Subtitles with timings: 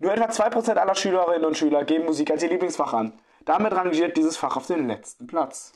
[0.00, 3.12] Nur etwa 2% aller Schülerinnen und Schüler geben Musik als ihr Lieblingsfach an.
[3.44, 5.72] Damit rangiert dieses Fach auf den letzten Platz.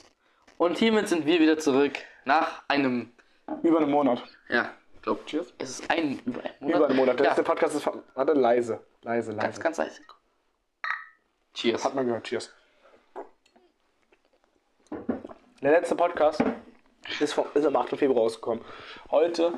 [0.58, 1.92] Und hiermit sind wir wieder zurück
[2.24, 3.12] nach einem,
[3.62, 4.22] Über einen Monat.
[4.48, 4.70] ja,
[5.02, 5.52] glaub, Cheers.
[5.58, 6.76] es ist ein, über einen Monat.
[6.76, 7.18] Über einen Monat.
[7.18, 7.86] Der Ja, letzte Podcast ist.
[8.14, 8.80] Warte, leise.
[9.02, 9.42] Leise, leise.
[9.42, 10.00] ganz, ganz leise.
[11.52, 11.84] Cheers.
[11.84, 12.24] Hat man gehört.
[12.24, 12.52] Cheers.
[15.62, 16.42] Der letzte Podcast
[17.20, 17.90] ist, vom, ist am 8.
[17.96, 18.64] Februar rausgekommen.
[19.10, 19.52] Heute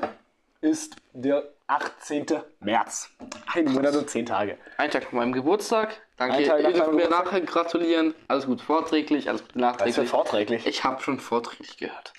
[0.61, 2.25] ist der 18.
[2.61, 3.09] März.
[3.53, 4.57] Ein Monat und 10 Tage.
[4.77, 6.01] Ein Tag vor meinem Geburtstag.
[6.17, 7.25] Danke, Ein Tag ihr nach dürft deinem mir Geburtstag?
[7.25, 8.15] nachher gratulieren.
[8.29, 10.09] Alles gut vorträglich, alles gut Das ist ja nachträglich.
[10.09, 10.67] vorträglich.
[10.67, 12.13] Ich habe schon vorträglich gehört.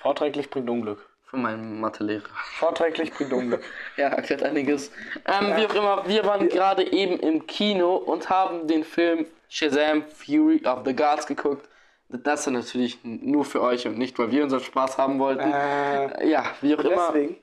[0.00, 1.06] Vorträglich bringt Unglück.
[1.26, 2.22] Von meinem Mathelehrer.
[2.58, 3.62] Vorträglich bringt Unglück.
[3.96, 4.90] Ja, erklärt einiges.
[5.26, 10.04] Ähm, Wie auch immer, wir waren gerade eben im Kino und haben den Film Shazam
[10.08, 11.68] Fury of the Gods geguckt.
[12.08, 15.52] Das ist natürlich nur für euch und nicht, weil wir unseren Spaß haben wollten.
[15.52, 17.08] äh, ja, wie auch immer.
[17.12, 17.36] deswegen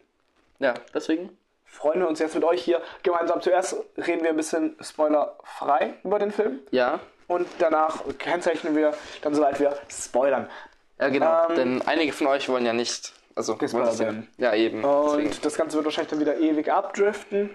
[0.60, 1.38] Ja, deswegen.
[1.72, 3.42] Freuen wir uns jetzt mit euch hier gemeinsam.
[3.42, 6.60] Zuerst reden wir ein bisschen spoilerfrei über den Film.
[6.70, 7.00] Ja.
[7.28, 10.50] Und danach kennzeichnen wir dann, soweit wir spoilern.
[11.00, 11.50] Ja, genau.
[11.50, 13.14] Ähm, Denn einige von euch wollen ja nicht.
[13.34, 14.28] Also, Gespoilert werden.
[14.38, 14.82] Ja, eben.
[14.82, 15.28] Deswegen.
[15.28, 17.50] Und das Ganze wird wahrscheinlich dann wieder ewig abdriften.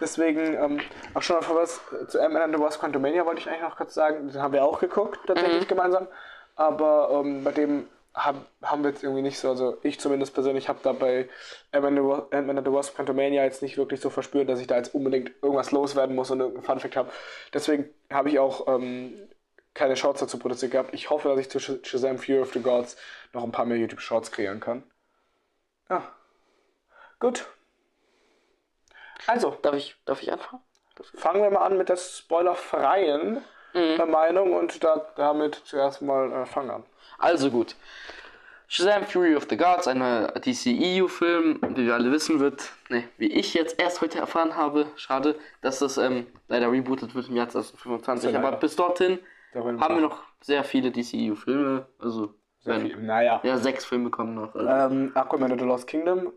[0.00, 0.80] Deswegen, ähm,
[1.14, 3.94] auch schon noch was zu Ant-Man and the Wasp Quantumania wollte ich eigentlich noch kurz
[3.94, 4.28] sagen.
[4.28, 6.08] Den haben wir auch geguckt, tatsächlich gemeinsam.
[6.56, 10.68] Aber ähm, bei dem hab, haben wir jetzt irgendwie nicht so, also ich zumindest persönlich
[10.68, 11.28] habe da bei
[11.72, 15.32] Ant-Man and the Wasp Quantumania jetzt nicht wirklich so verspürt, dass ich da jetzt unbedingt
[15.42, 17.12] irgendwas loswerden muss und irgendeinen Funfact habe.
[17.54, 19.28] Deswegen habe ich auch ähm,
[19.74, 20.92] keine Shorts dazu produziert gehabt.
[20.94, 22.96] Ich hoffe, dass ich zu Sh- Shazam Fury of the Gods
[23.32, 24.82] noch ein paar mehr YouTube-Shorts kreieren kann.
[25.88, 26.02] Ja.
[27.20, 27.46] Gut.
[29.26, 30.62] Also, Darf ich, darf ich anfangen?
[31.14, 33.42] fangen wir mal an mit der spoilerfreien
[33.74, 36.84] äh, Meinung und da, damit zuerst mal äh, fangen an.
[37.20, 37.76] Also gut.
[38.68, 39.98] Shazam Fury of the Gods, ein
[40.40, 45.34] DCEU-Film, wie wir alle wissen wird, ne, wie ich jetzt erst heute erfahren habe, schade,
[45.60, 49.18] dass das ähm, leider rebootet wird im Jahr 2025, Ja, aber bis dorthin
[49.52, 53.40] Da wollen haben wir noch sehr viele DCEU-Filme, also werden, Naja.
[53.42, 54.54] ja, sechs Filme kommen noch.
[54.54, 56.32] Also, Ähm, Aquaman and the Lost Kingdom.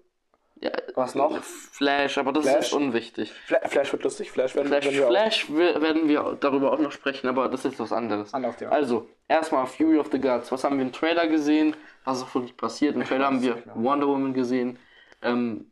[0.63, 1.41] Ja, Was noch?
[1.43, 2.67] Flash, aber das Flash?
[2.67, 3.31] ist unwichtig.
[3.33, 4.31] Fla Flash wird lustig.
[4.31, 5.09] Flash werden, Flash, wir auch.
[5.09, 8.31] Flash wi- werden wir darüber auch noch sprechen, aber das ist was anderes.
[8.31, 8.71] Thema.
[8.71, 10.51] Also, erstmal Fury of the Gods.
[10.51, 11.75] Was haben wir im Trailer gesehen?
[12.05, 12.95] Was ist wirklich passiert?
[12.95, 13.61] Im Trailer haben wir.
[13.75, 14.77] Wonder Woman gesehen.
[15.21, 15.71] Ähm,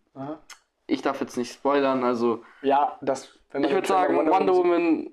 [0.87, 3.29] ich darf jetzt nicht spoilern, also Ja, das.
[3.53, 5.09] Ich würde sagen, Wonder Woman.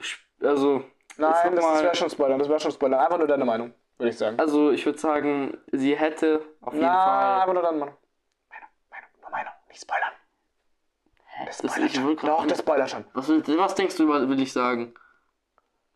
[0.00, 2.38] sp- Also, ich Nein, das wäre schon Spoiler.
[2.38, 3.00] Das wäre schon Spoiler.
[3.00, 4.38] Einfach nur deine Meinung, würde ich sagen.
[4.38, 7.40] also ich würde sagen, sie hätte auf jeden Na, Fall.
[7.42, 7.94] einfach nur deine Meinung.
[9.70, 10.12] Nicht spoilern.
[11.46, 12.16] Das Das Spoiler ich schon.
[12.16, 13.04] Doch, das Spoiler schon.
[13.14, 14.94] Was, was denkst du, will ich sagen?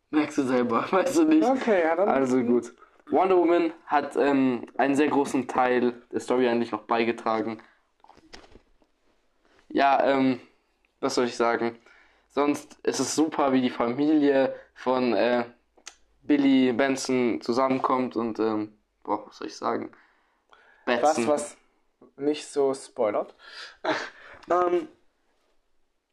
[0.09, 1.47] Merkst du selber, weißt du nicht.
[1.47, 2.09] Okay, ja, dann.
[2.09, 2.73] Also gut.
[3.11, 7.61] Wonder Woman hat ähm, einen sehr großen Teil der Story eigentlich noch beigetragen.
[9.69, 10.39] Ja, ähm,
[11.01, 11.77] was soll ich sagen?
[12.29, 15.45] Sonst ist es super, wie die Familie von äh,
[16.23, 19.91] Billy Benson zusammenkommt und, ähm, boah, was soll ich sagen?
[20.85, 21.27] was, Batson.
[21.27, 21.57] was
[22.17, 23.35] nicht so spoilert.
[24.49, 24.87] ähm,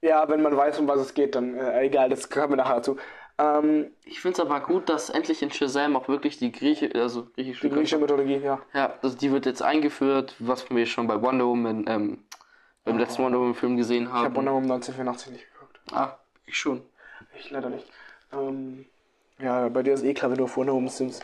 [0.01, 2.77] ja, wenn man weiß, um was es geht, dann äh, egal, das kommen wir nachher
[2.77, 2.97] dazu.
[3.39, 7.27] Ähm, Ich finde es aber gut, dass endlich in Shazam auch wirklich die Grieche, also
[7.35, 8.61] griechische, die griechische Mythologie, ja.
[8.75, 12.25] Ja, also die wird jetzt eingeführt, was wir schon bei Wonder Woman, ähm,
[12.85, 14.37] beim letzten Wonder Woman Film gesehen Ich habe haben.
[14.37, 15.81] Wonder Woman 1984 nicht geguckt.
[15.93, 16.83] ah, ich schon.
[17.39, 17.87] Ich leider nicht.
[18.33, 18.87] Ähm,
[19.39, 21.21] ja, bei dir ist eh klar, wenn du auf Wonder Woman Sims.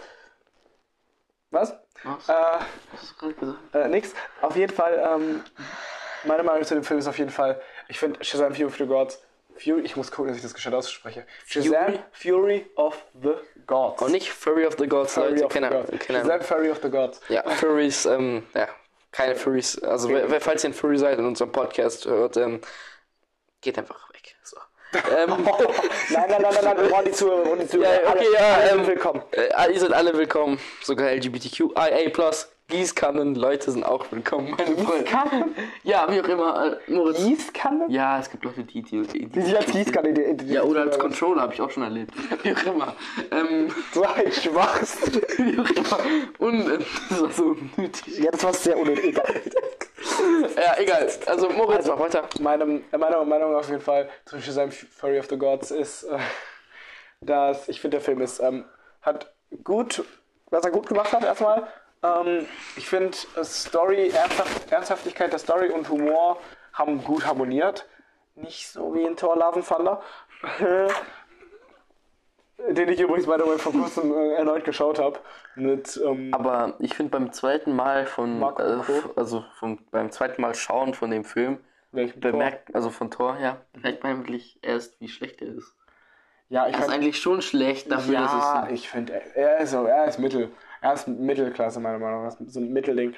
[1.50, 1.76] Was?
[2.04, 2.28] Was?
[2.28, 4.14] Äh, äh, nix.
[4.40, 5.44] Auf jeden Fall, ähm,
[6.24, 8.86] meine Meinung zu dem Film ist auf jeden Fall, ich finde Shazam Fury of the
[8.86, 9.22] Gods.
[9.56, 11.26] Fury, ich muss gucken, dass ich das gescheit ausspreche.
[11.46, 13.34] Shazam Fury of the
[13.66, 14.02] Gods.
[14.02, 15.44] Und nicht Fury of the Gods, Fury Leute.
[15.46, 16.06] of the Keine, Gods.
[16.06, 16.40] keine Shazam.
[16.42, 17.20] Fury of the Gods.
[17.28, 18.68] Ja, Furries, ähm, ja,
[19.10, 19.82] keine Furries.
[19.82, 22.60] Also, wer, falls ihr ein Furry seid und unseren Podcast hört, ähm,
[23.60, 24.36] geht einfach weg.
[24.44, 24.56] So.
[24.94, 25.28] Ähm,
[26.10, 28.02] nein, nein, nein, nein, nein, wir wollen die Zuhörer, wir die Zuhörer.
[28.02, 29.22] Ja, okay, alle, ja, alle ähm, willkommen.
[29.32, 32.30] äh, ihr seid alle willkommen, sogar LGBTQIA+.
[32.70, 35.04] Gießkannen, Leute sind auch willkommen, meine Freunde.
[35.04, 35.54] Gießkannen?
[35.84, 37.16] Ja, wie auch immer, äh, Moritz.
[37.24, 37.86] Gießkanne?
[37.88, 40.52] Ja, es gibt Leute, die, die, die, Die sich als Gießkanne identifizieren.
[40.54, 42.12] Ja, oder als Controller habe ich auch schon erlebt.
[42.42, 42.94] Wie auch immer.
[43.30, 44.98] Ähm, So ein Schwachs.
[45.38, 45.98] wie auch immer.
[46.40, 48.18] Und äh, das war so unnötig.
[48.18, 49.18] Ja, das war sehr unnötig.
[50.56, 51.08] Ja, egal.
[51.26, 52.28] Also Moritz, mach weiter.
[52.40, 56.18] Meine, meine Meinung auf jeden Fall zu Shazam Fury of the Gods ist, äh,
[57.20, 58.64] dass ich finde, der Film ist, ähm,
[59.02, 59.32] hat
[59.64, 60.04] gut,
[60.50, 61.66] was er gut gemacht hat erstmal.
[62.02, 62.46] Ähm,
[62.76, 66.38] ich finde, Story, Ernsthaft, Ernsthaftigkeit der Story und Humor
[66.72, 67.86] haben gut harmoniert.
[68.34, 70.02] Nicht so wie in Thor Love and Thunder.
[72.58, 75.20] Den ich übrigens, by the way, vor kurzem äh, erneut geschaut habe.
[75.54, 80.42] Mit, ähm, Aber ich finde beim zweiten Mal von, Marco äh, also vom, beim zweiten
[80.42, 81.58] Mal schauen von dem Film,
[81.92, 85.72] Welchen bemerkt, also von Thor, ja, bemerkt man eigentlich erst, wie schlecht er ist.
[86.48, 88.74] Ja, ich Er ist eigentlich schon schlecht dafür, ja, dass es.
[88.74, 90.50] ich finde, er, ist so, er ist Mittel.
[90.80, 92.36] Er ist Mittelklasse, meiner Meinung nach.
[92.46, 93.14] So ein Mittelding.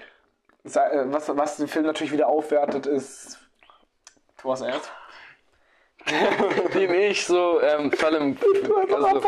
[0.64, 3.38] Äh, Was, was den Film natürlich wieder aufwertet, ist.
[4.42, 4.90] Was erst?
[6.74, 8.36] Dem ich so, ähm, vor allem.
[8.92, 9.20] Also,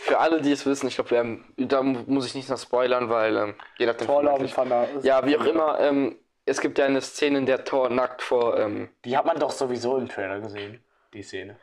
[0.00, 3.36] für alle, die es wissen, ich glaube, ähm, da muss ich nicht noch spoilern, weil
[3.36, 5.02] ähm, jeder hat den.
[5.02, 8.58] Ja, wie auch immer, ähm, es gibt ja eine Szene, in der Thor nackt vor.
[8.58, 10.82] Ähm, Die hat man doch sowieso im Trailer gesehen,
[11.12, 11.56] die Szene.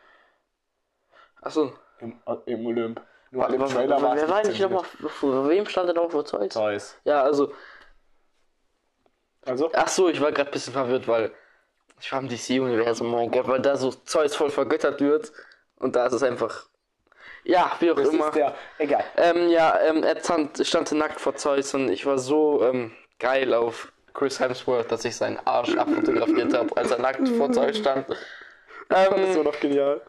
[1.41, 3.01] achso, Im, äh, im Olymp.
[3.31, 6.25] Nur im wer Trailer war wer war nicht nochmal, vor wem stand denn noch vor
[6.25, 6.49] Zeus?
[6.53, 6.97] Zeus.
[7.05, 7.53] Ja, also,
[9.45, 9.69] Also?
[9.73, 11.31] ach so, ich war gerade ein bisschen verwirrt, weil
[12.01, 15.31] ich war im DC-Universum, mein Gott, weil da so Zeus voll vergöttert wird
[15.77, 16.65] und da ist es einfach.
[17.43, 18.27] Ja, wie auch Das immer.
[18.27, 18.55] ist der.
[18.77, 19.03] Egal.
[19.17, 23.53] Ähm, ja, ähm, er stand, stand nackt vor Zeus und ich war so ähm, geil
[23.53, 28.05] auf Chris Hemsworth, dass ich seinen Arsch abfotografiert habe, als er nackt vor Zeus stand.
[28.89, 30.01] Das so Ähm, noch genial.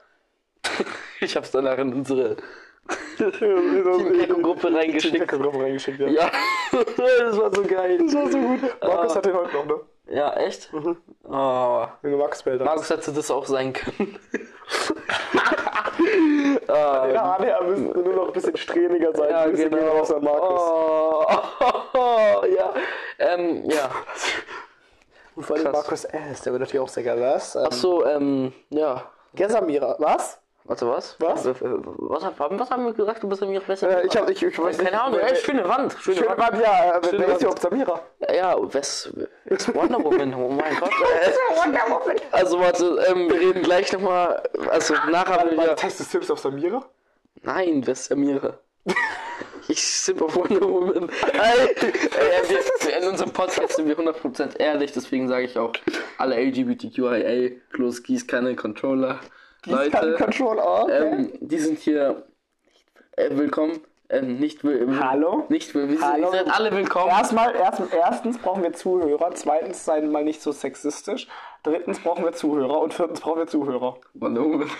[1.20, 2.36] ich hab's danach in unsere
[3.16, 5.28] Team-Gruppe reingeschickt.
[5.28, 6.08] Gruppe reingeschickt, ja.
[6.08, 6.30] Ja,
[6.72, 7.98] das war so geil.
[7.98, 8.60] Das war so gut.
[8.82, 9.16] Markus Ah.
[9.16, 9.80] hat den heute noch, ne?
[10.12, 10.68] Ja, echt?
[10.74, 12.66] Oh, Junge Max Belder.
[12.66, 14.18] Markus hätte das auch sein können.
[16.68, 19.30] Ja, nee, er müsste nur noch ein bisschen strähniger sein.
[19.30, 19.92] Ja, gehen genau.
[19.92, 20.60] raus an Markus.
[21.94, 22.72] Oh, ja.
[23.18, 23.90] Ähm, ja.
[25.36, 25.70] Und vor allem.
[25.70, 27.20] Markus S., der wird natürlich auch sehr geil.
[27.20, 27.54] Was?
[27.54, 29.10] Ähm, Ach so, ähm, ja.
[29.34, 29.96] Gesamira.
[29.98, 30.41] Was?
[30.72, 31.16] Warte, was?
[31.20, 31.44] Was?
[31.44, 33.22] Äh, Was, haben- was haben wir gesagt?
[33.22, 34.02] Du bist ja mir besser.
[34.02, 35.94] Äh, ich hab, ich, ich weiß Keine Ahnung, ey, schöne Wand.
[36.00, 36.38] Schöne, Schöne Wand.
[36.38, 36.98] Wand, ja.
[36.98, 37.40] Äh, Schöne wer ist Wand.
[37.42, 38.00] überhaupt Samira?
[38.34, 39.12] Ja, Wes,
[39.44, 40.90] Wes Wonder Woman, oh mein Gott.
[42.02, 45.76] Äh, also warte, ähm, wir reden gleich nochmal, also nachher will War wir...
[45.76, 46.82] Test des Tipps auf Samira?
[47.42, 48.58] Nein, Wes Samira.
[49.69, 51.08] Ich simp auf Wonder Woman.
[51.34, 55.72] Ey, ey, wir, in unserem Podcast sind wir 100% ehrlich, deswegen sage ich auch,
[56.19, 59.20] alle LGBTQIA plus Gießkanne Controller
[59.66, 60.88] Leute, Control auch.
[60.88, 62.24] ähm, die sind hier
[63.16, 63.80] äh, willkommen.
[64.08, 65.46] Ähm, nicht will, Hallo?
[65.48, 66.26] Nicht will, wir sind, Hallo?
[66.26, 67.08] ihr seid alle willkommen.
[67.08, 71.28] Erstmal, erst, erstens brauchen wir Zuhörer, zweitens seien mal nicht so sexistisch,
[71.62, 73.96] drittens brauchen wir Zuhörer und viertens brauchen wir Zuhörer.
[74.12, 74.70] Wonder Woman.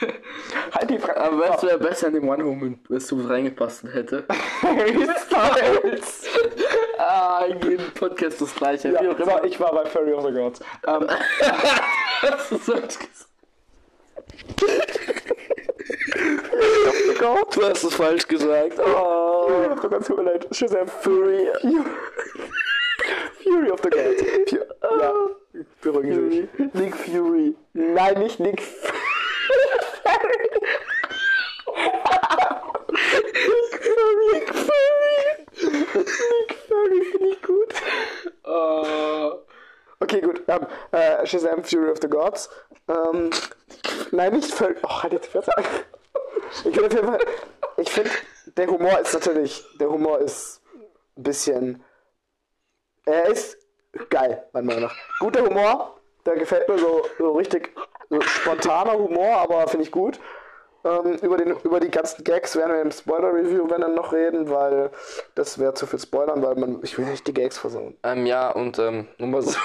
[0.72, 1.20] Halt die Fresse.
[1.20, 4.24] Aber weißt du, wer besser in den One Woman, was du reingepasst hätte?
[5.26, 6.24] Styles.
[6.98, 8.92] ah, in jedem Podcast das gleiche.
[8.92, 10.60] Ja, so, ich war bei Fairy of the Gods.
[10.86, 11.06] Ähm,
[12.22, 13.29] Hast
[14.46, 15.30] gesagt?
[17.56, 18.78] Du hast es falsch gesagt.
[18.78, 19.46] Oh.
[19.48, 20.46] Fury of the Gods, tut mir leid.
[20.54, 21.48] Shazam Fury.
[23.42, 24.22] Fury of the Gods.
[24.50, 24.56] Fu-
[25.00, 25.12] Ja,
[25.80, 26.48] beruhigen Sie sich.
[26.74, 27.54] Nick Fury.
[27.72, 28.90] Nein, nicht Nick Fury.
[34.32, 35.46] Nick Fury.
[35.62, 37.74] Nick Fury finde ich gut.
[38.44, 39.38] Oh.
[40.00, 40.42] Okay, gut.
[40.48, 42.48] Ähm, äh, Shazam Fury of the Gods.
[42.88, 43.30] Ähm,
[44.10, 44.74] nein, nicht Fury.
[44.82, 45.52] Oh, halt jetzt Fresse.
[46.64, 47.18] Ich finde auf.
[47.76, 48.10] Ich finde,
[48.56, 49.64] der Humor ist natürlich.
[49.78, 50.62] Der Humor ist
[51.16, 51.84] ein bisschen.
[53.04, 53.58] Er ist
[54.08, 54.96] geil, meiner Meinung nach.
[55.20, 55.96] Guter Humor.
[56.26, 57.72] Der gefällt mir so, so richtig
[58.10, 60.20] so spontaner Humor, aber finde ich gut.
[60.84, 64.50] Ähm, über, den, über die ganzen Gags werden wir im Spoiler-Review wenn dann noch reden,
[64.50, 64.90] weil
[65.34, 67.96] das wäre zu viel Spoilern, weil man, ich will nicht die Gags versauen.
[68.02, 69.58] Ähm, ja, und ähm, nur mal so.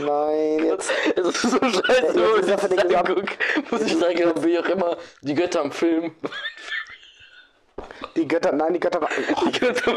[0.00, 0.90] Nein, jetzt.
[1.16, 3.28] Es ist so scheiße, wenn ich das Gesamt- anguck,
[3.70, 6.14] muss ich sagen, wie auch immer, die Götter im Film.
[8.16, 9.12] Die Götter, nein, die Götter waren.
[9.36, 9.96] Oh, Die Götter.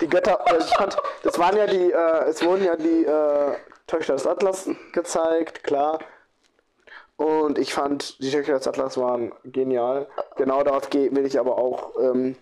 [0.00, 4.14] die Götter, ich fand, das waren ja die, äh, es wurden ja die äh, Töchter
[4.14, 5.98] des Atlas gezeigt, klar.
[7.16, 10.06] Und ich fand, die Töchter des Atlas waren genial.
[10.36, 12.36] Genau darauf will ich aber auch ähm,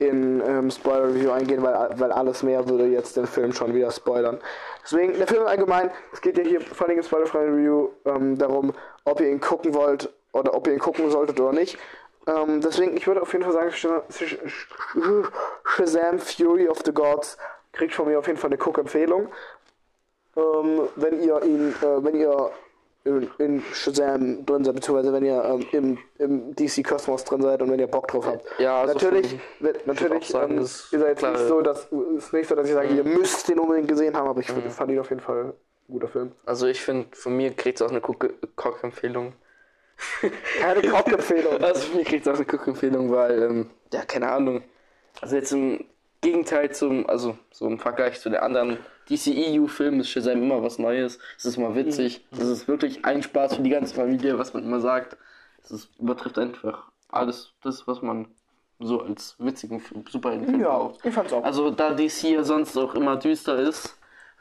[0.00, 4.40] in ähm, Spoiler-Review eingehen, weil, weil alles mehr würde jetzt den Film schon wieder spoilern.
[4.82, 8.72] Deswegen, der Film allgemein, es geht ja hier vor allem im spoilerfreien Review ähm, darum,
[9.04, 11.78] ob ihr ihn gucken wollt oder ob ihr ihn gucken solltet oder nicht.
[12.26, 15.28] Ähm, deswegen, ich würde auf jeden Fall sagen, Sh- Sh- Sh-
[15.64, 17.36] Shazam Fury of the Gods
[17.72, 19.28] kriegt von mir auf jeden Fall eine Cook-Empfehlung.
[20.36, 22.50] Ähm, wenn ihr ihn, äh, wenn ihr
[23.04, 27.70] in, in Shazam drin seid, beziehungsweise wenn ihr ähm, im, im DC-Kosmos drin seid und
[27.70, 28.44] wenn ihr Bock drauf habt.
[28.58, 32.48] Ja, also natürlich, wird, natürlich sagen, ähm, ist jetzt klare- nicht so, dass, ist nicht
[32.48, 35.08] so, dass ich sage, ihr müsst den unbedingt gesehen haben, aber ich fand ihn auf
[35.08, 35.52] jeden Fall ein
[35.92, 36.32] guter Film.
[36.44, 39.32] Also ich finde, von mir kriegt es auch eine Cook-Empfehlung.
[40.60, 41.58] Keine Cock-Empfehlung.
[41.62, 44.62] Also von mir kriegt es auch eine Cook-Empfehlung, weil, ähm, ja, keine Ahnung.
[45.20, 45.84] Also jetzt im
[46.22, 51.18] Gegenteil zum, also so im Vergleich zu den anderen DCEU-Filmen ist Shazam immer was Neues.
[51.38, 52.24] Es ist immer witzig.
[52.32, 55.16] Es ist wirklich ein Spaß für die ganze Familie, was man immer sagt.
[55.62, 58.28] Es übertrifft einfach alles das, was man
[58.78, 61.04] so als witzigen Film- Superheldenfilm Ja, braucht.
[61.04, 61.44] ich fand's auch.
[61.44, 63.96] Also da DC ja sonst auch immer düster ist,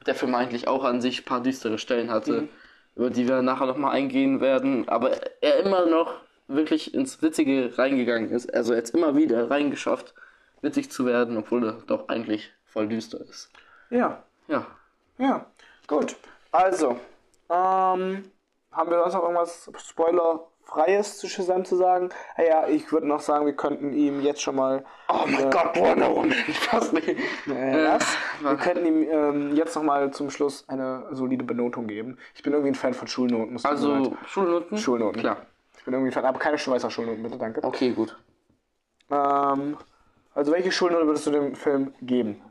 [0.06, 2.48] der Film eigentlich auch an sich ein paar düstere Stellen hatte,
[2.96, 6.14] über die wir nachher nochmal eingehen werden, aber er immer noch
[6.48, 8.54] wirklich ins Witzige reingegangen ist.
[8.54, 10.14] Also jetzt immer wieder reingeschafft,
[10.62, 13.52] witzig zu werden, obwohl er doch eigentlich voll düster ist.
[13.90, 14.66] Ja, Ja.
[15.18, 15.46] ja.
[15.88, 16.16] Gut.
[16.52, 16.92] Also,
[17.50, 18.24] ähm,
[18.72, 22.10] haben wir sonst noch irgendwas Spoilerfreies zu Shazam zu sagen?
[22.36, 24.86] Ah Ja, ich würde noch sagen, wir könnten ihm jetzt schon mal.
[25.08, 26.32] Oh mein äh, Gott, Wonder Woman.
[26.54, 27.08] Fast nicht.
[27.08, 28.06] Äh, das.
[28.42, 32.18] Wir könnten ihm ähm, jetzt noch mal zum Schluss eine solide Benotung geben.
[32.36, 33.56] Ich bin irgendwie ein Fan von Schulnoten.
[33.56, 34.12] mir Also, leid.
[34.28, 34.78] Schulnoten?
[34.78, 35.22] Schulnoten.
[35.22, 35.38] Klar.
[35.78, 37.64] Ich bin irgendwie ein Fan, aber keine Schweißer Schulnoten, bitte, danke.
[37.64, 38.16] Okay, gut.
[39.10, 39.78] Ähm,
[40.40, 42.42] also, welche Schulnote würdest du dem Film geben?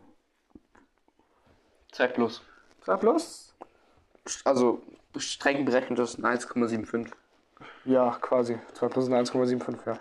[1.90, 2.42] Zeig bloß.
[2.84, 3.54] Sag bloß.
[4.44, 4.82] Also,
[5.16, 7.10] streng berechnet ist ein 1,75.
[7.86, 8.58] Ja, quasi.
[8.74, 9.98] 2 plus 1,75, ja.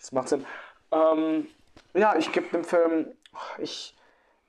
[0.00, 0.44] Das macht Sinn.
[0.90, 1.46] Ähm,
[1.94, 3.12] ja, ich gebe dem Film.
[3.58, 3.94] Ich,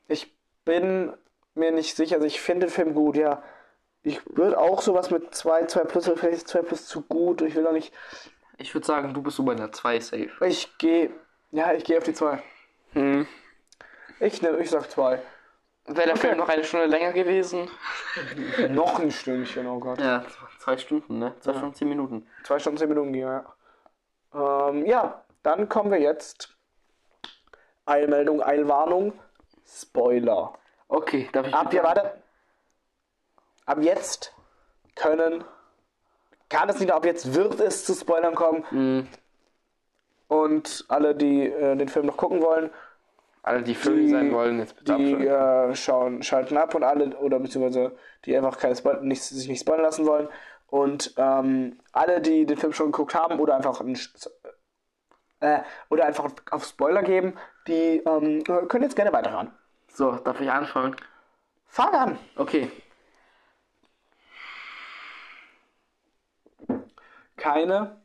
[0.08, 1.14] ich bin
[1.54, 2.16] mir nicht sicher.
[2.16, 3.44] Also, ich finde den Film gut, ja.
[4.02, 7.44] Ich würde auch sowas mit 2, 2 plus, oder vielleicht ist 2 plus zu gut.
[7.44, 7.94] Ich will auch nicht.
[8.58, 10.32] Ich würde sagen, du bist so bei einer 2 safe.
[10.44, 11.12] Ich gehe.
[11.52, 12.42] Ja, ich gehe auf die 2.
[12.94, 13.28] Hm.
[14.20, 15.22] Ich, nehm, ich sag 2.
[15.86, 16.20] Wäre der Okay.
[16.28, 17.68] Film noch eine Stunde länger gewesen?
[18.70, 20.00] Noch ein Stündchen, oh Gott.
[20.00, 20.24] Ja,
[20.60, 21.34] zwei Stunden, ne?
[21.40, 22.28] Zwei Stunden, zehn Minuten.
[22.44, 23.46] 2 Stunden, 10 Minuten, ja.
[24.34, 26.56] Ähm, ja, dann kommen wir jetzt.
[27.86, 29.14] Eilmeldung, Eilwarnung.
[29.66, 30.54] Spoiler.
[30.88, 31.54] Okay, darf ich.
[31.56, 32.22] Ab hier, warte.
[33.66, 34.34] Ab jetzt
[34.96, 35.44] können.
[36.50, 38.66] Kann es nicht, ab jetzt wird es zu Spoilern kommen.
[38.72, 39.08] Mhm.
[40.30, 42.70] Und alle, die äh, den Film noch gucken wollen,
[43.44, 47.40] Alle, die die- sein wollen, jetzt bitte die äh, schauen, schalten ab und alle, oder
[47.40, 50.30] beziehungsweise die einfach keine Spoil nicht, sich nicht spoilern lassen wollen.
[50.68, 53.98] Und ähm, alle, die den Film schon geguckt haben oder einfach ein,
[55.40, 55.60] äh,
[55.90, 57.34] oder einfach auf Spoiler geben,
[57.68, 59.52] die ähm, können jetzt gerne weiterhören.
[59.92, 60.96] So, darf ich anfangen?
[61.66, 62.20] Fang an!
[62.36, 62.72] Okay.
[67.38, 67.99] Keine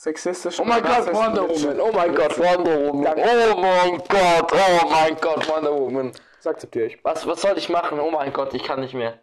[0.00, 1.46] sexistischen Oh mein Gott, Wonder.
[1.46, 1.80] Woman.
[1.80, 3.14] Oh mein Gott, Wonder Woman.
[3.14, 6.12] Oh mein Gott, oh mein Gott, Wonder Woman.
[6.38, 7.04] Das akzeptiere ich.
[7.04, 8.00] Was, was soll ich machen?
[8.00, 9.18] Oh mein Gott, ich kann nicht mehr.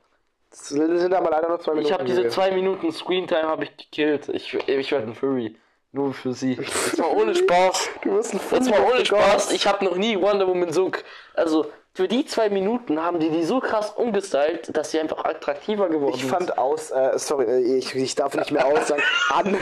[0.51, 1.87] Das sind aber leider nur zwei Minuten.
[1.87, 4.29] Ich habe diese zwei Minuten Screentime habe ich gekillt.
[4.29, 5.55] Ich, ich werde ein Furry.
[5.93, 6.53] Nur für sie.
[6.53, 7.89] Jetzt mal ohne Spaß.
[8.03, 9.51] Du wirst ein Jetzt mal ohne Spaß.
[9.53, 10.91] Ich habe noch nie Wonder Woman so.
[11.33, 15.89] Also für die zwei Minuten haben die die so krass umgestylt, dass sie einfach attraktiver
[15.89, 19.01] geworden Ich fand aus, äh, sorry, äh, ich, ich darf nicht mehr aus sagen.
[19.33, 19.57] An,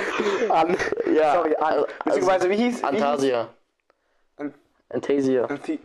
[0.49, 0.77] an,
[1.15, 1.63] Ja, sorry, an.
[1.63, 2.85] also- Beziehungsweise, wie hieß, sind.
[2.85, 3.47] Antasia.
[4.35, 4.53] An-
[4.89, 5.47] Antasia.
[5.63, 5.79] hieß?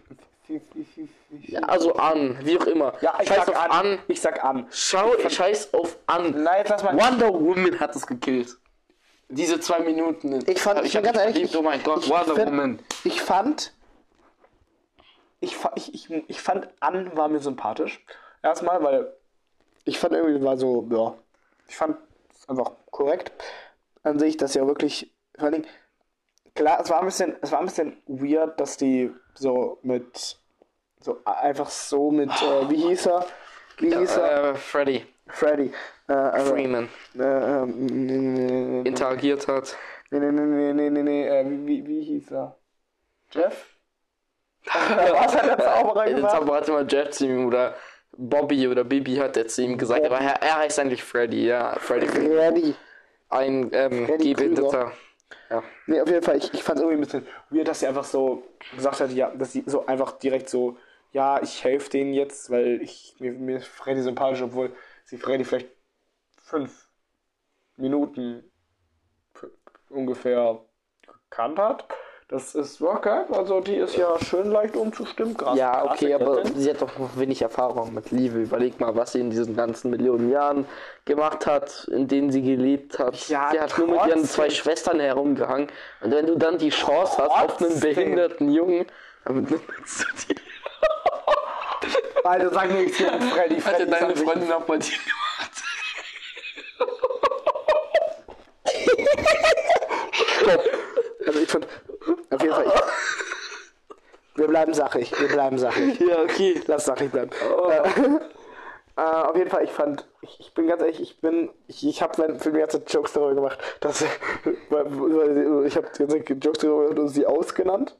[1.47, 2.95] Ja, also an, wie auch immer.
[3.00, 3.71] Ja, ich Scheiß sag auf an.
[3.71, 3.99] an.
[4.09, 4.66] Ich sag an.
[4.73, 6.42] Schau, scheiß auf an.
[6.42, 6.95] Nein, jetzt lass mal.
[6.99, 8.57] Wonder Woman hat es gekillt.
[9.28, 10.40] Diese zwei Minuten.
[10.49, 11.57] Ich fand- ich ich hab bin ganz ehrlich, verliebt.
[11.57, 12.78] Oh mein Gott, ich Wonder find- Woman.
[13.04, 13.73] Ich fand,
[15.40, 18.04] ich, ich, ich, ich fand an war mir sympathisch.
[18.42, 19.12] Erstmal, weil
[19.85, 21.14] ich fand irgendwie war so, ja,
[21.68, 21.97] ich fand
[22.35, 23.32] es einfach korrekt
[24.02, 25.66] an sich, dass ja wirklich, vor allen Dingen,
[26.54, 30.38] klar, es war ein bisschen, es war ein bisschen weird, dass die so mit,
[31.00, 33.26] so einfach so mit, äh, wie hieß er?
[33.78, 34.50] Wie hieß er?
[34.50, 35.73] Äh, Freddy Freddy.
[36.09, 39.76] Äh, also, Freeman äh, ähm, nee, nee, nee, interagiert hat.
[40.11, 42.56] nee, nee, nee, nee, nee, nee, äh, wie, wie hieß er?
[43.30, 43.79] Jeff?
[44.66, 46.32] Was hat der Zauberer Der gesagt?
[46.32, 47.74] Zauberer hat immer Jeff zu ihm oder
[48.16, 51.74] Bobby oder Bibi hat er zu ihm gesagt, aber er, er heißt eigentlich Freddy, ja.
[51.78, 52.06] Freddy.
[52.06, 52.74] Freddy.
[53.28, 54.34] Ein ähm, Freddy.
[55.48, 55.62] Ja.
[55.86, 58.04] Nee, auf jeden Fall, ich, ich fand es irgendwie ein bisschen weird, dass sie einfach
[58.04, 60.76] so gesagt hat, ja, dass sie so einfach direkt so,
[61.12, 64.72] ja, ich helfe denen jetzt, weil ich mir, mir ist Freddy sympathisch, obwohl
[65.04, 65.68] sie Freddy vielleicht
[66.36, 66.88] fünf
[67.76, 68.44] Minuten
[69.88, 70.60] ungefähr
[71.30, 71.88] gekannt hat.
[72.30, 75.37] Das ist okay, also die ist ja schön leicht umzustimmen.
[75.37, 78.38] Krass, Ja, okay, aber sie hat doch noch wenig Erfahrung mit Liebe.
[78.38, 80.64] Überleg mal, was sie in diesen ganzen Millionen Jahren
[81.06, 83.16] gemacht hat, in denen sie gelebt hat.
[83.28, 84.25] Ja, sie hat nur mit ihren trotzdem.
[84.26, 85.66] zwei Schwestern herumgehangen.
[86.02, 87.94] Und wenn du dann die Chance hast auf einen Trotzdem.
[87.94, 88.87] behinderten Jungen,
[89.25, 90.37] dann nimmst du die.
[92.25, 93.60] Alter, sag nichts hier mit Freddy.
[93.60, 95.50] Freddy ja deine an Freundin auch bei dir gemacht?
[101.26, 101.66] Also ich fand,
[102.30, 102.72] auf jeden Fall, ich,
[104.37, 106.00] wir bleiben sachig, wir bleiben sachig.
[106.00, 106.60] Ja, okay.
[106.66, 107.30] Lass sachig bleiben.
[107.68, 107.80] Äh,
[108.96, 112.02] äh, auf jeden Fall, ich fand, ich, ich bin ganz ehrlich, ich bin, ich, ich
[112.02, 114.02] habe für die ganze Zeit Jokes darüber gemacht, dass,
[114.70, 117.96] weil, weil ich habe die ganze Zeit Jokes darüber gemacht und sie ausgenannt,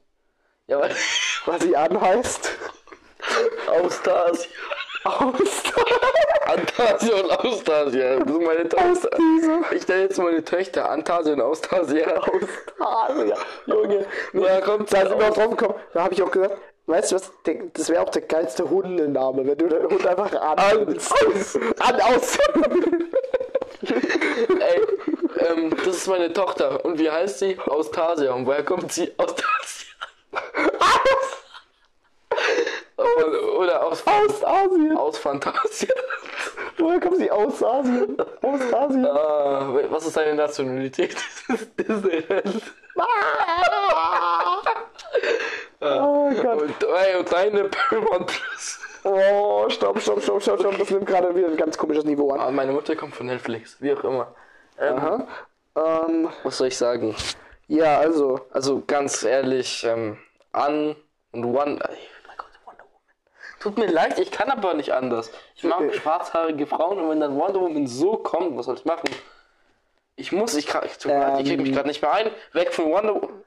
[0.67, 0.91] Ja, aber
[1.47, 2.51] was sie anheißt.
[3.67, 4.49] Austasia.
[5.05, 5.63] Aus.
[6.53, 8.17] Antasia und Austasia.
[8.19, 9.11] Das sind meine Töchter.
[9.75, 12.07] Ich nenne jetzt meine Töchter Antasia und Austasia.
[12.17, 13.37] Austasia.
[13.67, 14.07] Junge.
[14.33, 17.17] Ja, kommt Da sind wir auch drauf gekommen, da habe ich auch gesagt, weißt du
[17.17, 17.33] was,
[17.75, 20.59] das wäre auch der geilste Hundename, wenn du den Hund einfach an.
[20.59, 20.99] An-
[21.79, 22.39] an aus.
[25.39, 26.85] ähm, das ist meine Tochter.
[26.85, 27.59] Und wie heißt sie?
[27.67, 28.33] Aus Tasia.
[28.33, 29.13] Und woher kommt sie?
[29.17, 29.87] Aus Tasia.
[33.01, 34.97] Oder, oder aus, Aus Asien.
[34.97, 35.89] aus Fantasia.
[36.79, 37.31] Woher kommen sie?
[37.31, 38.17] Aus Asien.
[38.43, 39.07] Aus Asien.
[39.07, 41.17] Ah, was ist deine Nationalität?
[41.79, 42.63] Disneyland.
[45.81, 46.63] Oh Gott.
[46.63, 48.81] Und, ey, und deine Paramount Plus.
[49.05, 50.79] Oh, stopp, stopp, stopp, stopp, stopp.
[50.79, 52.41] Das nimmt gerade wieder ein ganz komisches Niveau an.
[52.41, 54.35] Ah, meine Mutter kommt von Netflix, wie auch immer.
[54.79, 55.27] Ähm, Aha.
[55.77, 57.15] Ähm, Was soll ich sagen?
[57.69, 58.41] ja, also.
[58.51, 60.19] Also ganz ehrlich, ähm,
[60.53, 60.97] an
[61.33, 61.79] und One.
[61.89, 63.50] Ey, mein Gott, Wonder Woman.
[63.61, 65.31] Tut mir leid, ich kann aber nicht anders.
[65.55, 69.09] Ich mag schwarzhaarige Frauen und wenn dann Wonder Woman so kommt, was soll ich machen?
[70.17, 71.75] Ich muss, ich, kann, ich, tut mir leid, ich krieg mich Ähm.
[71.75, 72.31] gerade nicht mehr ein.
[72.53, 73.43] Weg von Wonder Woman.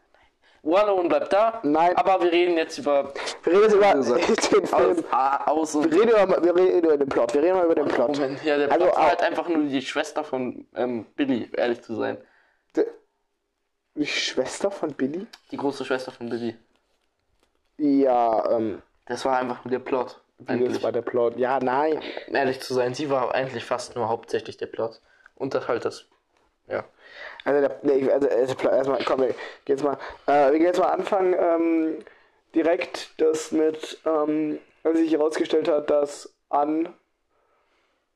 [0.61, 1.59] Wonder Woman bleibt da.
[1.63, 1.97] Nein.
[1.97, 3.13] Aber wir reden jetzt über.
[3.43, 3.91] Wir reden jetzt über
[4.61, 5.05] den Aus, Film.
[5.11, 7.33] aus und Wir reden, über, wir reden über den Plot.
[7.33, 8.15] Wir reden mal über den Plot.
[8.17, 11.49] Moment, ja, der Also, Plot war au- halt einfach nur die Schwester von ähm, Billy,
[11.57, 12.17] ehrlich zu sein.
[12.77, 12.87] De-
[13.95, 15.27] Die Schwester von Billy?
[15.51, 16.55] Die große Schwester von Billy.
[17.77, 18.81] Ja, ähm.
[19.05, 20.19] Das war einfach nur der Plot.
[20.39, 21.37] Das war der Plot.
[21.37, 22.01] Ja, nein.
[22.27, 24.99] Ehrlich zu sein, sie war eigentlich fast nur hauptsächlich der Plot.
[25.35, 26.05] Und das halt das.
[26.67, 26.83] Ja.
[27.45, 29.97] Also, der, nee, also, also Plot- erstmal, komm, wir gehen jetzt mal.
[30.25, 31.35] Äh, wir gehen jetzt mal anfangen.
[31.37, 31.97] Ähm,
[32.55, 36.93] direkt das mit, ähm, als sich herausgestellt hat, dass an.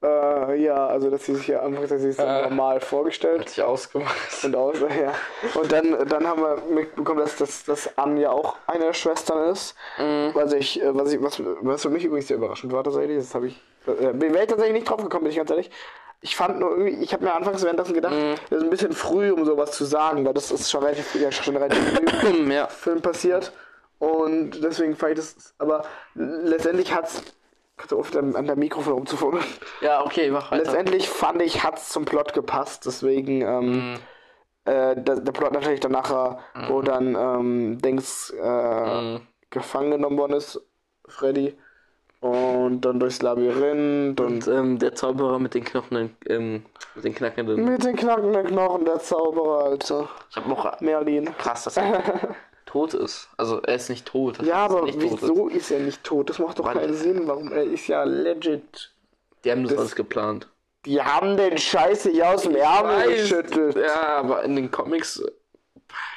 [0.04, 2.44] Äh, ja, also, dass sie sich ja anfangs, dass sie es Äh.
[2.44, 3.40] normal vorgestellt.
[3.42, 4.44] Hat sich ausgemacht.
[4.44, 5.14] Und aus, ja.
[5.60, 9.50] Und dann, dann haben wir mitbekommen, dass, dass, dass Anne ja auch eine der Schwestern
[9.50, 9.76] ist.
[10.34, 13.34] Was ich, äh, was ich, was, was für mich übrigens sehr überraschend war tatsächlich, das
[13.34, 15.72] habe ich, äh, wäre ich tatsächlich nicht drauf gekommen, bin ich ganz ehrlich.
[16.22, 18.16] Ich fand nur irgendwie, ich habe mir anfangs währenddessen gedacht,
[18.50, 21.32] das ist ein bisschen früh, um sowas zu sagen, weil das ist schon relativ, ja,
[21.32, 22.68] schon relativ früh im ja.
[22.68, 23.52] Film passiert.
[24.00, 25.84] Und deswegen fand ich das, aber
[26.16, 27.37] letztendlich hat's, kannst
[27.88, 29.46] du oft an, an der Mikrofon rumzufummeln.
[29.82, 30.64] Ja, okay, mach weiter.
[30.64, 33.96] Letztendlich fand ich, hat's zum Plot gepasst, deswegen ähm, Mhm.
[34.66, 39.22] äh, der, der Plot natürlich dann nachher, wo dann ähm, Dings äh, Mhm.
[39.50, 40.60] gefangen genommen worden ist,
[41.08, 41.56] Freddy,
[42.20, 47.14] und dann durchs Labyrinth und Und ähm, der Zauberer mit den Knochen, ähm, mit den
[47.14, 47.64] knackenden.
[47.64, 50.10] mit den knackenden Knochen der Zauberer, Alter.
[50.32, 51.30] Ich hab noch Merlin.
[51.38, 52.36] krass, dass er
[52.68, 53.30] tot ist.
[53.38, 54.42] Also er ist nicht tot.
[54.44, 55.22] Ja, aber nicht tot ist.
[55.24, 56.30] wieso ist er nicht tot?
[56.30, 57.28] Das macht doch Weil- keinen Sinn.
[57.28, 57.52] Warum?
[57.52, 58.92] Er ist ja legit.
[59.44, 60.48] Die haben das, Das- alles geplant.
[60.86, 63.76] Die haben den Scheiße hier aus dem Ärmel geschüttelt.
[63.76, 65.20] Ja, aber in den Comics.
[65.20, 65.32] äh,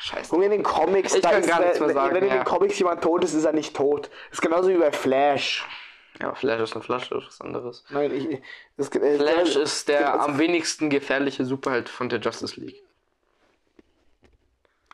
[0.01, 0.31] Scheiße.
[0.31, 2.37] Guck in den Comics, Ich kann ist gar nichts mehr sagen, wenn in ja.
[2.37, 4.11] den Comics jemand tot ist, ist er nicht tot.
[4.29, 5.67] Das ist genauso wie bei Flash.
[6.21, 7.85] Ja, Flash ist eine Flasche, das ist was anderes.
[7.91, 8.41] Nein, ich,
[8.77, 12.83] das, äh, Flash der- ist der also- am wenigsten gefährliche Superheld von der Justice League.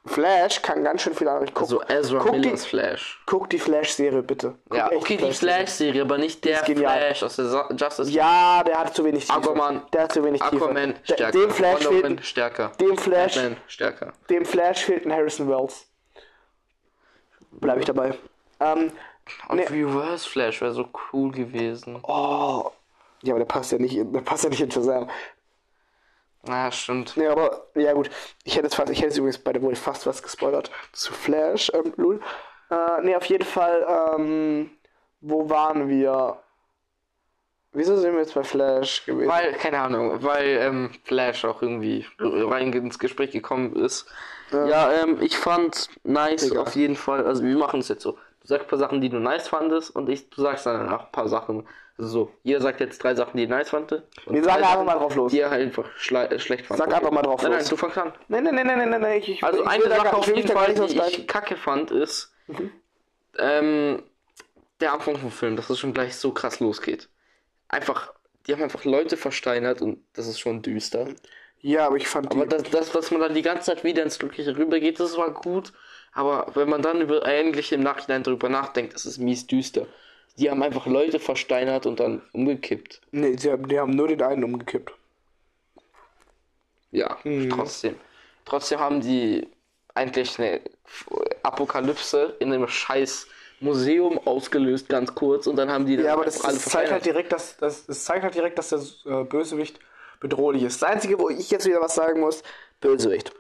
[0.07, 1.47] Flash kann ganz schön viel andere.
[1.53, 3.21] Guck, Also Ezra guck die, Millers Flash.
[3.27, 4.55] guck die Flash-Serie bitte.
[4.69, 6.59] Guck Ja, okay, die Flash-Serie, aber nicht der.
[6.65, 8.15] Flash aus der So- Justice League.
[8.15, 9.39] Ja, der hat zu wenig Tiefe.
[9.39, 9.83] Aquaman.
[9.93, 10.57] Der hat zu wenig Tiefe.
[10.65, 11.33] Aquaman stärker.
[11.33, 12.73] Dem Flash, Wonder Woman fehlt, stärker.
[12.81, 14.13] dem, Flash, Batman stärker.
[14.31, 15.87] dem Flash fehlt ein Harrison Wells.
[17.53, 18.15] Bleib ich dabei.
[18.61, 18.93] Ähm,
[19.49, 19.65] Und Nee.
[19.65, 21.99] Reverse Flash wäre so cool gewesen.
[22.03, 22.71] oh.
[23.23, 25.09] Ja, aber der passt ja nicht in, der passt ja nicht in Shazam.
[26.47, 27.17] Na, stimmt.
[27.17, 28.11] Nee, aber, ja gut.
[28.45, 31.13] Ich hätte jetzt fast, ich hätte jetzt übrigens bei der wurde fast was gespoilert zu
[31.13, 32.21] Flash, ähm, Lul.
[32.71, 34.71] Äh, nee, auf jeden Fall, ähm,
[35.21, 36.39] wo waren wir?
[37.73, 39.29] Wieso sind wir jetzt bei Flash gewesen?
[39.29, 44.07] Weil, keine Ahnung, weil ähm, Flash auch irgendwie rein ins Gespräch gekommen ist.
[44.53, 46.59] Ja, ähm, ich fand nice Egal.
[46.63, 47.27] auf jeden Fall.
[47.27, 48.13] Also wir machen es jetzt so.
[48.13, 51.07] Du sagst ein paar Sachen, die du nice fandest und ich, du sagst dann auch
[51.07, 51.67] ein paar Sachen.
[51.99, 53.91] Also so, jeder sagt jetzt drei Sachen, die er nice fand.
[54.27, 55.33] Wir sagen einfach mal drauf los.
[55.33, 56.79] Die er halt einfach schle äh, schlecht fand.
[56.79, 57.63] Sag einfach mal drauf nein, los.
[57.63, 58.13] Nein, du fängst an.
[58.29, 60.37] Nein, nein, nein, nein, nein, nein, ich, ich, Also ich eine Sache gar- auf ich
[60.37, 62.35] jeden Fall, die ich kacke fand, ist
[63.39, 64.03] ähm,
[64.81, 67.09] der Anfang vom Film, dass es schon gleich so krass losgeht.
[67.69, 68.13] Einfach,
[68.47, 71.09] die haben einfach Leute versteinert und das ist schon düster.
[71.61, 74.03] Ja, aber ich fand die, Aber das, das, was man dann die ganze Zeit wieder
[74.03, 75.73] ins Glückliche rübergeht, das war gut.
[76.13, 79.87] Aber wenn man dann über, eigentlich im Nachhinein darüber nachdenkt, das ist mies düster.
[80.39, 83.01] Die haben einfach Leute versteinert und dann umgekippt.
[83.11, 84.93] nee, sie haben, die haben nur den einen umgekippt.
[86.91, 87.51] Ja, Mhm.
[87.51, 87.97] trotzdem.
[88.45, 89.49] Trotzdem haben die
[89.95, 90.61] eigentlich eine
[91.43, 93.27] Apokalypse in einem scheiß
[93.61, 97.07] Museum ausgelöst, ganz kurz, und dann haben die dann Ja, aber das, das zeigt halt
[97.07, 99.81] direkt, dass das, das zeigt halt direkt, dass der äh, Bösewicht
[100.21, 100.83] bedrohlich ist.
[100.83, 102.43] Das Einzige, wo ich jetzt wieder was sagen muss,
[102.81, 103.33] Bösewicht.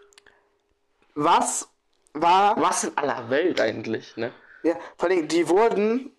[1.14, 1.68] Was
[2.14, 4.32] war Was in aller Welt eigentlich, ne?
[4.62, 6.12] Ja, vor allem, die wurden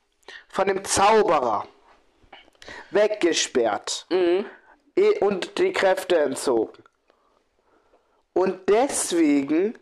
[0.49, 1.67] von dem Zauberer
[2.91, 4.45] weggesperrt Mhm.
[4.95, 6.83] Eh, und die Kräfte entzogen.
[8.33, 9.77] Und deswegen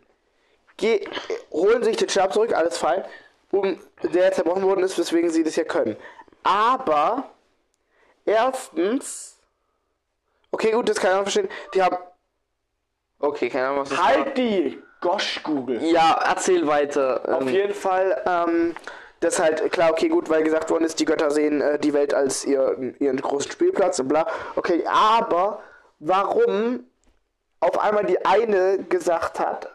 [0.76, 1.08] ge
[1.50, 3.02] holen sich den Stab zurück, alles fein,
[3.50, 5.96] um der zerbrochen worden ist, weswegen sie das ja können.
[6.42, 7.30] Aber
[8.26, 9.40] erstens,
[10.50, 11.96] okay, gut, das kann ich auch verstehen, die haben
[13.18, 14.06] Okay, keine Ahnung, was das war.
[14.06, 15.82] Halt die Gosh Google.
[15.82, 17.22] Ja, erzähl weiter.
[17.34, 18.74] Auf Ähm, jeden Fall, ähm,
[19.20, 21.94] das ist halt klar, okay, gut, weil gesagt worden ist, die Götter sehen äh, die
[21.94, 24.26] Welt als ihr, ihren großen Spielplatz und bla.
[24.56, 25.60] Okay, aber
[25.98, 26.84] warum
[27.60, 29.74] auf einmal die eine gesagt hat,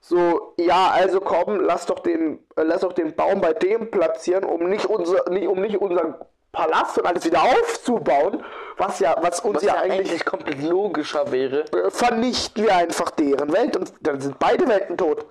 [0.00, 4.44] so, ja, also komm, lass doch den, äh, lass doch den Baum bei dem platzieren,
[4.44, 6.14] um nicht unser, nicht, um nicht unseren
[6.52, 8.42] Palast und alles wieder aufzubauen,
[8.78, 11.64] was ja, was uns was ja, ja eigentlich eigentlich komplett logischer wäre.
[11.72, 15.26] äh, vernichten wir einfach deren Welt und dann sind beide Welten tot.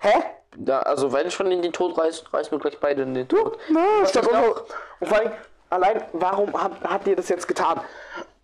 [0.00, 0.22] Hä?
[0.56, 3.58] Ja, also wenn schon in den Tod reißt, reißen wir gleich beide in den Tod.
[3.68, 5.32] Na, statt ich und vor allem,
[5.70, 7.80] allein, warum habt, habt ihr das jetzt getan?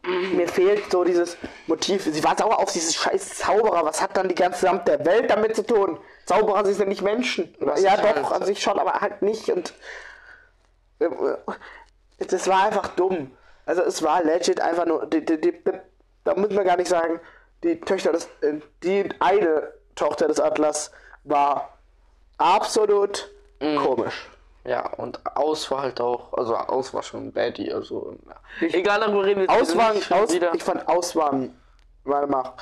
[0.03, 2.05] Mir fehlt so dieses Motiv.
[2.05, 3.85] Sie war sauer auf dieses scheiß Zauberer.
[3.85, 5.99] Was hat dann die ganze Samt der Welt damit zu tun?
[6.27, 7.53] Zauberer sind ja nicht Menschen.
[7.59, 9.51] Was ja, doch, an sich schon, aber halt nicht.
[9.51, 9.75] Und
[11.01, 11.09] äh,
[12.19, 13.37] das war einfach dumm.
[13.65, 15.07] Also es war legit einfach nur.
[15.07, 15.55] Die, die, die,
[16.23, 17.19] da muss man gar nicht sagen,
[17.65, 20.93] die Töchter des, äh, die eine Tochter des Atlas
[21.25, 21.76] war
[22.39, 23.77] absolut Mhm.
[23.77, 24.29] komisch.
[24.65, 28.17] Ja, und Aus war halt auch, also Aus war schon Baddie, also
[28.61, 28.67] ja.
[28.67, 29.47] egal, darüber reden wir
[29.95, 30.53] nicht schon aus, wieder.
[30.55, 31.51] ich fand Auswahl,
[32.05, 32.53] warte mal,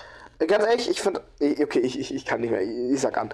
[0.47, 3.33] ganz ehrlich, ich fand, okay, ich, ich, ich kann nicht mehr, ich, ich sag an,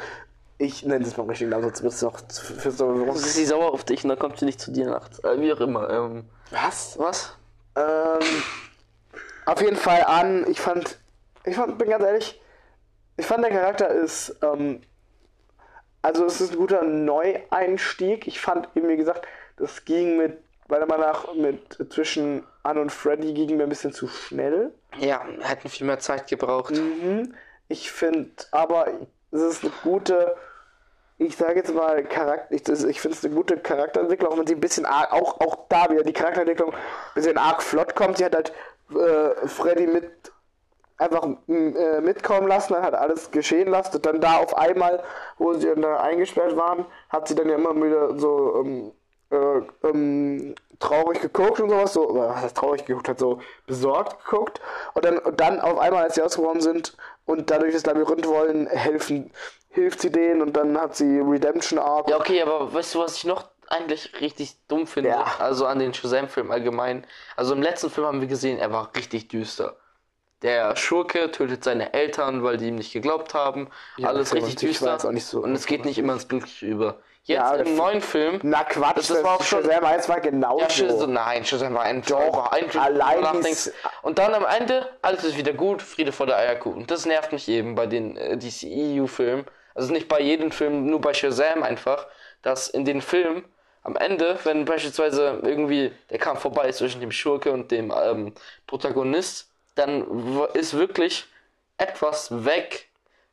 [0.59, 3.73] ich nenne es mal richtig, Namen, sonst wird es noch für so, ist sie sauer
[3.73, 5.19] auf dich und dann kommt sie nicht zu dir nachts.
[5.21, 5.91] Äh, wie auch immer.
[5.91, 6.97] Ähm, was?
[6.99, 7.35] was?
[7.75, 8.21] Ähm,
[9.47, 10.99] auf jeden Fall an, ich fand,
[11.45, 12.41] ich fand, bin ganz ehrlich,
[13.17, 14.81] ich fand der Charakter ist, ähm,
[16.03, 18.27] also es ist ein guter Neueinstieg.
[18.27, 22.91] Ich fand eben, wie gesagt, das ging mit, meiner Meinung nach, mit zwischen Anne und
[22.93, 24.73] Freddy ging mir ein bisschen zu schnell.
[24.99, 26.75] Ja, hätten viel mehr Zeit gebraucht.
[26.75, 27.35] Mhm.
[27.69, 28.89] Ich finde aber,
[29.31, 30.37] es ist eine gute,
[31.19, 34.55] ich sage jetzt mal, Charakter, ich, ich finde es eine gute Charakterentwicklung, auch wenn sie
[34.55, 36.79] ein bisschen arg, auch, auch da wieder die Charakterentwicklung ein
[37.15, 38.19] bisschen arg flott kommt.
[38.19, 38.53] Sie hat halt
[38.91, 40.11] äh, Freddy mit
[41.01, 45.03] einfach m, äh, mitkommen lassen, dann hat alles geschehen lassen und dann da auf einmal,
[45.39, 48.93] wo sie dann da eingesperrt waren, hat sie dann ja immer wieder so ähm,
[49.31, 54.25] äh, ähm, traurig geguckt und sowas, so, oder was heißt traurig geguckt, hat so besorgt
[54.25, 54.61] geguckt
[54.95, 58.67] und dann, und dann auf einmal, als sie ausgebrochen sind und dadurch das Labyrinth wollen,
[58.67, 59.31] helfen,
[59.71, 62.11] hilft sie denen und dann hat sie Redemption Arc.
[62.11, 65.11] Ja, okay, aber weißt du, was ich noch eigentlich richtig dumm finde?
[65.11, 65.25] Ja.
[65.39, 67.07] Also an den Shazam-Film allgemein.
[67.37, 69.77] Also im letzten Film haben wir gesehen, er war richtig düster.
[70.43, 73.69] Der Schurke tötet seine Eltern, weil die ihm nicht geglaubt haben.
[74.03, 74.99] Alles okay, richtig und ich düster.
[75.21, 76.97] so- und es geht nicht immer ins Glückliche über.
[77.25, 78.41] Jetzt Ja, im neuen Film.
[78.43, 80.63] Na Quatsch, Das- das war auch schon- Shazam 1 war genauso.
[80.63, 83.71] Ja, Shazam, nein, Shazam war ein Doch, ein allein nachdenkst.
[84.01, 86.87] Und dann am Ende, alles ist wieder gut, Friede vor der Eierkuchen.
[86.87, 89.45] Das nervt mich eben bei den äh, DCEU-Filmen.
[89.75, 92.07] Also nicht bei jedem Film, nur bei Shazam einfach,
[92.41, 93.45] dass in den Filmen
[93.83, 98.33] am Ende, wenn beispielsweise irgendwie der Kampf vorbei ist zwischen dem Schurke und dem ähm,
[98.67, 101.27] Protagonist, dann ist wirklich
[101.79, 102.89] etwas weg.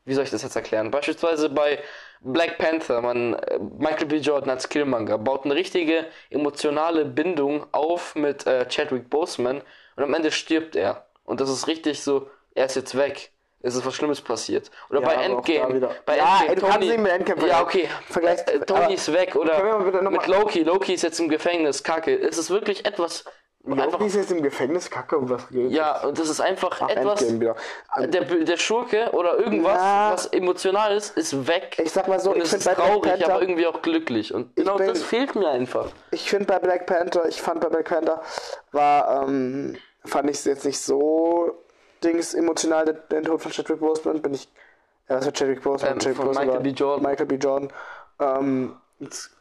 [0.06, 0.90] Wie soll ich das jetzt erklären?
[0.92, 1.80] Beispielsweise bei
[2.22, 4.18] Black Panther, man, äh, Michael B.
[4.18, 9.62] Jordan als Killmonger baut eine richtige emotionale Bindung auf mit äh, Chadwick Boseman
[9.96, 11.06] und am Ende stirbt er.
[11.26, 13.32] Und das ist richtig so, er ist jetzt weg.
[13.60, 14.72] Es ist was Schlimmes passiert.
[14.90, 15.90] Oder Ja, bei Endgame.
[16.06, 17.90] Bei Ja, Endgame, du kannst nicht mit Endgame Ja, okay.
[18.10, 20.64] Vergleich- äh, Tony ist weg oder mit Loki.
[20.64, 21.84] Loki ist jetzt im Gefängnis.
[21.84, 22.16] Kacke.
[22.18, 23.26] Es ist wirklich etwas.
[23.74, 25.72] Einfach, Loki ist jetzt im Gefängnis, Kacke, um was geht.
[25.72, 27.22] ja, und das ist einfach Ach, etwas.
[27.22, 28.08] Endgame wieder.
[28.08, 30.10] Der, der Schurke oder irgendwas, Ja.
[30.14, 31.78] was emotional ist, ist weg.
[31.84, 34.34] Ich sag mal so, und ich ist bei Black traurig, Panther- aber irgendwie auch glücklich.
[34.34, 35.88] Und genau bin- das fehlt mir einfach.
[36.12, 38.22] Ich finde bei Black Panther, ich fand bei Black Panther
[38.72, 39.76] war, ähm,
[40.06, 41.52] fand ich es jetzt nicht so
[42.04, 44.48] dings emotional, den, den Tod von Chadwick Boseman, bin ich,
[45.10, 45.94] ja, was war Chadwick Boseman?
[45.94, 46.70] Ähm, Chadwick Boseman Michael B.
[46.70, 47.04] Jordan.
[47.04, 47.36] Michael B.
[47.36, 47.74] Jordan,
[48.20, 48.76] ähm,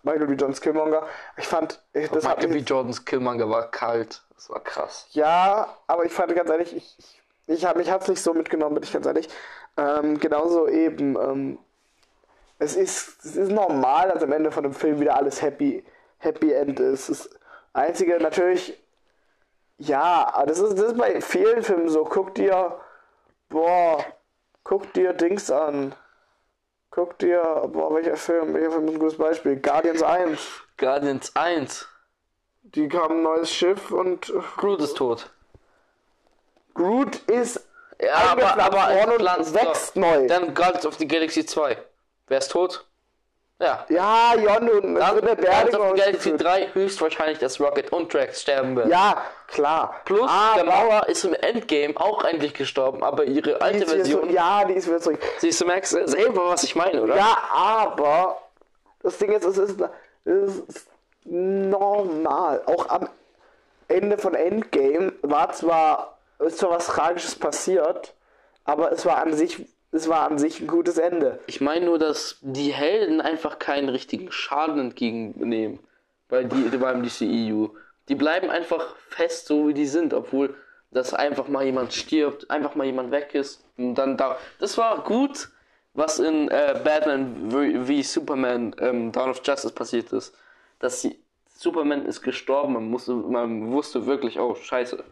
[0.03, 0.35] Michael B.
[0.35, 1.07] Jordan's Killmonger.
[1.37, 2.59] Ich fand, ich, das hat Michael B.
[2.61, 4.23] Jordans Killmonger war kalt.
[4.35, 5.07] Das war krass.
[5.13, 8.75] ja, aber ich fand ganz ehrlich, ich, ich, ich hab, mich hat's nicht so mitgenommen,
[8.75, 9.29] bin ich ganz ehrlich.
[9.79, 11.59] Ähm, genauso eben, ähm,
[12.59, 15.85] es ist, es ist normal, dass am Ende von dem Film wieder alles happy,
[16.19, 17.09] happy end ist.
[17.09, 17.31] Das
[17.73, 18.79] einzige natürlich,
[19.79, 22.05] ja, aber das ist, das ist bei vielen Filmen so.
[22.05, 22.79] Guck dir,
[23.49, 24.05] boah,
[24.65, 25.95] guck dir Dings an.
[26.91, 29.57] Guck dir, boah, welcher Film, welcher Film ist ein gutes Beispiel?
[29.57, 30.41] Guardians 1.
[30.77, 31.89] Guardians 1.
[32.63, 35.31] Die haben ein neues Schiff und Groot ist tot.
[36.75, 37.67] Groot ist
[38.01, 40.27] Ja, aber, aber worden und wächst neu.
[40.27, 41.79] Dann Guardians of the Galaxy 2.
[42.27, 42.87] Wer ist tot?
[43.59, 43.87] Ja.
[43.89, 46.45] Ja, Jon, und wird der of the Galaxy ausgeführt.
[46.45, 48.91] 3 höchstwahrscheinlich, dass Rocket und Drax sterben werden.
[48.91, 49.95] Ja, klar.
[50.05, 53.97] Plus, aber der Mauer ist im Endgame auch endlich gestorben, aber ihre alte wieder so,
[53.97, 54.31] Version.
[54.31, 55.21] ja, die ist wieder zurück.
[55.39, 57.17] Siehst du, merkst du selber, was ich meine, oder?
[57.17, 58.43] Ja, aber
[59.03, 59.81] das Ding ist, es ist,
[60.25, 60.89] es ist
[61.25, 62.63] normal.
[62.67, 63.09] Auch am
[63.89, 68.13] Ende von Endgame war zwar, ist zwar was Tragisches passiert,
[68.65, 71.41] aber es war an sich es war an sich ein gutes Ende.
[71.47, 75.81] Ich meine nur, dass die Helden einfach keinen richtigen Schaden entgegennehmen
[76.29, 77.69] bei die, beim DCEU.
[78.09, 80.55] Die bleiben einfach fest, so wie die sind, obwohl
[80.93, 84.39] dass einfach mal jemand stirbt, einfach mal jemand weg ist und dann da.
[84.59, 85.49] Das war gut,
[85.95, 90.35] was in äh, Batman wie Superman ähm, Dawn of Justice passiert ist.
[90.79, 95.03] Dass sie, Superman ist gestorben, man, musste, man wusste wirklich, oh scheiße,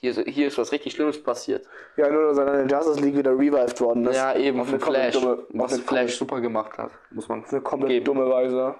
[0.00, 1.66] hier ist, hier ist was richtig Schlimmes passiert.
[1.96, 4.16] Ja, nur dass er dann in Justice League wieder revived worden ist.
[4.16, 5.14] Ja, eben, Auf eine Flash.
[5.16, 8.04] dumme- was eine Flash super gemacht hat, muss man Auf eine komplett geben.
[8.04, 8.74] dumme Weise.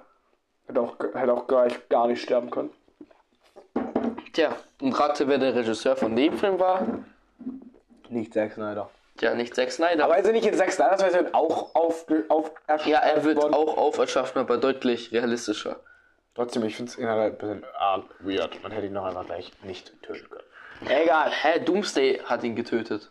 [0.66, 2.70] Hätte auch, hätte auch gleich gar nicht sterben können.
[4.32, 6.86] Tja, und rate, wer der Regisseur von dem Film war?
[8.08, 8.90] Nicht Zack Snyder.
[9.16, 10.04] Tja, nicht Zack Snyder.
[10.04, 12.52] Aber ist er nicht in Zack Snyder's Version auch auf, auf
[12.86, 13.54] ja, er wird worden?
[13.54, 15.76] auch auferschaffen, aber deutlich realistischer.
[16.34, 18.62] Trotzdem, ich finde es generell ein bisschen ah, weird.
[18.62, 20.44] Man hätte ihn noch einfach gleich nicht töten können.
[20.86, 21.30] Egal.
[21.30, 23.10] Hä, Doomsday hat ihn getötet.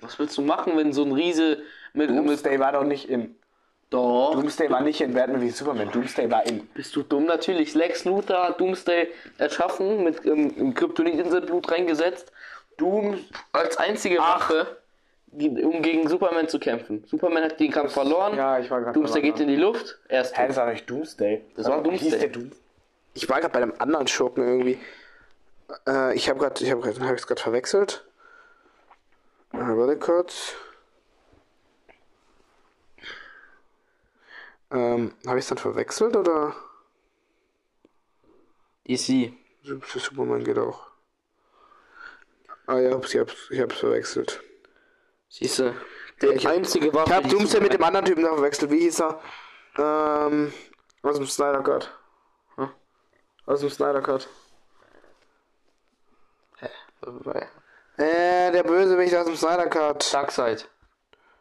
[0.00, 1.58] Was willst du machen, wenn so ein Riese
[1.92, 3.36] mit, Doomsday war doch nicht in.
[3.90, 4.32] Doch.
[4.34, 5.90] Doomsday war nicht in Batman wie Superman.
[5.90, 6.66] Doomsday war in.
[6.74, 7.24] Bist du dumm?
[7.24, 7.74] Natürlich.
[7.74, 12.30] Lex Luthor hat Doomsday erschaffen, mit ähm, im Kryptonit-Inselblut reingesetzt.
[12.76, 13.18] Doom
[13.52, 14.18] als einzige.
[14.18, 14.78] Waffe,
[15.26, 17.04] die- um gegen Superman zu kämpfen.
[17.06, 18.36] Superman hat den Kampf verloren.
[18.36, 18.94] Ja, ich war gerade.
[18.98, 19.98] Doomsday geht in die Luft.
[20.08, 21.42] Er ist Hä, das war nicht Doomsday.
[21.56, 22.10] Das war Doomsday.
[22.10, 22.50] Hieß der Doom
[23.14, 24.78] ich war gerade bei einem anderen Schurken irgendwie.
[25.86, 28.06] Äh, ich habe gerade, ich habe gerade, habe ich es gerade verwechselt.
[29.52, 30.54] Äh, warte kurz.
[34.70, 36.54] Ähm, habe ich es dann verwechselt oder?
[38.86, 39.32] DC.
[39.62, 40.86] Superman geht auch.
[42.66, 44.42] Ah ja, ich hab's, ich hab's verwechselt.
[45.30, 45.74] Siehst du?
[46.20, 48.70] Der Ich einzige Waffe, Ich hab Doomsday mit dem anderen Typen verwechselt.
[48.70, 49.20] Wie hieß er?
[49.78, 50.52] Ähm,
[51.02, 51.96] aus dem Snyder Cut.
[52.56, 52.70] Hm?
[53.46, 54.28] Aus dem Snyder Cut.
[57.96, 60.12] Äh, der Bösewicht aus dem Snyder Cut.
[60.12, 60.68] Darkseid.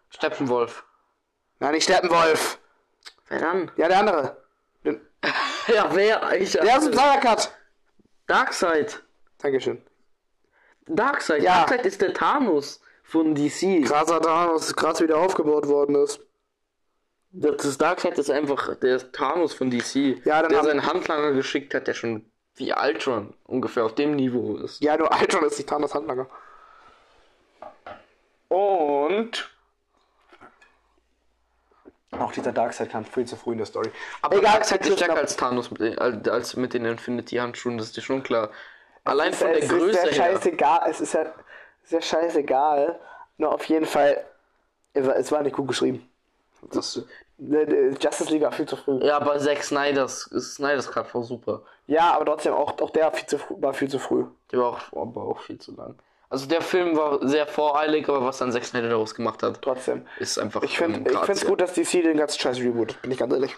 [0.10, 0.84] Steppenwolf.
[1.60, 2.60] Nein, nicht Steppenwolf.
[3.30, 3.72] Wer dann?
[3.76, 4.38] Ja, der andere.
[4.84, 4.96] Der
[5.76, 6.40] Ja, wer?
[6.42, 7.52] Ich, der aus dem Snyder Cut.
[8.28, 9.04] Darkseid.
[9.40, 9.82] Dankeschön.
[10.88, 11.44] Darkseid.
[11.44, 11.60] Ja.
[11.60, 13.86] Darkseid ist der Thanos von DC.
[13.86, 16.20] Krasser Thanos, krass wieder aufgebaut worden ist.
[17.32, 20.22] Das ist Darkseid ist einfach der Thanos von DC.
[20.26, 24.16] Ja, dann der haben- seinen Handlanger geschickt hat, der schon wie Ultron ungefähr auf dem
[24.16, 24.82] Niveau ist.
[24.82, 26.28] Ja, nur Ultron ist nicht Thanos Handlanger.
[28.50, 29.50] Und.
[32.12, 33.92] Auch dieser Darkseid-Kampf viel zu früh in der Story.
[34.22, 37.98] Aber Egal, Darkseid ist stärker als Thanos mit den, als mit den Infinity-Handschuhen, das ist
[37.98, 38.50] dir schon klar.
[39.04, 40.14] Allein von der es Größe her.
[40.14, 41.26] scheißegal, es ist ja,
[41.90, 43.00] ja scheißegal.
[43.38, 44.24] Nur auf jeden Fall,
[44.94, 46.10] es war, es war nicht gut geschrieben.
[46.72, 47.04] Das,
[47.40, 49.00] Ne, ne, Justice League war viel zu früh.
[49.06, 51.62] ja, aber Zack Snyders, Snyders Cut war super.
[51.88, 54.26] Ja, aber trotzdem, auch, auch der war viel, zu früh, war viel zu früh.
[54.52, 55.96] Der war auch, aber auch viel zu lang.
[56.30, 60.06] Also der Film war sehr voreilig, aber was dann Zack Snyder daraus gemacht hat, Trotzdem.
[60.20, 61.48] ist einfach Ich finde ich find's Grazia.
[61.50, 63.56] gut, dass DC den ganzen Scheiß rebootet, bin ich ganz ehrlich.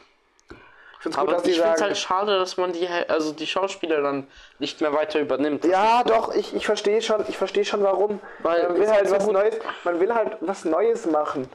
[0.52, 1.90] Ich find's gut, Aber dass die ich finde es sagen.
[1.90, 4.28] halt schade, dass man die, also die Schauspieler dann
[4.60, 5.66] nicht mehr weiter übernimmt.
[5.66, 8.20] Ja, doch, ich, ich verstehe schon, ich verstehe schon warum.
[8.44, 11.48] Weil man will es halt was gut- Neues, man will halt was Neues machen.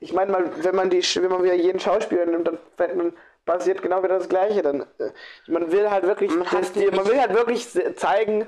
[0.00, 3.12] Ich meine mal, wenn man die wenn man wieder jeden Schauspieler nimmt, dann fällt man
[3.48, 4.62] passiert genau wieder das gleiche.
[4.62, 5.10] Dann äh,
[5.48, 8.46] man will halt wirklich Man das, die, man will halt wirklich zeigen,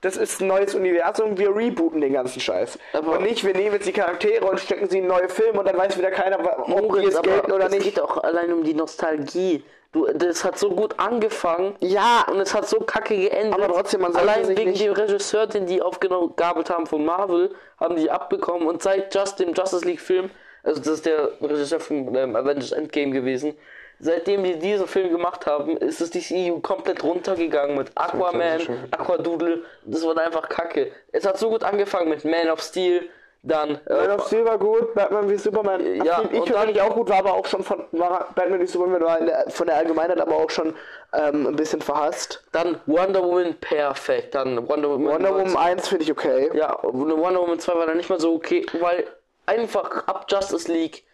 [0.00, 2.78] das ist ein neues Universum, wir rebooten den ganzen Scheiß.
[2.92, 5.66] Aber- und nicht, wir nehmen jetzt die Charaktere und stecken sie in neue Filme und
[5.68, 7.82] dann weiß wieder keiner, ob die Moritz, jetzt aber gelten oder es nicht.
[7.84, 9.64] geht auch allein um die Nostalgie.
[9.90, 13.54] Du, das hat so gut angefangen Ja, und es hat so kacke geendet.
[13.54, 17.96] Aber trotzdem, man allein wegen nicht- dem Regisseur, den die aufgegabelt haben von Marvel, haben
[17.96, 20.28] die abbekommen und seit Just dem Justice League Film,
[20.62, 23.56] also das ist der Regisseur von ähm, Avengers Endgame gewesen,
[24.00, 28.60] seitdem die diesen Film gemacht haben, ist es DCU komplett runtergegangen mit Aquaman.
[28.90, 29.62] Aquadoodle.
[29.84, 30.92] Das war einfach kacke.
[31.12, 33.08] Es hat so gut angefangen mit Man of Steel,
[33.42, 36.04] dann äh, Man of Steel war gut, Batman wie Superman.
[36.04, 39.20] Ja, ich und persönlich auch gut, war aber auch schon von Batman wie Superman war
[39.20, 40.74] der, von der Allgemeinheit aber auch schon
[41.12, 42.44] ähm, ein bisschen verhasst.
[42.52, 44.34] Dann Wonder Woman perfekt.
[44.34, 45.14] Dann Wonder Woman.
[45.14, 46.50] Wonder Woman 1 finde ich okay.
[46.52, 49.06] Ja, Wonder Woman 2 war dann nicht mehr so okay, weil
[49.46, 51.04] einfach ab Justice League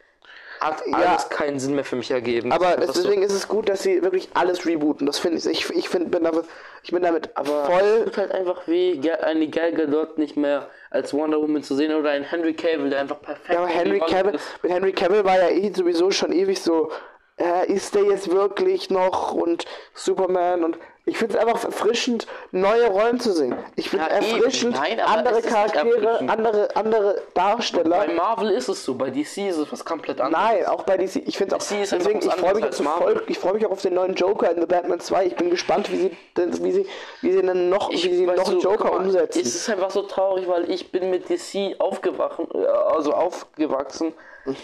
[0.64, 2.52] hat alles keinen Sinn mehr für mich ergeben.
[2.52, 5.06] Aber es, ist deswegen ist es gut, dass sie wirklich alles rebooten.
[5.06, 5.46] Das finde ich.
[5.46, 6.44] Ich, ich find, bin damit,
[6.82, 8.04] ich bin damit so, voll.
[8.04, 12.10] tut halt einfach weh, eine Gal Gadot nicht mehr als Wonder Woman zu sehen oder
[12.10, 14.62] ein Henry Cavill, der einfach perfekt Ja, aber Henry Cavill, ist.
[14.62, 16.90] mit Henry Cavill war ja eh sowieso schon ewig so,
[17.36, 22.86] äh, ist der jetzt wirklich noch und Superman und Ich finde es einfach erfrischend, neue
[22.86, 23.54] Rollen zu sehen.
[23.76, 27.98] Ich finde Ja, erfrischend, Nein, andere Charaktere, andere, andere Darsteller.
[28.06, 30.42] Bei Marvel ist es so, bei DC ist es was komplett anderes.
[30.42, 31.16] Nein, auch bei DC.
[31.26, 31.58] Ich finde auch.
[31.58, 34.60] DC Deswegen, ich freue mich, voll, ich freu mich auch auf den neuen Joker in
[34.60, 35.26] The Batman 2.
[35.26, 36.86] Ich bin gespannt, wie sie, wie sie,
[37.20, 39.42] wie sie dann noch, wie sie noch du, Joker mal, umsetzen.
[39.42, 44.14] Es ist einfach so traurig, weil ich bin mit DC aufgewachen, äh, also aufgewachsen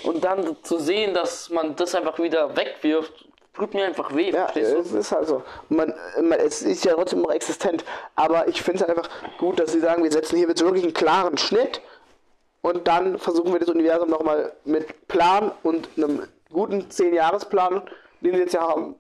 [0.05, 4.31] und dann zu sehen, dass man das einfach wieder wegwirft, tut mir einfach weh.
[4.31, 5.43] Ja, es ist halt so.
[5.69, 7.85] Man, man, es ist ja trotzdem noch existent.
[8.15, 10.85] Aber ich finde es halt einfach gut, dass sie sagen, wir setzen hier jetzt wirklich
[10.85, 11.81] einen klaren Schnitt
[12.63, 17.83] und dann versuchen wir das Universum nochmal mit Plan und einem guten 10-Jahres-Plan,
[18.21, 18.97] den wir jetzt ja haben,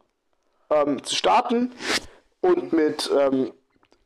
[0.70, 1.72] ähm, zu starten
[2.40, 3.52] und mit ähm,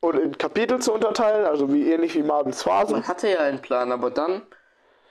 [0.00, 2.96] und in Kapitel zu unterteilen, also wie ähnlich wie Marvels Phasen.
[2.96, 4.42] Man hatte ja einen Plan, aber dann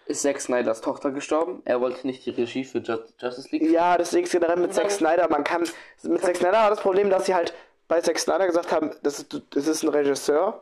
[0.05, 1.61] ist Zack Snyders Tochter gestorben.
[1.65, 3.69] Er wollte nicht die Regie für Ju- Justice League.
[3.71, 5.63] Ja, deswegen ist generell mit Zack Snyder, man kann,
[6.03, 7.53] mit Zack Snyder war das Problem, dass sie halt
[7.87, 10.61] bei Zack Snyder gesagt haben, das ist, das ist ein Regisseur,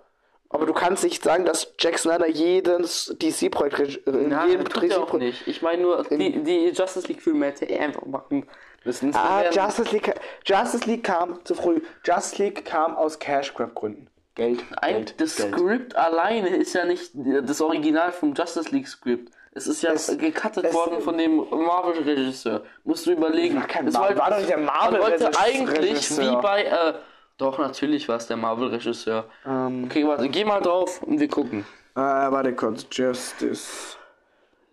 [0.49, 5.13] aber du kannst nicht sagen, dass Jack Snyder jedes DC-Projekt, in Nein, jedem tut auch
[5.13, 5.47] nicht.
[5.47, 8.45] Ich meine nur, die, die Justice League Filme hätte er einfach machen
[8.83, 9.15] müssen.
[9.15, 10.13] Ah, Justice League,
[10.45, 11.81] Justice League kam zu früh.
[12.03, 14.07] Justice League kam aus Cash Grab Gründen.
[14.35, 15.53] Geld, Ein, Geld, das Geld.
[15.53, 19.29] Skript alleine ist ja nicht das Original vom Justice League Skript.
[19.53, 22.63] Es ist ja Es- gecuttet es- worden von dem Marvel-Regisseur.
[22.85, 23.57] Musst du überlegen.
[23.57, 25.31] War kein Es Mar- war doch nicht der Marvel-Regisseur.
[25.41, 26.63] eigentlich wie bei.
[26.63, 26.93] Äh,
[27.37, 29.25] doch, natürlich war es der Marvel-Regisseur.
[29.45, 29.83] Ähm.
[29.85, 31.65] okay, warte, geh mal drauf und wir gucken.
[31.95, 33.97] Äh, warte kurz, Justice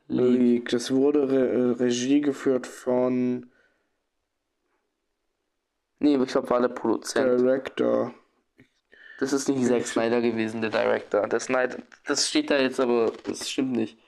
[0.06, 0.68] League.
[0.68, 3.50] Das wurde Re äh, Regie geführt von
[5.98, 7.40] Nee, ich glaube, war der Produzent.
[7.40, 8.14] Director.
[9.18, 11.26] Das ist nicht Zack Snyder gewesen, der Director.
[11.26, 13.98] Der Snyder, das steht da jetzt, aber das stimmt nicht.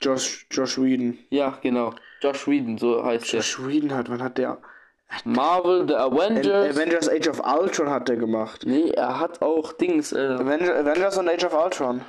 [0.00, 1.18] Josh, Josh Whedon.
[1.30, 1.94] Ja, genau.
[2.20, 4.58] Josh Whedon, so heißt Josh Whedon hat, wann hat der?
[4.58, 4.70] der.
[5.24, 6.76] Marvel, The Avengers.
[6.76, 8.62] Avengers Age of Ultron hat der gemacht.
[8.64, 10.12] Nee, er hat auch Dings.
[10.12, 12.02] Äh, Avenger, Avengers und Age of Ultron.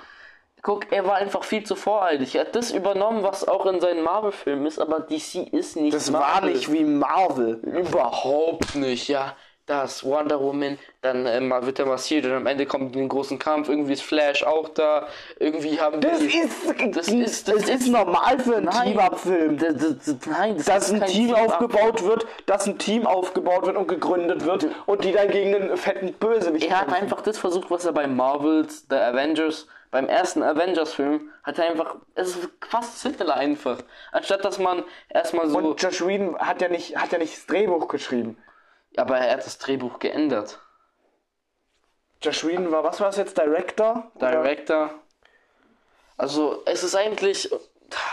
[0.62, 2.36] guck, er war einfach viel zu voreilig.
[2.36, 6.14] Er hat das übernommen, was auch in seinen Marvel-Filmen ist, aber DC ist nicht Das
[6.14, 6.54] war Marvel.
[6.54, 7.56] nicht wie Marvel.
[7.64, 9.36] Überhaupt nicht, ja.
[9.68, 13.70] Das Wonder Woman, dann äh, wird er massiert und am Ende kommt ein großen Kampf.
[13.70, 15.08] Irgendwie ist Flash auch da.
[15.40, 16.52] Irgendwie haben Das die, ist,
[16.96, 18.88] das ist, das das ist normal für einen Nein.
[18.90, 19.58] Team-Up-Film.
[19.58, 23.88] Das, das, nein, das Dass ein Team aufgebaut wird, dass ein Team aufgebaut wird und
[23.88, 27.04] gegründet wird und die dann gegen einen fetten Bösewicht Er hat kämpfen.
[27.04, 31.96] einfach das versucht, was er bei Marvels, The Avengers, beim ersten Avengers-Film, hat er einfach,
[32.16, 33.78] es ist fast simpler einfach.
[34.12, 37.46] Anstatt dass man erstmal so, Und Josh Whedon hat ja nicht, hat ja nicht das
[37.46, 38.38] Drehbuch geschrieben.
[38.98, 40.60] Aber er hat das Drehbuch geändert.
[42.22, 44.12] Josh Whedon war, was war das jetzt, Director?
[44.16, 44.92] Oder- Director.
[46.18, 47.52] Also, es ist eigentlich,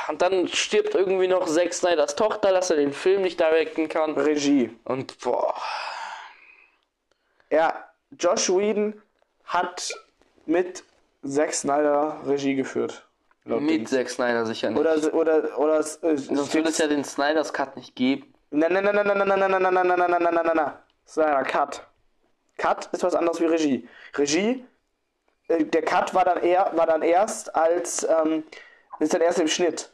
[0.08, 4.14] und dann stirbt irgendwie noch Zack Snyders Tochter, dass er den Film nicht directen kann.
[4.14, 4.74] Regie.
[4.84, 5.54] Und boah,
[7.50, 7.84] Ja,
[8.18, 9.00] Josh Whedon
[9.44, 9.92] hat
[10.46, 10.84] mit
[11.26, 13.04] Zack Snyder Regie geführt.
[13.44, 13.90] Mit Dings.
[13.90, 14.78] Zack Snyder sicher nicht.
[14.78, 18.32] Oder, oder, oder, äh, Sonst würde es ja den Snyders Cut nicht geben.
[18.50, 20.56] Nein, nein, nein, nein, nein, nein, nein, nein, nein, nein, nein, nein, nein, nein, nein,
[20.56, 20.72] nein.
[21.06, 21.86] Snyder Cut.
[22.56, 23.88] Cut ist was anderes wie Regie.
[24.16, 24.64] Regie,
[25.48, 28.44] äh, der Cut war dann eher, war dann erst als, ähm,
[28.98, 29.90] ist dann erst im Schnitt.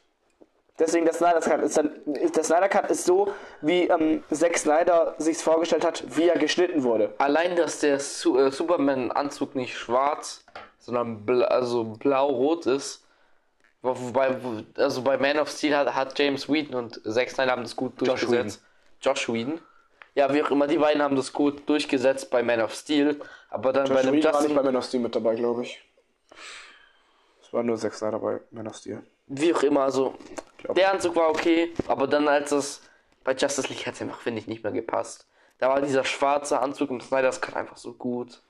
[0.78, 5.14] Deswegen der Snyder Cut ist dann, der Snyder Cut ist so, wie ähm, Zack Snyder
[5.18, 7.14] sich's vorgestellt hat, wie er geschnitten wurde.
[7.18, 10.44] Allein, dass der Su äh, Superman-Anzug nicht schwarz,
[10.78, 13.03] sondern bla also blau-rot ist.
[13.84, 17.52] Wo- Wobei, wo- also bei Man of Steel hat, hat James Whedon und Zack Snyder
[17.52, 18.62] haben das gut durchgesetzt.
[19.00, 19.60] Josh Whedon.
[20.14, 23.20] Ja, wie auch immer, die beiden haben das gut durchgesetzt bei Man of Steel.
[23.50, 25.34] Aber dann bei Josh dem Whedon war nicht Justin, bei Man of Steel mit dabei,
[25.34, 25.84] glaube ich.
[27.42, 29.02] Es war nur Zack Snyder bei Man of Steel.
[29.26, 30.14] wie auch immer, also
[30.76, 32.80] der Anzug war okay, aber dann als es
[33.22, 35.26] bei Justice League hat es einfach, finde ich, nicht mehr gepasst.
[35.58, 38.40] Da war dieser schwarze Anzug und Snyder's Cut einfach so gut.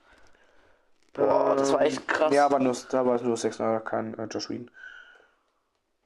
[1.13, 2.33] Boah, das war echt krass.
[2.35, 4.71] Ja, aber nur, da war es nur Zack Snyder, kein äh, Josh Whedon.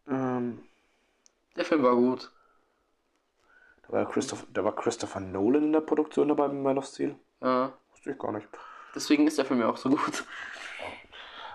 [0.08, 0.62] Ähm,
[1.56, 2.30] Der Film war gut.
[3.86, 7.14] da, war Christopher, da war Christopher Nolan in der Produktion dabei bei Man of Steel.
[7.42, 7.72] Ja.
[7.92, 8.48] Wusste ich gar nicht.
[8.94, 10.24] Deswegen ist der Film ja auch so gut.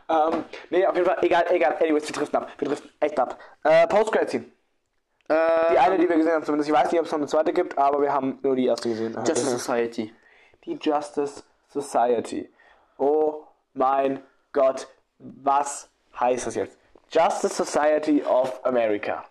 [0.09, 1.77] Ähm, nee, auf jeden Fall, egal, egal.
[1.79, 2.51] Anyways, wir driften ab.
[2.57, 3.39] Wir driften echt ab.
[3.63, 4.45] Äh, Post-Credit-Scene.
[5.29, 6.69] Die eine, die wir gesehen haben, zumindest.
[6.69, 8.89] Ich weiß nicht, ob es noch eine zweite gibt, aber wir haben nur die erste
[8.89, 9.13] gesehen.
[9.25, 10.13] Justice Society.
[10.65, 12.51] die Justice Society.
[12.97, 14.87] Oh mein Gott,
[15.19, 15.89] was
[16.19, 16.77] heißt das jetzt?
[17.13, 19.23] Justice Society of America.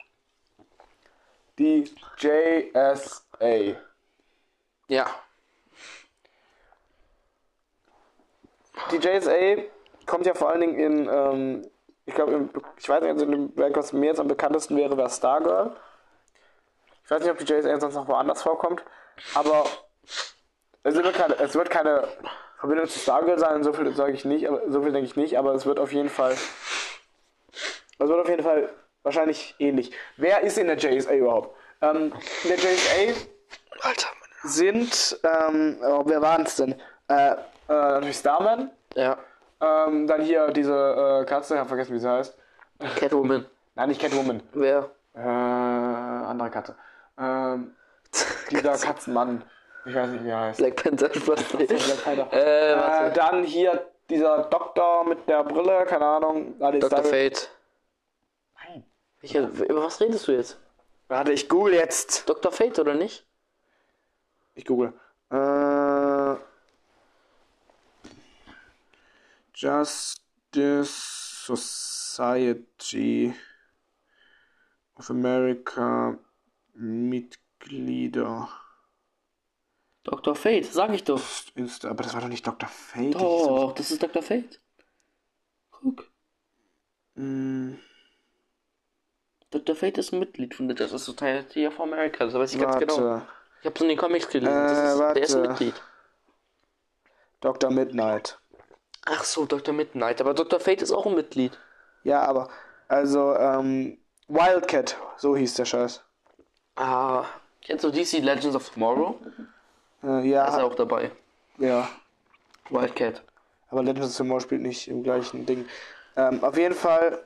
[1.59, 1.85] Die
[2.19, 3.77] JSA.
[4.89, 5.07] Ja.
[8.91, 9.63] Die JSA
[10.07, 11.71] kommt ja vor allen Dingen in, ähm,
[12.07, 14.97] ich glaube, ich weiß nicht, also in dem Werk, was mir jetzt am bekanntesten wäre,
[14.97, 15.77] wäre Stargirl.
[17.05, 18.83] Ich weiß nicht, ob die JSA sonst noch woanders vorkommt,
[19.35, 19.65] aber
[20.85, 22.09] Es wird keine, es wird keine
[22.59, 25.39] Verbindung zu Stargirl sein, so viel sage ich nicht, aber so viel denke ich nicht,
[25.39, 26.37] aber es wird auf jeden Fall.
[27.99, 28.69] Es wird auf jeden Fall
[29.03, 29.93] wahrscheinlich ähnlich.
[30.17, 31.57] Wer ist in der JSA überhaupt?
[31.81, 32.13] Ähm,
[32.45, 33.21] in der JSA
[33.83, 34.09] Alter,
[34.45, 36.73] sind, ähm, oh, wer waren es denn?
[37.09, 37.37] Äh, äh,
[37.69, 39.17] natürlich Starman, Ja.
[39.61, 42.37] ähm, dann hier diese äh, Katze, ich habe vergessen, wie sie heißt.
[42.97, 43.47] Catwoman.
[43.75, 44.91] Nein, nicht Catwoman, Wer?
[45.15, 46.77] äh, andere Katze.
[47.19, 47.75] Ähm,
[48.51, 49.43] dieser Katzenmann,
[49.85, 50.59] ich weiß nicht, wie er heißt.
[50.59, 51.09] Black Panther.
[51.09, 52.33] Black Panther.
[52.33, 52.73] Äh,
[53.09, 56.55] Äh, dann hier dieser Doktor mit der Brille, keine Ahnung.
[56.61, 57.03] Ah, Dr.
[57.03, 57.49] Fate.
[59.23, 60.59] Ich, über was redest du jetzt?
[61.09, 62.29] Warte, ich google jetzt.
[62.29, 62.51] Dr.
[62.51, 63.25] Fate oder nicht?
[64.55, 64.93] Ich google.
[65.31, 66.35] Äh,
[69.55, 70.87] Justice
[71.47, 73.33] Society
[74.97, 76.19] of America
[76.75, 78.49] Mitglieder.
[80.03, 80.35] Dr.
[80.35, 81.23] Fate, sag ich doch.
[81.55, 82.69] Insta, aber das war doch nicht Dr.
[82.69, 83.15] Fate.
[83.15, 84.23] das ist Oh, das ist Dr.
[84.23, 84.61] Fate.
[85.71, 86.11] Guck.
[87.15, 87.75] Mm,
[89.53, 89.77] Dr.
[89.77, 92.25] Fate ist ein Mitglied von der Justice Society of America.
[92.25, 92.87] Das weiß ich ganz warte.
[92.87, 93.23] genau.
[93.61, 94.53] Ich hab's in den Comics gelesen.
[94.53, 95.49] Äh, ist, der ist ein warte.
[95.51, 95.75] Mitglied.
[97.41, 97.71] Dr.
[97.71, 98.39] Midnight.
[99.05, 99.75] Ach so, Dr.
[99.75, 100.21] Midnight.
[100.21, 100.59] Aber Dr.
[100.61, 101.59] Fate ist auch ein Mitglied.
[102.05, 102.49] Ja, aber,
[102.89, 103.99] also, ähm,
[104.29, 106.03] Wildcat, so hieß der Scheiß.
[106.77, 107.25] Ah.
[107.65, 109.21] Kennst du DC Legends of Tomorrow?
[110.03, 111.11] Äh, Da ist er ja, auch dabei.
[111.59, 111.89] ja.
[112.71, 113.23] Wildcat.
[113.71, 115.67] Aber Legends of Tomorrow spielt nicht im gleichen Ding.
[116.17, 117.23] Ähm, auf jeden Fall,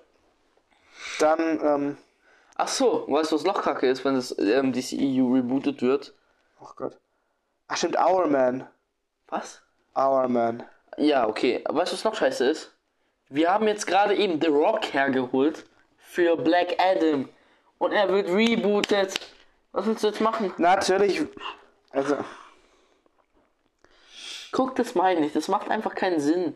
[1.19, 1.97] dann, ähm,
[2.57, 6.15] Ach so, weißt du, was noch kacke ist, wenn das ähm, DCEU rebootet wird?
[6.61, 6.99] oh Gott.
[7.69, 8.67] Ach stimmt, Our Man.
[9.29, 9.63] Was?
[9.97, 10.63] Our Man.
[10.97, 11.63] Ja, okay.
[11.65, 12.73] Aber weißt du, was noch scheiße ist?
[13.29, 15.67] Wir haben jetzt gerade eben The Rock hergeholt
[15.99, 17.29] für Black Adam.
[17.79, 19.21] Und er wird rebootet.
[19.73, 20.55] Was willst du jetzt machen?
[20.57, 21.23] Natürlich,
[21.91, 22.17] also,
[24.57, 25.35] Guck, das meine ich.
[25.35, 26.55] Das macht einfach keinen Sinn.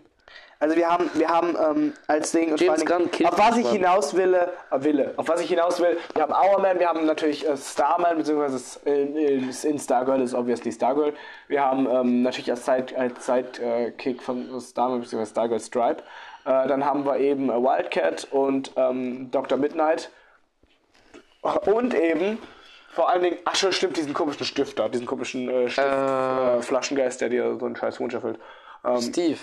[0.61, 3.69] Also wir haben, wir haben, ähm, als Ding, und James Gunn killt auf was ich
[3.69, 7.07] hinaus will, äh, wille, auf was ich hinaus will, wir haben Our Man, wir haben
[7.07, 11.15] natürlich äh, Starman, beziehungsweise in, in, in Stargirl ist obviously Stargirl.
[11.49, 16.03] Wir haben ähm, natürlich als Side- als Sidekick von Starman, beziehungsweise Stargirl Stripe.
[16.45, 19.59] Äh, dann haben wir eben äh, Wildcat und ähm, Dr.
[19.59, 20.11] Midnight.
[21.65, 22.39] Und eben,
[22.91, 26.59] vor allen Dingen, ach schon, stimmt, diesen komischen Stifter, diesen komischen äh, Stift, Äh.
[26.59, 28.39] äh, Flaschengeist, der dir so einen scheiß Wunsch erfüllt.
[28.85, 29.39] Ähm, Steve.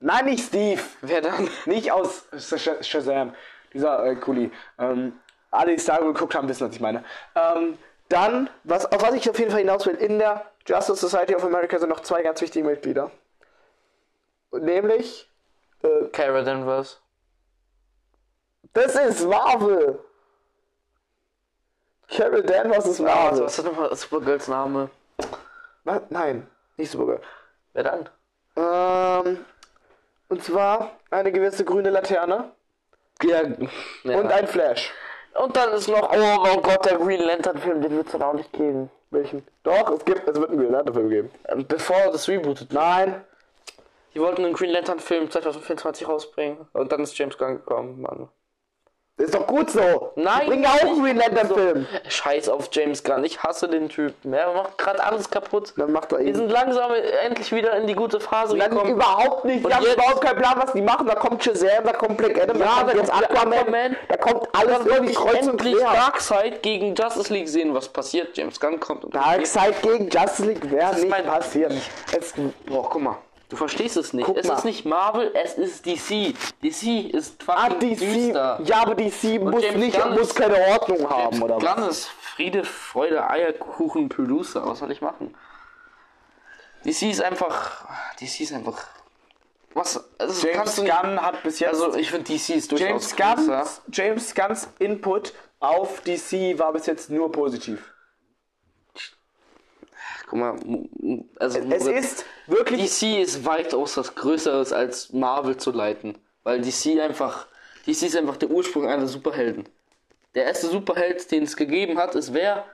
[0.00, 0.82] Nein, nicht Steve!
[1.02, 1.48] Wer dann?
[1.66, 3.34] Nicht aus Sh- Shazam,
[3.72, 4.50] dieser äh, Kuli.
[4.78, 5.18] Ähm,
[5.50, 7.04] alle, die Star Wars geguckt haben, wissen, was ich meine.
[7.34, 7.78] Ähm,
[8.08, 11.44] dann, was, auf was ich auf jeden Fall hinaus will, in der Justice Society of
[11.44, 13.10] America sind noch zwei ganz wichtige Mitglieder.
[14.52, 15.28] Nämlich,
[15.82, 17.00] äh, Cara Danvers.
[18.72, 19.98] das ist Marvel!
[22.08, 23.44] Carol Danvers ist Ah, Marvel.
[23.44, 24.90] was ist nochmal Supergirls Name?
[25.84, 26.02] Was?
[26.10, 27.20] Nein, nicht Supergirl.
[27.72, 28.08] Wer dann?
[28.56, 29.44] Ähm,
[30.28, 32.50] und zwar eine gewisse grüne Laterne
[33.22, 33.42] Ja.
[34.04, 34.18] ja.
[34.18, 34.92] und ein Flash.
[35.34, 38.22] Und dann ist noch, oh mein Gott, der Green Lantern Film, den wird es dann
[38.22, 38.90] auch nicht geben.
[39.10, 39.46] Welchen?
[39.62, 41.30] Doch, es gibt, es wird einen Green Lantern Film geben.
[41.48, 42.72] Ähm, Bevor das rebootet.
[42.72, 43.22] Nein,
[44.14, 46.66] Die wollten einen Green Lantern Film 2024 rausbringen.
[46.72, 48.28] Und dann ist James Gunn gekommen, Mann.
[49.18, 50.12] Ist doch gut so.
[50.16, 51.86] Nein, Die ja auch einen Green Lantern Film.
[52.08, 54.32] Scheiß auf James Gunn, ich hasse den Typen.
[54.34, 55.72] Er macht gerade alles kaputt.
[55.76, 56.34] Dann macht er Wir ihn.
[56.34, 56.90] sind langsam
[57.24, 58.90] endlich wieder in die gute Phase Dann gekommen.
[58.92, 59.64] überhaupt nicht.
[59.64, 61.06] Und Die haben überhaupt keinen Plan, was die machen.
[61.06, 63.96] Da kommt Shazam, da kommt Black Adam, Ja, da kommt jetzt Aquaman, Aquaman.
[64.08, 65.92] Da kommt alles Dann irgendwie kreuz und endlich quer.
[65.92, 68.36] Darkseid gegen Justice League sehen, was passiert.
[68.36, 71.80] James Gunn kommt und Darkseid gegen Justice League wäre nicht passieren.
[72.16, 72.34] Es,
[72.66, 73.16] Boah, guck mal.
[73.48, 74.26] Du verstehst es nicht.
[74.26, 74.54] Guck es mal.
[74.54, 76.34] ist nicht Marvel, es ist DC.
[76.62, 77.98] DC ist ah, fucking DC.
[78.00, 78.60] düster.
[78.64, 81.74] Ja, aber DC muss, James nicht, Gunn muss keine Ordnung haben, oder was?
[81.74, 84.66] Gunn ist Friede, Freude, Eierkuchen, Producer.
[84.66, 85.34] Was soll ich machen?
[86.84, 87.86] DC ist einfach.
[88.20, 88.84] DC ist einfach.
[89.74, 90.02] Was?
[90.18, 91.74] Also James Gunn hat bis jetzt...
[91.74, 93.82] Also ich finde DC ist durchaus James Gunn, größer.
[93.92, 97.92] James Gunns Input auf DC war bis jetzt nur positiv.
[100.28, 100.58] Guck mal,
[101.38, 102.90] also Es ist wirklich...
[103.00, 106.18] DC ist weitaus was Größeres als Marvel zu leiten.
[106.42, 107.46] Weil DC einfach.
[107.86, 109.68] DC ist einfach der Ursprung einer Superhelden.
[110.34, 112.64] Der erste Superheld, den es gegeben hat, ist wer?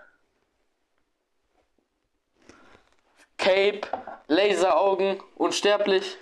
[3.36, 3.80] Cape,
[4.28, 6.16] Laseraugen, unsterblich.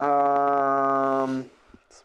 [0.00, 1.48] Ähm,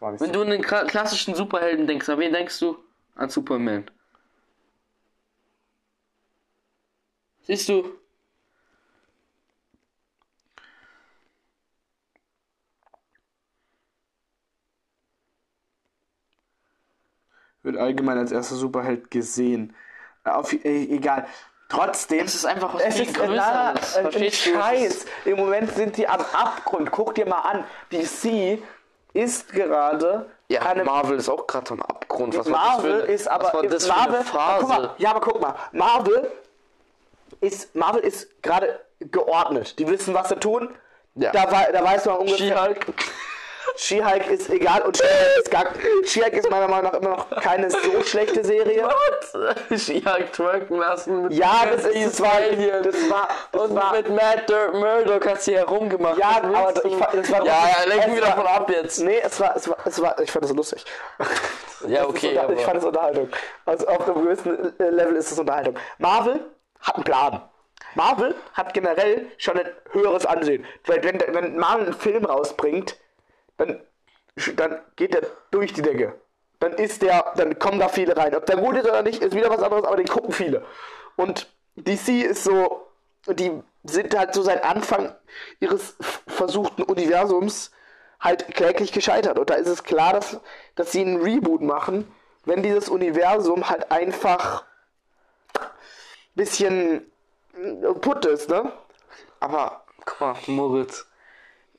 [0.00, 2.78] Wenn du an den kla- klassischen Superhelden denkst, an wen denkst du?
[3.16, 3.90] An Superman.
[7.42, 7.96] Siehst du?
[17.62, 19.74] Wird allgemein als erster Superheld gesehen.
[20.24, 21.26] Auf, äh, egal.
[21.68, 22.26] Trotzdem.
[22.26, 23.96] Es ist einfach was es viel ist Größeres.
[23.96, 24.24] ein?
[24.24, 25.06] Es Scheiß.
[25.24, 26.90] Im Moment sind die am Abgrund.
[26.90, 27.64] Guck dir mal an.
[27.92, 28.60] DC
[29.12, 32.36] ist gerade Ja, einem Marvel ist auch gerade am Abgrund.
[32.36, 34.66] Was war das für Marvel ist aber was war das für Marvel, eine Phase?
[34.66, 36.30] Mal, ja, aber guck mal, Marvel
[37.40, 39.78] ist Marvel ist gerade geordnet.
[39.78, 40.74] Die wissen, was sie tun.
[41.14, 41.30] Ja.
[41.32, 42.74] Da, da weiß man ungefähr.
[43.76, 44.26] She-Hulk.
[44.30, 45.00] Ist egal und
[46.04, 48.88] She-Hulk ist, meiner Meinung nach immer noch keine so schlechte Serie.
[49.76, 52.40] She-Hulk twerken lassen mit Ja, das ist das war,
[52.82, 56.18] das war, das Und war mit Matt Dirt Murdoch hat sie herumgemacht.
[56.18, 59.00] Ja, Was aber ich fand- das war Ja, ja, lenken wir davon ab jetzt.
[59.00, 60.84] Nee, es war, es war, es war, ich fand das so lustig.
[61.86, 63.28] Ja, okay, aber ich fand es Unterhaltung.
[63.64, 65.76] Also auf einem gewissen äh, Level ist es Unterhaltung.
[65.98, 66.40] Marvel
[66.80, 67.42] hat einen Plan.
[67.94, 70.64] Marvel hat generell schon ein höheres Ansehen.
[70.86, 72.96] Weil wenn, wenn Marvel einen Film rausbringt,
[73.60, 73.80] dann,
[74.56, 76.14] dann geht der durch die Decke.
[76.58, 78.34] Dann ist der, dann kommen da viele rein.
[78.34, 80.64] Ob der gut ist oder nicht, ist wieder was anderes, aber den gucken viele.
[81.16, 82.86] Und DC ist so,
[83.26, 85.14] die sind halt so seit Anfang
[85.58, 85.96] ihres
[86.26, 87.70] versuchten Universums
[88.18, 89.38] halt kläglich gescheitert.
[89.38, 90.38] Und da ist es klar, dass,
[90.74, 92.10] dass sie einen Reboot machen,
[92.44, 94.64] wenn dieses Universum halt einfach
[96.34, 97.10] bisschen
[97.54, 98.72] äh, putt ist, ne?
[99.40, 101.06] Aber, guck mal, Moritz,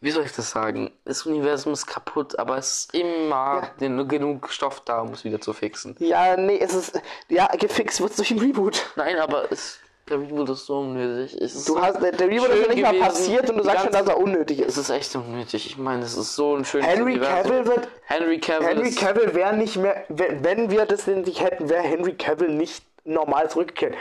[0.02, 0.92] wie soll ich das sagen?
[1.06, 5.40] Das Universum ist kaputt, aber es ist immer den- genug Stoff da, um es wieder
[5.40, 5.96] zu fixen.
[6.00, 7.00] Ja, nee, es ist,
[7.30, 8.84] ja, gefixt wird durch den Reboot.
[8.96, 9.78] Nein, aber es,
[10.10, 11.40] der Reboot ist so unnötig.
[11.40, 13.06] Es ist Du hast, der, der Reboot ist ja nicht mal gewesen.
[13.06, 14.78] passiert und du sagst schon, dass er unnötig Es ist.
[14.78, 15.66] ist echt unnötig.
[15.68, 17.44] Ich meine, es ist so ein schönes Henry Universum.
[17.44, 21.40] Cavill wird, Henry Cavill Henry ist, Cavill wäre nicht mehr, wenn wenn wir das nicht
[21.42, 23.96] hätten, wäre Henry Cavill nicht normal zurückgekehrt.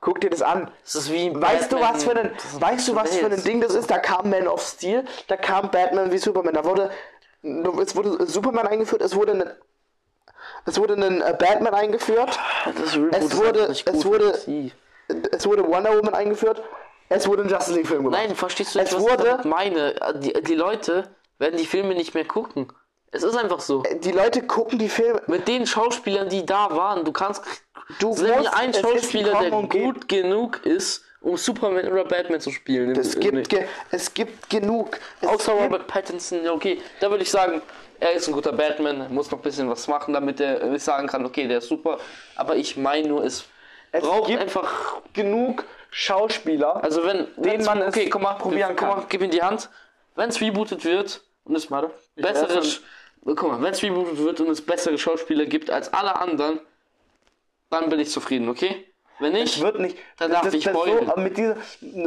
[0.00, 0.70] Guck dir das an.
[0.84, 1.94] es ist wie Weißt du, Batman.
[1.94, 3.44] was für ein, Das weißt du, was für ein.
[3.44, 3.90] Ding das ist?
[3.90, 6.90] Da kam Man of Steel, da kam Batman wie Superman, da wurde,
[7.42, 9.44] es wurde Superman eingeführt, es wurde ein,
[10.64, 14.38] es wurde ein äh, Batman eingeführt, Das es wurde- es wurde-
[15.32, 16.62] es wurde Wonder Woman eingeführt,
[17.10, 18.22] es wurde ein Justice League Film gemacht.
[18.22, 19.94] Nein, verstehst du nicht, Es was ich wurde- damit meine?
[20.20, 22.72] Die, die Leute werden die Filme nicht mehr gucken.
[23.12, 23.82] Es ist einfach so.
[24.04, 27.42] Die Leute gucken die Filme, Mit den Schauspielern, die da waren, du kannst.
[27.98, 32.94] Du musst- ist Schauspieler, der gut genug ist, um Superman oder Batman zu spielen.
[32.96, 34.98] es gibt, ge, es gibt genug.
[35.20, 36.80] Es Außer gibt, Robert Pattinson, ja, okay.
[37.00, 37.62] Da würde ich sagen,
[37.98, 41.08] er ist ein guter Batman, muss noch ein bisschen was machen, damit er äh, sagen
[41.08, 41.98] kann, okay, der ist super.
[42.36, 43.44] Aber ich meine nur, es,
[43.90, 45.02] Es braucht einfach.
[45.12, 46.82] genug Schauspieler.
[46.84, 47.26] Also wenn.
[47.36, 49.06] wenn's- man okay, guck mal, probieren guck mal, kann.
[49.08, 49.68] gib ihm die Hand.
[50.14, 52.62] Wenn es rebootet wird und es mal bessere.
[53.24, 56.60] Guck mal, wenn es rebootet wird und es bessere Schauspieler gibt als alle anderen,
[57.68, 58.89] dann bin ich zufrieden, okay?
[59.20, 59.96] Wenn nicht, Es wird nicht.
[60.18, 61.08] Dann darf ich so, heulen.
[61.10, 61.56] aber mit dieser,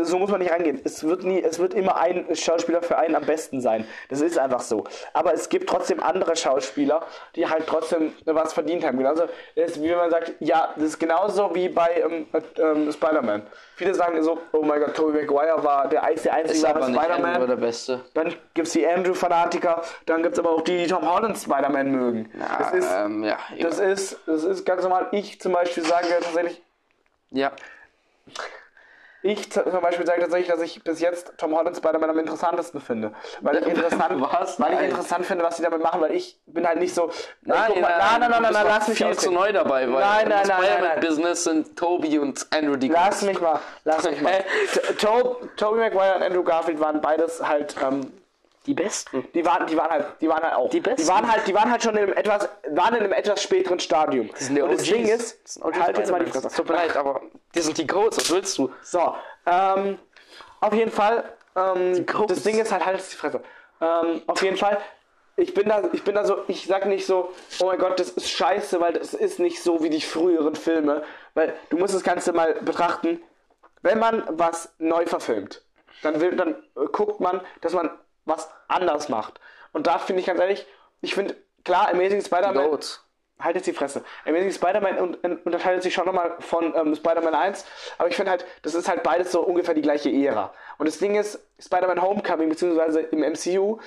[0.04, 0.82] so muss man nicht reingehen.
[0.84, 3.88] Es wird nie, es wird immer ein Schauspieler für einen am besten sein.
[4.10, 4.84] Das ist einfach so.
[5.14, 7.06] Aber es gibt trotzdem andere Schauspieler,
[7.36, 8.98] die halt trotzdem was verdient haben.
[8.98, 9.24] Genauso
[9.56, 13.44] ist, wie man sagt, ja, das ist genauso wie bei ähm, äh, ähm, Spider-Man.
[13.76, 17.48] Viele sagen so, oh mein Gott, Tobey Maguire war der, einzige- der einzige Spider-Man.
[17.48, 18.02] der Beste.
[18.14, 21.92] Dann gibt es die Andrew-Fanatiker, dann gibt es aber auch die, die Tom Holland Spider-Man
[21.92, 22.32] mögen.
[22.60, 25.08] das ist, ähm, ja, das ist, das ist ganz normal.
[25.12, 26.62] Ich zum Beispiel sage tatsächlich,
[27.34, 27.52] ja.
[29.26, 33.14] Ich zum Beispiel sage tatsächlich, dass ich bis jetzt Tom Holland Spider-Man am interessantesten finde.
[33.40, 34.60] Weil ich interessant, Was?
[34.60, 34.90] weil ich Nein.
[34.90, 37.10] interessant finde, was sie damit machen, weil ich bin halt nicht so.
[37.42, 40.46] Nein, nein, nein, nein, nein, noch lass mich viel zu neu dabei, weil Nein, nein,
[40.46, 41.00] nein, nein, nein.
[41.00, 44.44] Business sind Toby und Andrew die Lass mich mal, lass mich mal.
[44.74, 48.12] T- To- Tobey Maguire und Andrew Garfield waren beides halt, ähm,
[48.66, 49.28] die Besten.
[49.34, 50.70] die waren, die waren halt, die waren halt auch.
[50.70, 51.02] Die Besten.
[51.02, 53.80] Die waren halt, die waren halt schon in einem etwas, waren in einem etwas späteren
[53.80, 54.30] Stadium.
[54.36, 54.84] sind die Und das.
[54.84, 56.32] Ding Das ist, halt jetzt mal die.
[56.32, 56.48] Fresse.
[56.50, 57.22] Tut mir leid, aber
[57.56, 58.72] die sind die Codes, was willst du?
[58.82, 60.00] So, ähm,
[60.62, 63.42] auf jeden Fall, ähm, das Ding ist halt, halt die Fresse.
[63.82, 64.78] Ähm, auf jeden Fall,
[65.36, 68.12] ich bin da, ich bin da so, ich sag nicht so, oh mein Gott, das
[68.12, 71.04] ist scheiße, weil das ist nicht so wie die früheren Filme,
[71.34, 73.22] weil du musst das Ganze mal betrachten,
[73.82, 75.64] wenn man was neu verfilmt,
[76.02, 77.90] dann will, dann äh, guckt man, dass man
[78.26, 79.40] was anders macht.
[79.72, 80.66] Und da finde ich ganz ehrlich,
[81.02, 82.80] ich finde, klar, Amazing Spider-Man
[83.40, 84.04] halt jetzt die Fresse.
[84.26, 87.66] Amazing Spider-Man un un unterscheidet sich schon nochmal von ähm, Spider-Man 1,
[87.98, 90.54] aber ich finde halt, das ist halt beides so ungefähr die gleiche Ära.
[90.78, 93.80] Und das Ding ist, Spider-Man Homecoming, beziehungsweise im MCU,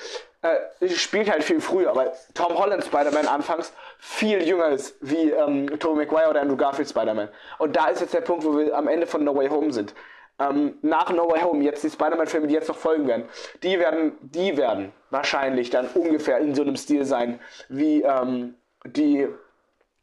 [0.43, 5.67] äh, spielt halt viel früher, weil Tom Holland Spider-Man anfangs viel jünger ist wie ähm,
[5.79, 7.29] Tobey Maguire oder Andrew Garfield Spider-Man.
[7.59, 9.95] Und da ist jetzt der Punkt, wo wir am Ende von No Way Home sind.
[10.39, 13.25] Ähm, nach No Way Home, jetzt die Spider-Man-Filme, die jetzt noch folgen werden,
[13.63, 19.27] die werden, die werden wahrscheinlich dann ungefähr in so einem Stil sein, wie ähm, die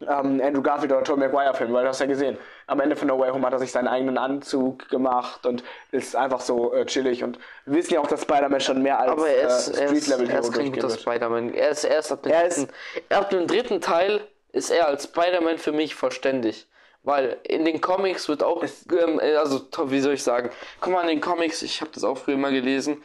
[0.01, 3.07] ähm, Andrew Garfield oder Tobey Maguire Film, weil du hast ja gesehen, am Ende von
[3.07, 6.85] No Way Home hat er sich seinen eigenen Anzug gemacht und ist einfach so äh,
[6.87, 9.81] chillig und wir wissen ja auch, dass Spider-Man schon mehr als Aber er ist, äh,
[9.83, 10.99] er ist, Street-Level er ist guter durchgehen wird.
[10.99, 11.53] Spider-Man.
[11.53, 12.73] Er ist erst ab dem, Er ist- dritten,
[13.13, 14.21] ab dem dritten Teil
[14.51, 16.67] ist er als Spider-Man für mich vollständig.
[17.03, 20.49] Weil in den Comics wird auch, ähm, äh, also wie soll ich sagen,
[20.79, 23.03] guck mal, in den Comics, ich habe das auch früher mal gelesen,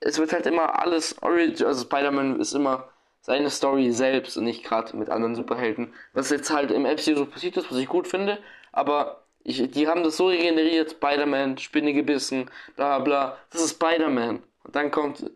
[0.00, 2.88] es wird halt immer alles Origin, also Spider-Man ist immer
[3.20, 5.92] seine Story selbst und nicht gerade mit anderen Superhelden.
[6.12, 8.38] Was jetzt halt im MCU so passiert ist, was ich gut finde,
[8.72, 14.42] aber ich, die haben das so regeneriert, Spider-Man, Spinne gebissen, bla bla, das ist Spider-Man.
[14.64, 15.30] Und dann kommt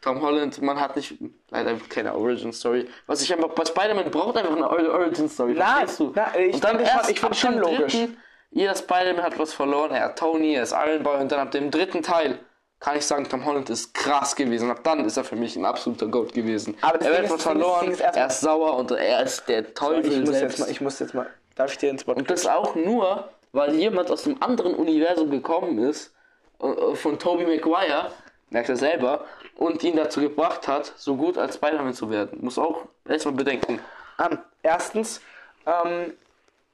[0.00, 1.14] Tom Holland, man hat nicht,
[1.50, 2.88] leider keine Origin Story.
[3.06, 5.54] Was ich einfach, bei Spider-Man braucht einfach eine Or- Origin Story.
[5.54, 6.12] Nein, verstehst du?
[6.14, 7.92] nein, ich und dann erst ich find ab schon logisch.
[7.92, 8.16] dritten,
[8.50, 9.92] jeder Spider-Man hat was verloren.
[9.92, 12.38] Er hat Tony, er ist Iron Boy und dann ab dem dritten Teil
[12.80, 14.70] kann ich sagen, Tom Holland ist krass gewesen.
[14.70, 16.76] Ab dann ist er für mich ein absoluter Goat gewesen.
[16.80, 20.20] Aber er wird was verloren, ist er ist sauer und er ist der Teufel Ich
[20.20, 20.58] muss, selbst.
[20.58, 21.26] jetzt mal, ich muss jetzt mal.
[21.56, 25.28] Darf ich dir ins Wort Und das auch nur, weil jemand aus einem anderen Universum
[25.28, 26.14] gekommen ist,
[26.62, 28.12] äh, von Tobey Maguire,
[28.50, 29.24] merkt er selber,
[29.56, 32.38] und ihn dazu gebracht hat, so gut als Spider-Man zu werden.
[32.42, 33.80] Muss auch erstmal bedenken.
[34.16, 34.38] an?
[34.62, 35.20] Erstens,
[35.66, 36.14] ähm,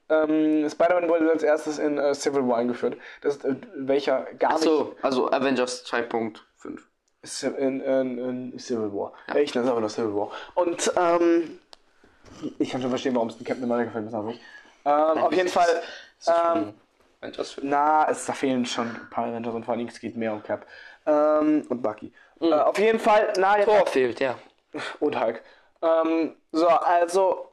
[0.09, 2.97] ähm, Spider-Man wurde als erstes in äh, Civil War eingeführt.
[3.21, 6.37] Das ist, äh, welcher gar nicht So, also Avengers 2.5.
[7.21, 9.13] Ist in, in, in Civil War.
[9.27, 9.37] Ja.
[9.37, 10.31] Ich nenne es aber noch Civil War.
[10.53, 11.59] Und ähm,
[12.59, 14.41] ich kann schon verstehen, warum es ein Captain America Film ist, aber nicht.
[14.85, 15.81] Ähm, auf jeden Fall.
[16.27, 16.73] Ähm,
[17.21, 17.67] Avengers 5.
[17.67, 20.43] na, es, da fehlen schon ein paar Avengers und vor allem es geht mehr um
[20.43, 20.67] Cap.
[21.05, 22.11] Ähm, und Bucky.
[22.41, 24.37] Äh, auf jeden Fall, na, jetzt Thor fehlt, ja.
[24.99, 25.41] und Hulk.
[25.81, 27.51] Ähm, so, also,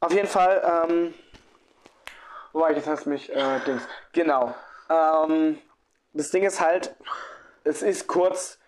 [0.00, 1.14] auf jeden Fall, ähm,
[2.52, 4.54] wo ich jetzt hast du mich, äh, Dings, genau.
[4.90, 5.58] Ähm,
[6.12, 6.94] das Ding ist halt,
[7.64, 8.58] es ist kurz,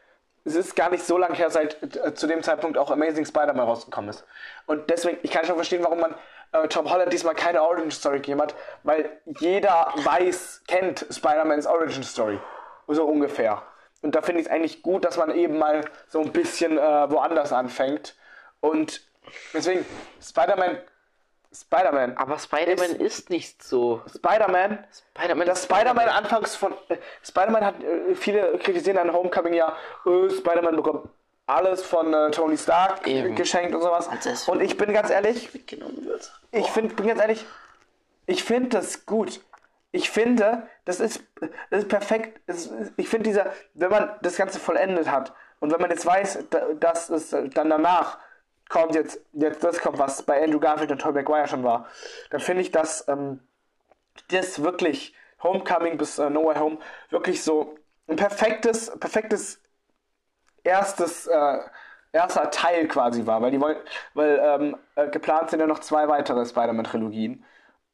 [0.44, 3.66] es ist gar nicht so lange her, seit äh, zu dem Zeitpunkt auch Amazing Spider-Man
[3.66, 4.24] rausgekommen ist.
[4.66, 6.14] Und deswegen, ich kann schon verstehen, warum man
[6.52, 12.02] äh, Tom Holland diesmal keine Origin Story gegeben hat, weil jeder weiß, kennt Spider-Mans Origin
[12.02, 12.40] Story.
[12.88, 13.62] So ungefähr.
[14.02, 17.10] Und da finde ich es eigentlich gut, dass man eben mal so ein bisschen äh,
[17.10, 18.14] woanders anfängt.
[18.60, 19.02] Und
[19.52, 19.84] deswegen,
[20.22, 20.78] Spider-Man,
[21.52, 24.02] Spider-Man, Aber Spider-Man ist nicht so.
[24.14, 24.84] Spider-Man,
[25.16, 26.74] Spider-Man das ist Spider-Man anfangs von.
[26.88, 27.82] Äh, Spider-Man hat.
[27.82, 31.08] Äh, viele kritisieren an Homecoming ja, äh, Spider-Man bekommt
[31.46, 33.36] alles von äh, Tony Stark Eben.
[33.36, 34.08] geschenkt und sowas.
[34.48, 35.48] Und ich bin ganz ehrlich,
[36.52, 37.46] ich find, bin ganz ehrlich,
[38.26, 39.40] ich finde das gut.
[39.96, 41.22] Ich finde, das ist,
[41.70, 42.38] das ist perfekt.
[42.46, 46.04] Es ist- Ich finde dieser, wenn man das Ganze vollendet hat und wenn man jetzt
[46.04, 48.18] weiß, da- dass es dann danach
[48.68, 51.86] kommt jetzt, jetzt das kommt, was bei Andrew Garfield und Tobey Maguire schon war,
[52.30, 53.40] dann finde ich, dass ähm,
[54.28, 56.78] das wirklich Homecoming bis äh, No Way Home
[57.08, 57.76] wirklich so
[58.06, 59.62] ein perfektes, perfektes
[60.62, 61.58] erstes, äh,
[62.12, 63.78] erster Teil quasi war, weil die wollen,
[64.14, 67.44] weil ähm, äh, geplant sind ja noch zwei weitere Spider-Man-Trilogien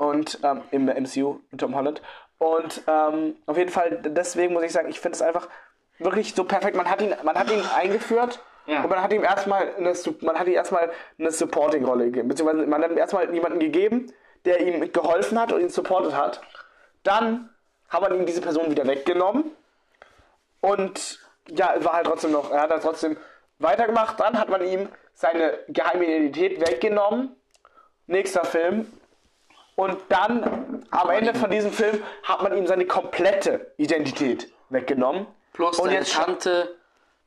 [0.02, 2.02] und ähm, im MCU Tom Holland
[2.38, 5.48] und ähm, auf jeden Fall deswegen muss ich sagen, ich finde es einfach
[5.98, 6.76] wirklich so perfekt.
[6.76, 8.82] Man hat ihn, man hat ihn eingeführt Ja.
[8.82, 9.92] und man hat ihm erstmal eine,
[10.22, 14.12] man hat ihm erstmal eine Supporting-Rolle gegeben, beziehungsweise man hat ihm erstmal jemanden gegeben,
[14.44, 16.40] der ihm geholfen hat und ihn supportet hat.
[17.04, 17.50] Dann
[17.88, 19.52] hat man ihm diese Person wieder weggenommen
[20.60, 23.16] und ja, war halt trotzdem noch, er hat halt trotzdem
[23.58, 24.18] weitergemacht.
[24.18, 27.36] Dann hat man ihm seine geheime Identität weggenommen.
[28.06, 28.86] Nächster Film.
[29.82, 35.26] Und dann, am Ende von diesem Film, hat man ihm seine komplette Identität weggenommen.
[35.52, 36.76] Plus und jetzt Tante,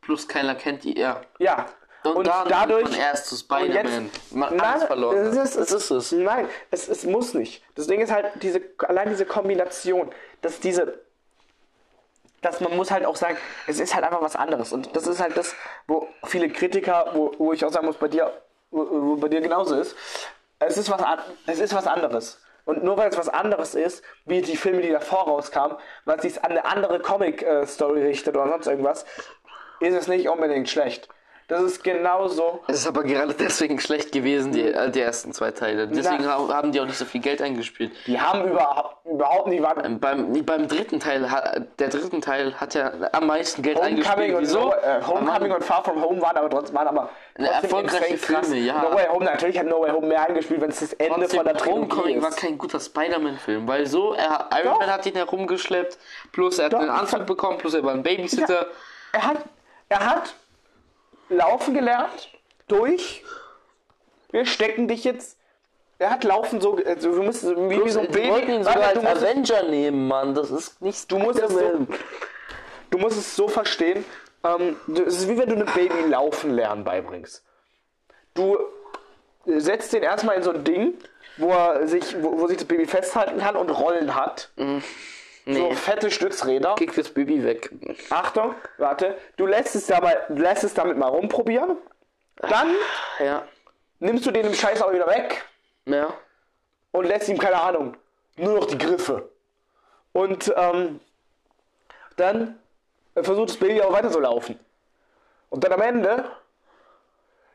[0.01, 1.21] plus keiner kennt die, ja.
[1.37, 1.65] Ja.
[2.03, 2.83] Und, dann dadurch.
[2.83, 4.09] man erst zu und Spider-Man.
[4.31, 5.17] Man Nein, verloren.
[5.17, 6.11] Es ist, es, ist es.
[6.11, 7.63] Nein, es, es muss nicht.
[7.75, 10.99] Das Ding ist halt, diese, allein diese Kombination, dass diese.
[12.41, 14.71] Dass man muss halt auch sagen, es ist halt einfach was anderes.
[14.71, 15.55] Und das ist halt das,
[15.87, 18.31] wo viele Kritiker, wo, wo ich auch sagen muss, bei dir,
[18.69, 19.95] wo, wo bei dir genauso ist,
[20.59, 21.01] es ist was,
[21.47, 22.39] es ist was anderes.
[22.65, 26.23] Und nur weil es was anderes ist, wie die Filme, die davor rauskamen, weil es
[26.23, 29.05] sich an eine andere Comic-Story richtet oder sonst irgendwas,
[29.79, 31.07] ist es nicht unbedingt schlecht.
[31.47, 32.63] Das ist genauso.
[32.67, 35.87] Es ist aber gerade deswegen schlecht gewesen, die, äh, die ersten zwei Teile.
[35.87, 36.37] Deswegen Na.
[36.39, 37.91] ha- haben die auch nicht so viel Geld eingespielt.
[38.07, 39.99] Die haben überhaupt, überhaupt nicht waren.
[39.99, 44.35] Beim, beim dritten Teil, hat, der dritten Teil hat ja am meisten Geld Homecoming eingespielt.
[44.35, 44.71] und, Wieso?
[44.73, 48.17] äh, Homecoming und Far From Home waren aber trotzdem, waren aber trotzdem erfolgreiche.
[48.17, 48.81] Filme, ja.
[48.81, 51.37] No Way Home, natürlich hat No Way Home mehr eingespielt, wenn es das Ende Trotzdem,
[51.37, 52.37] von der Trilogie Homecoming war ist.
[52.37, 54.79] kein guter Spider-Man-Film, weil so, er, Iron Doch.
[54.79, 55.99] Man hat ihn herumgeschleppt,
[56.31, 58.65] plus er hat Doch, einen Anzug bekommen, plus er war ein Babysitter.
[59.11, 59.37] Er hat,
[59.89, 60.33] er hat
[61.29, 62.29] laufen gelernt
[62.67, 63.23] durch.
[64.31, 65.37] Wir stecken dich jetzt.
[65.97, 68.29] Er hat laufen so, also du musst so- wie, Plus, so ein Baby.
[68.29, 70.35] wollten ihn Warte, sogar du, als musst es, Avenger nehmen, Mann.
[70.35, 71.87] Das ist nicht du, musst es so,
[72.89, 74.03] du musst es so verstehen.
[74.43, 74.75] Ähm,
[75.07, 77.43] es ist wie wenn du einem Baby laufen lernen beibringst.
[78.33, 78.57] Du
[79.45, 80.95] setzt den erstmal in so ein Ding,
[81.37, 84.49] wo, er sich, wo, wo sich das Baby festhalten kann und Rollen hat.
[84.57, 84.63] So
[85.45, 86.75] Nee, fette Stützräder.
[86.75, 87.71] kick das Baby weg.
[88.09, 89.17] Achtung, warte.
[89.37, 91.77] Du lässt es, dabei, lässt es damit mal rumprobieren.
[92.37, 92.75] Dann
[93.19, 93.43] Ja,
[93.99, 95.45] nimmst du den im Scheiß auch wieder weg
[95.85, 96.13] ja.
[96.91, 97.95] und lässt ihm, keine Ahnung,
[98.37, 99.29] nur noch die Griffe.
[100.13, 100.99] Und ähm,
[102.17, 102.59] dann
[103.15, 104.59] versucht das Baby auch weiter zu laufen.
[105.49, 106.25] Und dann am Ende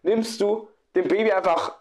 [0.02, 1.74] nimmst du dem Baby einfach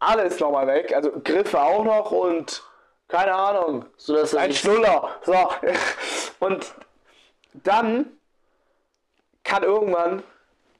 [0.00, 2.62] alles nochmal weg, also Griffe auch noch und
[3.08, 5.16] keine Ahnung, So dass ein Schnuller.
[5.22, 5.34] So.
[6.40, 6.74] Und
[7.52, 8.18] dann
[9.44, 10.22] kann irgendwann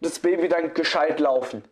[0.00, 1.64] das Baby dann gescheit laufen.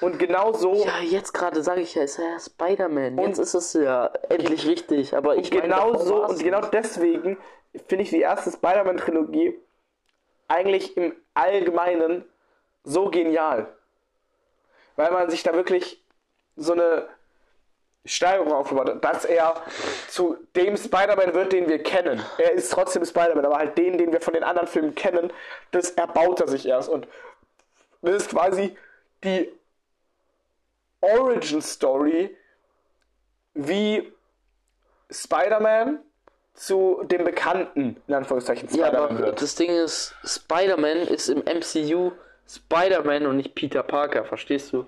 [0.00, 3.18] Und genau so, Ja, jetzt gerade sage ich ja, ist ja Spider-Man.
[3.18, 5.16] Jetzt ist es ja endlich richtig.
[5.16, 7.36] Aber ich meine, genau davor so und genau deswegen
[7.88, 9.58] finde ich die erste Spider-Man-Trilogie
[10.46, 12.24] eigentlich im Allgemeinen
[12.84, 13.66] so genial.
[14.96, 16.02] Weil man sich da wirklich
[16.56, 17.08] so eine
[18.08, 19.62] Steigerung aufgebaut dass er
[20.08, 22.22] zu dem Spider-Man wird, den wir kennen.
[22.38, 25.32] Er ist trotzdem Spider-Man, aber halt den, den wir von den anderen Filmen kennen,
[25.70, 26.88] das erbaut er sich erst.
[26.88, 27.06] Und
[28.02, 28.76] das ist quasi
[29.24, 29.52] die
[31.00, 32.36] Origin-Story,
[33.54, 34.12] wie
[35.10, 36.00] Spider-Man
[36.54, 39.42] zu dem bekannten, in Anführungszeichen, Ja, Spider-Man aber wird.
[39.42, 42.12] das Ding ist, Spider-Man ist im MCU
[42.48, 44.86] Spider-Man und nicht Peter Parker, verstehst du?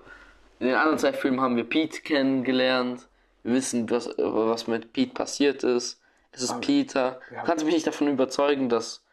[0.59, 3.07] In den anderen zwei Filmen haben wir Pete kennengelernt.
[3.43, 5.99] Wir wissen, was, was mit Pete passiert ist.
[6.31, 7.19] Es ist Peter.
[7.29, 9.03] Du haben- kannst mich nicht davon überzeugen, dass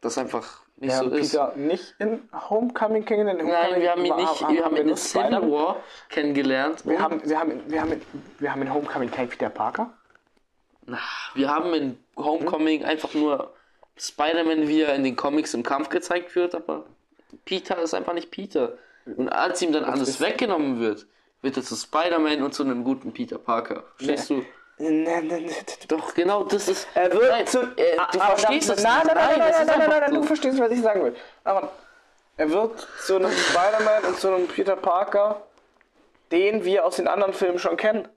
[0.00, 1.30] das einfach nicht Wir so haben ist.
[1.32, 3.40] Peter nicht in Homecoming kennengelernt.
[3.40, 5.50] in Nein, wir haben ihn nicht, wir haben ihn in Civil.
[5.50, 5.76] War
[6.08, 6.86] kennengelernt.
[6.86, 8.00] Wir haben, wir, haben, wir, haben,
[8.38, 9.92] wir haben in Homecoming keinen Peter Parker.
[11.34, 13.52] Wir haben in Homecoming einfach nur
[13.96, 16.84] Spider-Man, wie er in den Comics im Kampf gezeigt wird, aber
[17.44, 18.76] Peter ist einfach nicht Peter.
[19.04, 21.06] Und als ihm dann alles weggenommen wird,
[21.42, 23.84] wird er zu Spider-Man und zu einem guten Peter Parker.
[23.96, 24.44] Verstehst du?
[24.78, 25.50] Nein, nein, nein.
[25.88, 26.88] Doch, genau, das ist.
[26.94, 27.60] Er wird Nein, zu.
[27.76, 29.14] äh, Ah, du aber verstehst das, es nein, nicht.
[29.14, 31.14] nein, nein, nein, nein, nein, nein, nein, du verstehst, was ich sagen will.
[31.44, 31.70] Aber
[32.38, 35.42] er wird zu einem Spider-Man und zu einem Peter Parker,
[36.32, 38.08] den wir aus den anderen Filmen schon kennen.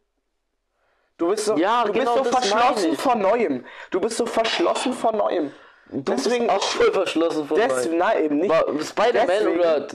[1.18, 3.66] Du bist so, Ja, du genau bist so verschlossen vor Neuem.
[3.92, 5.52] Du bist so verschlossen vor Neuem.
[5.94, 8.54] Deswegen, auch voll verschlossen von des, nein, eben nicht.
[8.88, 9.88] Spider-Man oder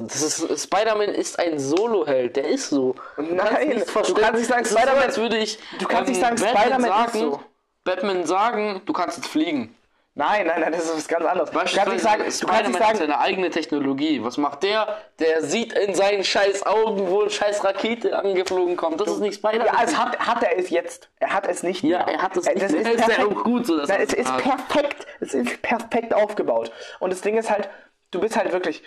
[0.57, 2.95] Spider-Man ist ein Solo-Held, der ist so.
[3.17, 7.07] Du Nein, du kannst nicht sagen, Spider-Man- würde ich du kannst nicht ähm, sagen, Spider-Man
[7.07, 7.41] ist so.
[7.85, 9.75] Batman sagen, du kannst jetzt fliegen.
[10.19, 11.51] Nein, nein, nein, das ist was ganz anderes.
[11.51, 14.21] Du kannst nicht sagen, du kannst nicht sagen, seine eigene Technologie.
[14.25, 14.99] Was macht der?
[15.21, 19.01] Der sieht in seinen scheiß Augen, wo eine scheiß Rakete angeflogen kommt.
[19.01, 19.67] Das ist nicht Spider-Man.
[19.67, 21.09] ja, es hat, hat er es jetzt.
[21.21, 22.15] Er hat es nicht Ja, mehr.
[22.17, 23.29] er hat es Äh, nicht das ist Ist ja perfekt.
[23.39, 24.43] auch gut so, dass Nein, es ist hat.
[24.43, 25.07] perfekt.
[25.21, 26.73] Es ist perfekt aufgebaut.
[26.99, 27.69] Und das Ding ist halt,
[28.11, 28.83] du bist halt wirklich,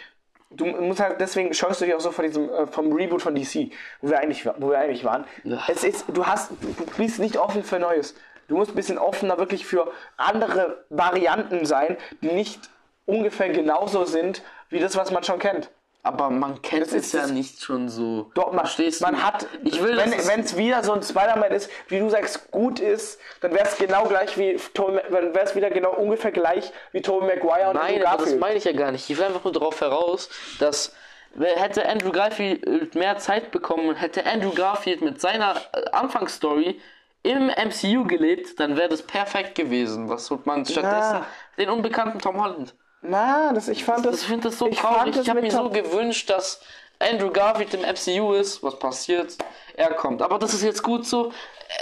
[0.49, 3.35] du musst halt, deswegen scheust du dich auch so von diesem, äh, vom Reboot von
[3.35, 3.71] DC,
[4.01, 5.23] wo wir eigentlich, wo wir eigentlich waren.
[5.45, 5.63] Ja.
[5.69, 8.15] Es ist, du hast, du bist nicht offen für Neues.
[8.51, 12.59] Du musst ein bisschen offener wirklich für andere Varianten sein, die nicht
[13.05, 15.69] ungefähr genauso sind, wie das, was man schon kennt.
[16.03, 18.31] Aber man kennt Das es ist- ja das- nicht schon so.
[18.33, 19.21] Doch, man, Verstehst man du?
[19.23, 23.19] hat, Ich will, wenn es- wieder so ein Spider-Man ist, wie du sagst, gut ist,
[23.39, 27.27] dann wäre es genau gleich wie dann wäre es wieder genau ungefähr gleich wie Tobey
[27.27, 28.39] Maguire und Nein, Andrew aber das Garfield.
[28.41, 29.09] meine ich ja gar nicht.
[29.09, 30.29] Ich will einfach nur darauf heraus,
[30.59, 30.93] dass
[31.39, 36.81] hätte Andrew Garfield mehr Zeit bekommen und hätte Andrew Garfield mit seiner äh, Anfangsstory
[37.23, 40.09] im MCU gelebt, dann wäre das perfekt gewesen.
[40.09, 41.25] Was tut man stattdessen?
[41.57, 42.73] Den unbekannten Tom Holland.
[43.01, 45.13] Na, das, ich fand das, Ich finde das so ich traurig.
[45.13, 46.61] das Ich habe mir so Tom- gewünscht, dass
[46.99, 48.61] Andrew Garfield im MCU ist.
[48.63, 49.35] Was passiert?
[49.75, 50.21] Er kommt.
[50.21, 51.31] Aber das ist jetzt gut so.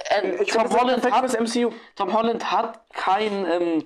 [0.09, 1.37] Äh, ich Tom, das Holland hat.
[1.95, 3.85] Tom Holland hat kein ähm,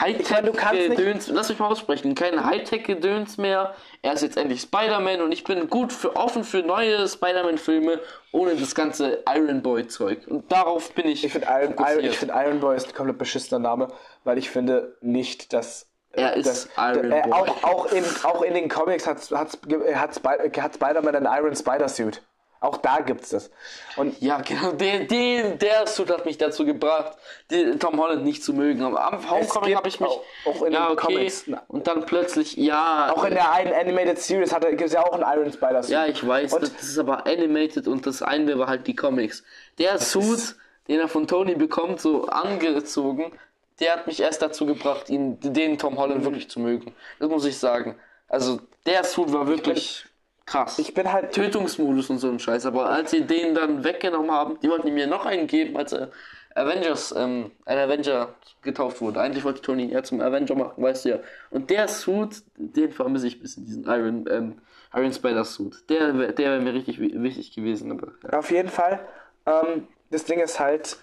[0.00, 1.28] Hightech-Gedöns.
[1.28, 2.14] Lass mich mal aussprechen.
[2.14, 3.74] Kein Hightech-Gedöns mehr.
[4.02, 8.00] Er ist jetzt endlich Spider-Man und ich bin gut für, offen für neue Spider-Man-Filme
[8.32, 10.26] ohne das ganze Iron Boy-Zeug.
[10.26, 11.24] Und darauf bin ich.
[11.24, 13.88] Ich finde Iron, Iron, ich find Iron Boy ist ein komplett beschissener Name,
[14.24, 15.88] weil ich finde nicht, dass.
[16.12, 17.32] Er ist dass, Iron äh, Boy.
[17.32, 19.58] Auch, auch, in, auch in den Comics hat, hat,
[19.94, 22.22] hat, Spy- hat Spider-Man einen Iron Spider-Suit.
[22.64, 23.50] Auch da gibt's das.
[23.96, 27.16] Und Ja, genau, den, den, der Suit hat mich dazu gebracht,
[27.50, 28.82] den Tom Holland nicht zu mögen.
[28.82, 30.08] Aber am Homecoming habe ich mich.
[30.08, 31.06] auch- auch in ja, den okay.
[31.14, 33.12] Comics, Und dann plötzlich, ja.
[33.14, 35.90] auch in der einen Animated Series gibt es ja auch einen Iron Spider-Suit.
[35.92, 39.44] ja, ich weiß, Und- das ist aber animated und das eine war halt die Comics.
[39.78, 40.56] Der Suit,
[40.88, 43.32] den er von Tony bekommt, so angezogen,
[43.80, 46.24] der hat mich erst dazu gebracht, ihn, den Tom Holland Mhm.
[46.24, 46.94] wirklich zu mögen.
[47.18, 47.96] Das muss ich sagen.
[48.28, 50.04] Also, der Suit war wirklich
[50.46, 50.78] krass.
[50.78, 51.32] Ich bin halt.
[51.32, 52.66] Tötungsmodus und so ein Scheiß.
[52.66, 56.10] Aber als sie den dann weggenommen haben, die wollten mir noch einen geben, als er
[56.54, 59.20] Avengers, ähm, ein Avenger getauft wurde.
[59.20, 61.18] Eigentlich wollte Tony ihn eher zum Avenger machen, weißt du ja.
[61.50, 64.60] Und der Suit, den vermisse ich ein bisschen, diesen Iron, ähm,
[64.94, 65.88] Iron Spider Suit.
[65.90, 67.90] Der, der wäre mir richtig wi- wichtig gewesen.
[67.90, 68.38] Aber, ja.
[68.38, 69.00] Auf jeden Fall.
[69.46, 70.96] Ähm, das Ding ist halt,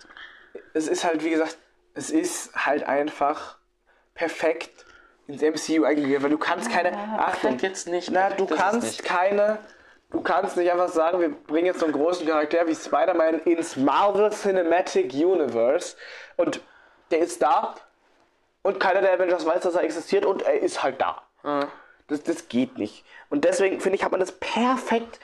[0.73, 1.57] es ist halt, wie gesagt,
[1.93, 3.57] es ist halt einfach
[4.13, 4.85] perfekt
[5.27, 8.09] ins MCU eingegangen, weil du kannst keine, Achtung, jetzt nicht.
[8.11, 9.03] na, du Das kannst nicht.
[9.03, 9.59] keine
[10.11, 13.77] du kannst nicht einfach sagen, wir bringen jetzt so einen großen Charakter wie Spider-Man ins
[13.77, 15.95] Marvel Cinematic Universe
[16.35, 16.59] und
[17.11, 17.75] der ist da
[18.61, 21.21] und keiner der Avengers weiß, dass er existiert und er ist halt da.
[22.07, 23.05] Das, das geht nicht.
[23.29, 25.19] Und deswegen finde ich, hat man das perfekt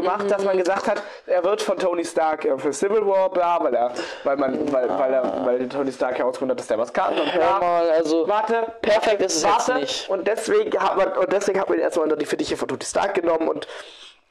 [0.00, 3.62] gemacht, dass man gesagt hat, er wird von Tony Stark äh, für Civil War bla,
[3.62, 3.92] weil er,
[4.24, 7.18] weil man, weil, weil er, weil Tony Stark herausgefunden hat, dass der was kann.
[7.18, 9.80] Und Hör mal, also warte, perfekt ist es jetzt warte.
[9.80, 10.08] nicht.
[10.08, 12.84] Und deswegen hat man, und deswegen hat man ihn erstmal unter die Fittiche von Tony
[12.84, 13.66] Stark genommen und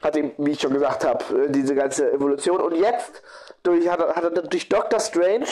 [0.02, 2.60] hat ihm, wie ich schon gesagt habe, äh, diese ganze Evolution.
[2.60, 3.22] Und jetzt,
[3.62, 5.46] durch, hat, er, hat er durch Doctor Strange,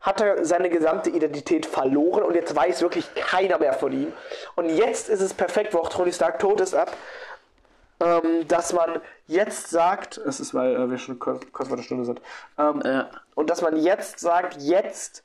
[0.00, 4.12] hat er seine gesamte Identität verloren und jetzt weiß wirklich keiner mehr von ihm.
[4.54, 6.92] Und jetzt ist es perfekt, wo auch Tony Stark tot ist, ab,
[8.00, 12.04] ähm, dass man jetzt sagt, es ist, weil äh, wir schon kurz, vor der Stunde
[12.04, 12.20] sind,
[12.58, 13.10] ähm, Ja.
[13.34, 15.24] und dass man jetzt sagt, jetzt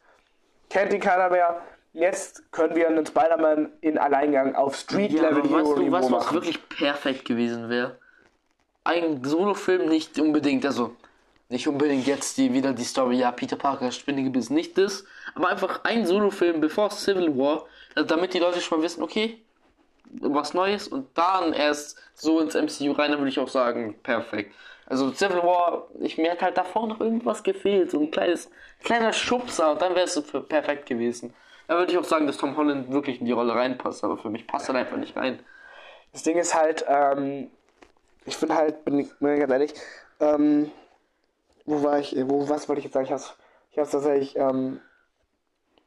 [0.70, 1.62] kennt ihn keiner mehr,
[1.94, 6.34] jetzt können wir einen Spider-Man in Alleingang auf Ja, Street-Level aber weißt du, was machen.
[6.36, 7.98] wirklich perfekt gewesen wäre?
[8.84, 10.96] Ein Solofilm nicht unbedingt, also
[11.50, 15.04] nicht unbedingt jetzt die wieder die Story, ja, Peter Parker, Spinnengebiss, nicht das,
[15.36, 17.66] aber einfach ein Solofilm bevor Civil War,
[18.08, 19.42] damit die Leute schon mal wissen, okay,
[20.20, 24.54] was Neues und dann erst so ins MCU rein, dann würde ich auch sagen, perfekt.
[24.86, 28.50] Also Civil War, ich mir hat halt davor noch irgendwas gefehlt, so ein kleines,
[28.84, 31.34] kleiner Schubser und dann wäre es so perfekt gewesen.
[31.68, 34.30] Da würde ich auch sagen, dass Tom Holland wirklich in die Rolle reinpasst, aber für
[34.30, 35.40] mich passt er einfach nicht rein.
[36.12, 37.50] Das Ding ist halt, ähm,
[38.26, 39.74] ich finde halt, bin ich, bin ich ganz ehrlich,
[40.20, 40.72] ähm,
[41.66, 43.06] wo war ich, wo, was wollte ich jetzt sagen?
[43.06, 43.38] Ich hab's,
[43.72, 44.82] ich hab's tatsächlich, ähm,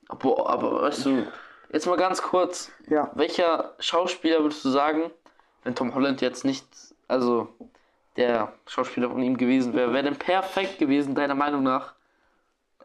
[0.09, 1.27] Boah, aber weißt du,
[1.73, 3.11] jetzt mal ganz kurz, ja.
[3.15, 5.11] welcher Schauspieler würdest du sagen,
[5.65, 6.67] wenn Tom Holland jetzt nicht,
[7.09, 7.49] also
[8.17, 11.95] der Schauspieler von ihm gewesen wäre, wäre denn perfekt gewesen, deiner Meinung nach?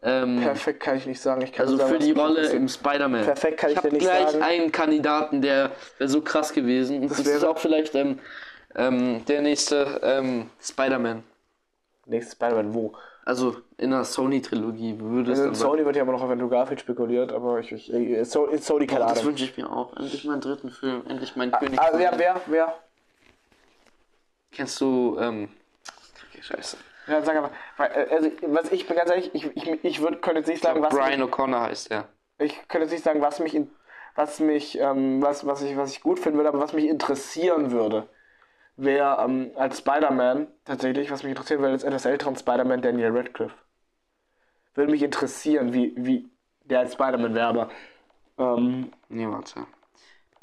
[0.02, 1.42] Ähm, Perfekt kann ich nicht sagen.
[1.42, 3.22] Ich kann also sagen, für die Rolle im Spider-Man.
[3.22, 4.42] Perfekt kann ich hab dir nicht gleich sagen.
[4.42, 7.02] einen Kandidaten, der wäre so krass gewesen.
[7.02, 8.18] Und das, ist wäre- auch vielleicht ähm,
[8.76, 11.22] ähm, der nächste ähm, Spider-Man.
[12.10, 12.92] Nächstes Spider-Man, wo?
[13.24, 15.54] Also in der Sony-Trilogie würde es Also.
[15.54, 18.58] Sony wird ja immer noch auf Andrew Garfield spekuliert, aber ich, ich äh, so, in
[18.60, 19.26] Sony keine Das Ahnung.
[19.26, 19.96] wünsche ich mir auch.
[19.96, 21.80] Endlich meinen dritten Film, endlich meinen König.
[21.80, 22.74] Also ja, wer, wer?
[24.50, 25.48] Kennst du, ähm,
[26.30, 26.76] okay, scheiße.
[27.06, 30.40] Ja, sag weil, äh, also, was ich bin ganz ehrlich, ich, ich, ich würd, könnte
[30.40, 32.08] jetzt nicht sagen, was Brian O'Connor heißt der.
[32.38, 33.70] ich könnte jetzt nicht sagen, was mich, in,
[34.16, 37.70] was mich, ähm, was, was ich, was ich gut finden würde, aber was mich interessieren
[37.70, 38.08] würde,
[38.82, 43.54] wäre ähm, als Spider-Man tatsächlich, was mich interessieren würde, als etwas älteren Spider-Man Daniel Radcliffe.
[44.74, 46.28] Würde mich interessieren, wie, wie
[46.64, 47.68] der als Spider-Man wäre, aber
[48.38, 49.66] ähm, Nee, warte.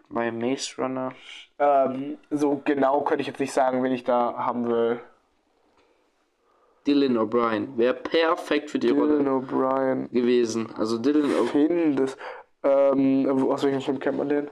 [0.10, 1.12] Bei Maze Runner.
[1.60, 5.00] ähm, so genau könnte ich jetzt nicht sagen, wen ich da haben will.
[6.86, 7.76] Dylan O'Brien.
[7.78, 10.10] Wäre perfekt für die Rolle Dylan O'Brien.
[10.12, 10.70] gewesen.
[10.78, 12.10] Also Dylan O'Brien.
[12.64, 14.50] Ähm, aus welchem Film kennt man den?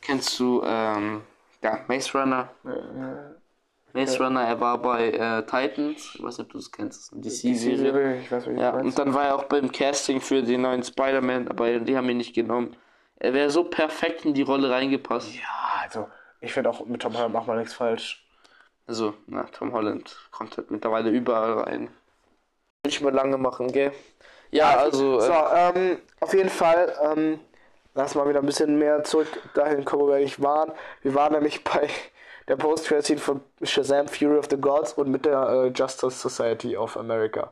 [0.00, 1.22] Kennst du, ähm,
[1.62, 2.48] ja, Maze Runner.
[2.64, 6.14] Äh, Maze Runner, er war bei äh, Titans.
[6.14, 6.98] Ich weiß nicht, ob du es kennst.
[6.98, 7.76] Das ist eine DC-Serie.
[7.78, 10.82] Serie, ich weiß, wie Ja, und dann war er auch beim Casting für den neuen
[10.82, 12.76] Spider-Man, aber die haben ihn nicht genommen.
[13.16, 15.34] Er wäre so perfekt in die Rolle reingepasst.
[15.34, 16.08] Ja, also,
[16.40, 18.24] ich finde auch mit Tom Holland macht man nichts falsch.
[18.86, 21.88] Also, na, Tom Holland kommt halt mittlerweile überall rein.
[22.82, 23.92] Will ich mal lange machen, gell?
[24.50, 27.40] Ja, also, So, äh, ähm, auf jeden Fall, ähm,
[27.98, 30.72] lass mal wieder ein bisschen mehr zurück dahin kommen, wo wir eigentlich waren.
[31.02, 31.90] Wir waren nämlich bei
[32.46, 36.76] der post scene von Shazam Fury of the Gods und mit der äh, Justice Society
[36.76, 37.50] of America.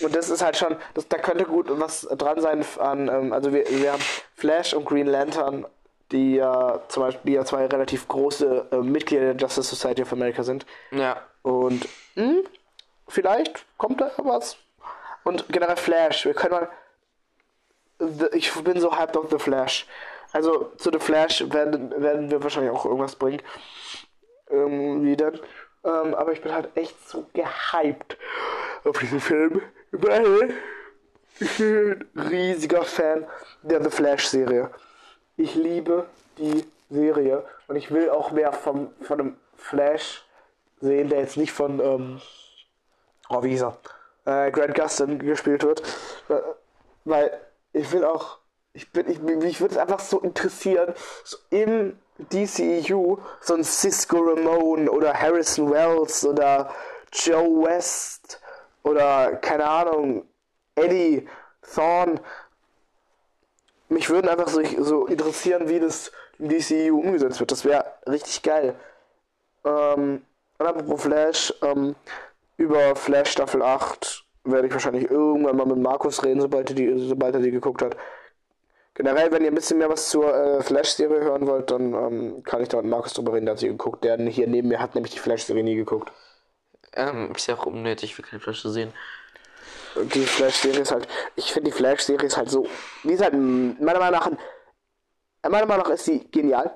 [0.00, 3.52] Und das ist halt schon, das, da könnte gut was dran sein an, ähm, also
[3.52, 4.02] wir, wir haben
[4.36, 5.66] Flash und Green Lantern,
[6.12, 10.42] die ja zum Beispiel ja zwei relativ große äh, Mitglieder der Justice Society of America
[10.44, 10.64] sind.
[10.92, 11.16] ja.
[11.42, 12.42] Und hm,
[13.06, 14.56] vielleicht kommt da was.
[15.22, 16.24] Und generell Flash.
[16.24, 16.68] Wir können mal.
[18.34, 19.86] Ich bin so hyped auf The Flash.
[20.32, 23.40] Also zu The Flash werden, werden wir wahrscheinlich auch irgendwas bringen.
[24.48, 25.34] Irgendwie dann.
[25.84, 28.18] Ähm, aber ich bin halt echt so gehyped
[28.84, 29.62] auf diesen Film.
[29.92, 30.54] Weil
[31.40, 33.26] ich bin ein riesiger Fan
[33.62, 34.70] der The Flash-Serie.
[35.36, 36.06] Ich liebe
[36.38, 40.24] die Serie und ich will auch mehr vom, von einem Flash
[40.80, 42.20] sehen, der jetzt nicht von, ähm,
[43.28, 43.78] oh, wie hieß er,
[44.46, 45.82] äh, Grant Gustin gespielt wird.
[46.28, 46.44] Weil-
[47.04, 47.40] Weil
[47.76, 48.38] ich will auch,
[48.72, 54.18] ich bin, ich, mich würde es einfach so interessieren, so im DCEU so ein Cisco
[54.18, 56.72] Ramon oder Harrison Wells oder
[57.12, 58.40] Joe West
[58.82, 60.26] oder keine Ahnung,
[60.74, 61.28] Eddie
[61.74, 62.20] Thorne.
[63.88, 67.52] Mich würden einfach so, so interessieren, wie das im DCEU umgesetzt wird.
[67.52, 68.74] Das wäre richtig geil.
[69.64, 70.24] Ähm,
[70.58, 71.94] apropos Flash, ähm,
[72.56, 77.08] über Flash Staffel 8 werde ich wahrscheinlich irgendwann mal mit Markus reden, sobald er die,
[77.08, 77.96] sobald er die geguckt hat.
[78.94, 82.62] Generell, wenn ihr ein bisschen mehr was zur äh, Flash-Serie hören wollt, dann ähm, kann
[82.62, 84.04] ich da mit Markus drüber reden, der hat sie geguckt.
[84.04, 86.10] Der hier neben mir hat nämlich die Flash-Serie nie geguckt.
[86.94, 88.92] Ähm, ist ja auch unnötig, für keine Flash zu sehen.
[90.14, 92.66] Die Flash-Serie ist halt, ich finde die Flash-Serie ist halt so,
[93.04, 94.30] die ist halt, meiner Meinung nach,
[95.42, 96.70] meiner Meinung nach ist sie genial.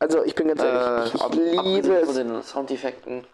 [0.00, 2.14] Also ich bin ganz ehrlich, ich, ab- ich abgesehen liebe von es.
[2.14, 3.26] den Soundeffekten.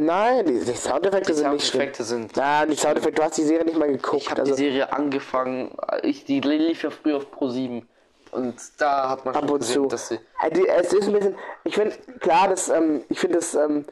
[0.00, 1.80] Nein, die, die Soundeffekte Die sind nicht schlimm.
[1.82, 2.36] Soundeffekte sind.
[2.36, 4.22] Nein, die Soundeffekte, du hast die Serie nicht mal geguckt.
[4.22, 5.72] Ich habe also die Serie angefangen,
[6.02, 7.86] ich, die lief ja früher auf Pro 7
[8.30, 9.86] und da hat man ab schon und gesehen, zu.
[9.88, 10.20] dass sie.
[10.42, 11.34] Äh, die- Es ist ein bisschen,
[11.64, 13.84] ich finde, klar, das, ähm, ich finde das, ähm,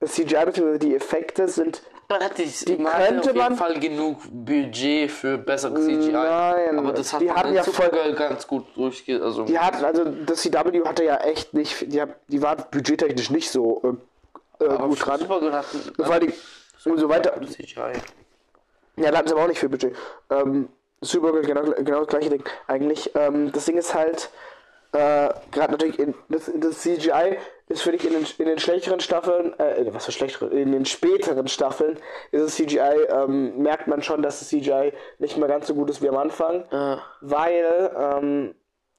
[0.00, 0.78] das CGI bzw.
[0.78, 5.38] die Effekte sind Man hat die, man könnte auf jeden man- Fall genug Budget für
[5.38, 6.12] bessere CGI.
[6.12, 9.20] Nein, aber das hat die hatten ja voll- ganz gut durchge...
[9.20, 13.50] Also, Die hat, also das CW hatte ja echt nicht, die, die war budgettechnisch nicht
[13.50, 13.94] so äh,
[14.60, 15.20] äh, gut dran.
[15.96, 16.32] Vor allem,
[16.84, 17.34] und so weiter.
[18.96, 19.94] Ja, da hatten sie aber auch nicht viel Budget.
[20.30, 20.68] Ähm,
[21.00, 22.44] Supergirl, genau, genau das gleiche Ding.
[22.66, 24.30] Eigentlich, ähm, das Ding ist halt,
[24.92, 27.38] äh, gerade natürlich, in, das, das CGI
[27.68, 30.86] ist für dich in den, in den schlechteren Staffeln, äh, was für schlechtere, in den
[30.86, 31.98] späteren Staffeln
[32.32, 35.90] ist das CGI, ähm, merkt man schon, dass das CGI nicht mehr ganz so gut
[35.90, 36.64] ist wie am Anfang.
[36.72, 38.54] Äh, weil ähm,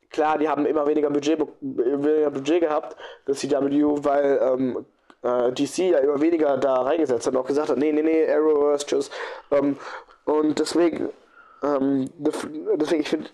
[0.10, 2.96] klar, die haben immer weniger Budget, be- weniger Budget gehabt,
[3.26, 3.50] das CW,
[4.04, 4.86] weil ähm,
[5.24, 8.30] äh, DC ja immer weniger da reingesetzt hat und auch gesagt hat, nee, nee, nee,
[8.32, 9.10] Arrowverse, tschüss.
[9.52, 9.78] Ähm,
[10.26, 11.10] und deswegen,
[11.64, 13.30] ähm, deswegen, ich finde,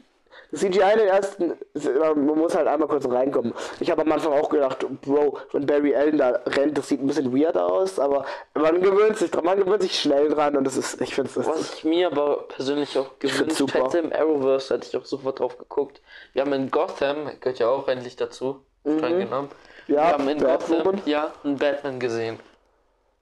[0.53, 3.53] CGI in den ersten, immer- man muss halt einmal kurz reinkommen.
[3.79, 7.07] Ich habe am Anfang auch gedacht, Bro, wenn Barry Allen da rennt, das sieht ein
[7.07, 10.77] bisschen weird aus, aber man gewöhnt sich dran, man gewöhnt sich schnell dran und das
[10.77, 14.87] ist, ich finde es, was ich mir aber persönlich auch gewünscht hätte im Arrowverse, hätte
[14.87, 16.01] ich auch sofort drauf geguckt.
[16.33, 19.49] Wir haben in Gotham, gehört ja auch endlich dazu, streng genommen.
[19.87, 20.83] Ja, wir haben in Batwoman.
[20.83, 22.39] Gotham ja einen Batman gesehen.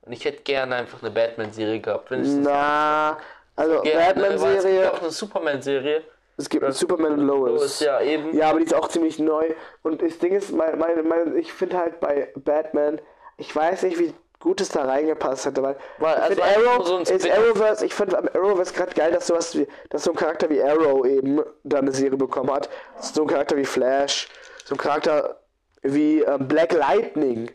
[0.05, 2.09] Und ich hätte gerne einfach eine Batman-Serie gehabt.
[2.11, 3.17] Na,
[3.55, 6.03] also weil Es gibt Batman-Serie, auch eine Superman-Serie.
[6.37, 7.49] es gibt eine Superman und Lois.
[7.51, 8.35] Lois, ja, eben.
[8.35, 9.53] Ja, aber die ist auch ziemlich neu.
[9.81, 12.99] Und das Ding ist, mein, mein, mein, ich finde halt bei Batman,
[13.37, 16.97] ich weiß nicht, wie gut es da reingepasst hätte, weil, Weil, ich also Arrow, so
[16.99, 17.29] ist.
[17.29, 20.61] Arrowverse, ich finde am Arrowverse gerade geil, dass sowas wie, dass so ein Charakter wie
[20.61, 22.69] Arrow eben da eine Serie bekommen hat.
[22.99, 24.27] So ein Charakter wie Flash,
[24.65, 25.39] so ein Charakter
[25.83, 27.51] wie ähm, Black Lightning.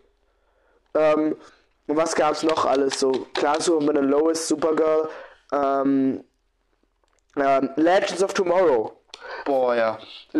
[0.95, 1.37] Ähm,
[1.87, 3.01] und was gab's noch alles?
[3.01, 5.09] So, klar, Superman und Lois, Supergirl,
[5.53, 6.23] ähm,
[7.37, 8.93] ähm, Legends of Tomorrow.
[9.45, 9.99] Boah, ja.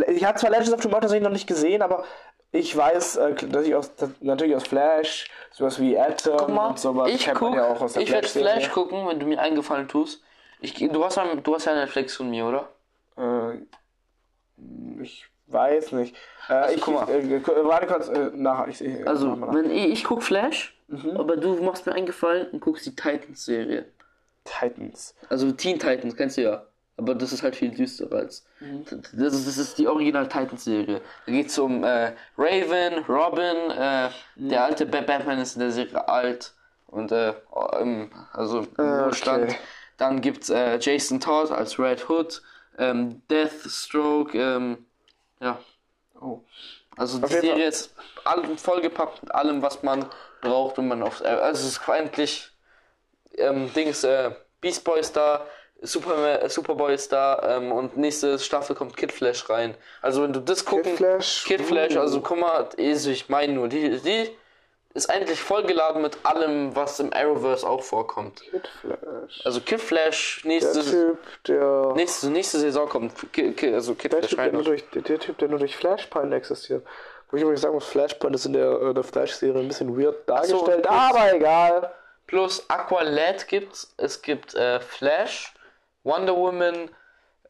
[0.09, 2.05] Ich habe zwar Legends of Tomorrow tatsächlich noch nicht gesehen, aber
[2.53, 6.69] ich weiß, äh, dass ich aus, dass, natürlich aus Flash, sowas wie Atom Guck mal,
[6.69, 8.29] und sowas ich guck, ja auch aus der ich werde.
[8.29, 10.23] Flash gucken, wenn du mir eingefallen tust.
[10.61, 12.69] Ich, du, hast ja, du hast ja Netflix von mir, oder?
[13.17, 13.59] Äh,
[15.03, 16.15] ich weiß nicht.
[16.49, 17.09] Äh, ich guck mal.
[17.09, 19.07] Äh, äh, warte kurz, äh, nach, ich sehe.
[19.07, 19.55] Also, mach mal nach.
[19.55, 21.17] wenn ich, ich guck Flash, Mhm.
[21.19, 23.85] aber du machst mir eingefallen und guckst die Titans-Serie.
[24.45, 25.15] Titans.
[25.29, 26.63] Also Teen Titans, kennst du ja.
[26.97, 28.45] Aber das ist halt viel düsterer als.
[28.61, 28.85] Mhm.
[29.13, 31.01] Das, ist, das ist die Original Titans-Serie.
[31.27, 34.49] Da geht es um äh, Raven, Robin, äh, Mhm.
[34.49, 36.55] der alte Ba- Batman ist in der Serie alt
[36.87, 37.35] und äh,
[37.81, 39.45] im, also im Ah, Ruhestand.
[39.45, 39.57] okay.
[39.99, 42.41] Dann gibt's äh, Jason Todd als Red Hood,
[42.79, 44.87] ähm, Deathstroke, ähm,
[45.41, 45.59] ja.
[46.21, 46.41] Oh.
[46.97, 47.61] Also die Serie Fall.
[47.61, 50.07] ist all, vollgepackt mit allem, was man
[50.41, 51.21] braucht, wenn man auf.
[51.21, 52.51] Äh, also es ist endlich
[53.37, 55.47] ähm, Dings, äh, Beast Boy ist da,
[55.81, 59.77] Superman, äh, Superboy ist da ähm, und nächste Staffel kommt Kid Flash rein.
[60.03, 61.45] Also wenn du das gucken, Flash?
[61.45, 62.01] Kid Flash, Uh.
[62.01, 64.31] also guck mal, also ich meine nur, die, die
[64.95, 68.41] ist eigentlich vollgeladen mit allem, was im Arrowverse auch vorkommt.
[68.51, 69.43] Kid Flash.
[69.45, 71.93] Also Kid Flash, Der nächste, Typ, der.
[71.95, 75.03] nächste, nächste Saison kommt, Ki- Ki- also Kid Der Flash typ, der, nur durch, der,
[75.03, 76.85] der Typ, der nur durch Flashpoint existiert.
[77.31, 80.29] Wo ich übrigens sagen muss, Flashpoint ist in der, äh, der Flash-Serie ein bisschen weird
[80.29, 81.93] dargestellt, plus- aber egal.
[82.27, 85.55] Plus Aqualad gibt's, es gibt äh, Flash,
[86.05, 86.91] Wonder Woman,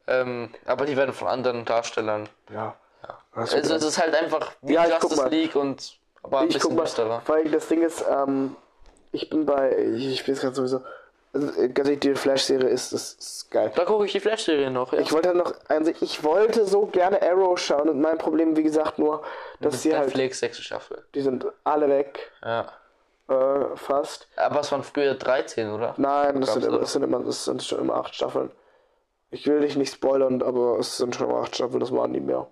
[0.07, 2.27] ähm, aber die werden von anderen Darstellern.
[2.53, 2.75] Ja.
[3.33, 5.27] Das Also es ist halt einfach wie Ja, Justice.
[5.29, 7.21] League und aber ein ich guck bisschen mal, düsterer.
[7.27, 8.55] weil das Ding ist, ähm,
[9.11, 10.81] ich bin bei, ich, bin jetzt gerade sowieso,
[11.33, 13.71] also, äh, ganz ehrlich, die Flash-Serie ist, ist, ist geil.
[13.75, 14.93] Da gucke ich die Flash-Serie noch.
[14.93, 14.99] Ja.
[14.99, 18.63] Ich wollte halt noch, also ich wollte so gerne Arrow schauen und mein Problem, wie
[18.63, 19.23] gesagt, nur,
[19.59, 21.03] dass die halt, Netflix, sechste Staffel.
[21.13, 22.71] die sind alle weg, Ja.
[23.29, 24.27] äh, fast.
[24.37, 25.93] Aber es waren früher 13, oder?
[25.97, 28.51] Nein, das sind, immer, das sind immer, das sind schon immer acht Staffeln.
[29.31, 32.19] Ich will dich nicht spoilern, aber es sind schon immer acht Staffeln, das waren nie
[32.19, 32.47] mehr.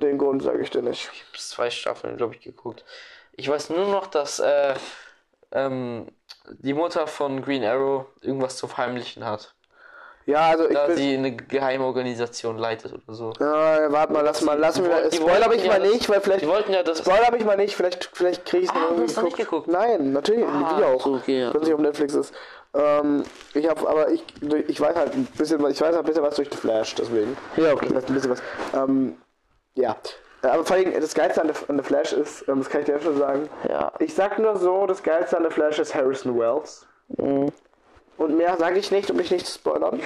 [0.00, 1.10] Den Grund sage ich dir nicht.
[1.12, 2.84] Ich habe zwei Staffeln, glaube ich, geguckt.
[3.32, 4.74] Ich weiß nur noch, dass äh,
[5.52, 6.06] ähm,
[6.58, 9.54] die Mutter von Green Arrow irgendwas zu verheimlichen hat.
[10.26, 13.32] Ja, also ich Da bin, sie eine geheime Organisation leitet oder so.
[13.40, 15.08] Ja, warte mal, lass mal, lass Die mal.
[15.08, 16.42] die Spoiler mich ja mal das- nicht, weil vielleicht.
[16.42, 16.98] Die wollten ja das.
[16.98, 19.66] Spoiler mich mal nicht, vielleicht, vielleicht kriege ich es Ah, du hast noch nicht geguckt?
[19.68, 21.04] Nein, natürlich, Ah, wie auch.
[21.06, 21.54] okay, ja.
[21.54, 22.34] Wenn nicht auf Netflix ist.
[22.74, 23.24] Ähm,
[23.54, 24.22] ich habe, aber ich,
[24.68, 26.94] ich weiß halt ein bisschen, was- ich weiß halt ein bisschen was durch den Flash,
[26.94, 27.36] deswegen.
[27.56, 28.42] Ja, Das heißt ein bisschen was.
[28.74, 29.16] Ähm,
[29.74, 29.96] ja.
[30.42, 32.86] Aber vor allem, das Geilste an der, an der Flash ist, ähm, das kann ich
[32.86, 33.48] dir schon sagen.
[33.68, 33.92] Ja.
[33.98, 36.86] Ich sag nur so, das Geilste an der Flash ist Harrison Wells.
[37.08, 37.52] Mhm.
[38.16, 40.00] Und mehr sage ich nicht, um mich nicht zu spoilern.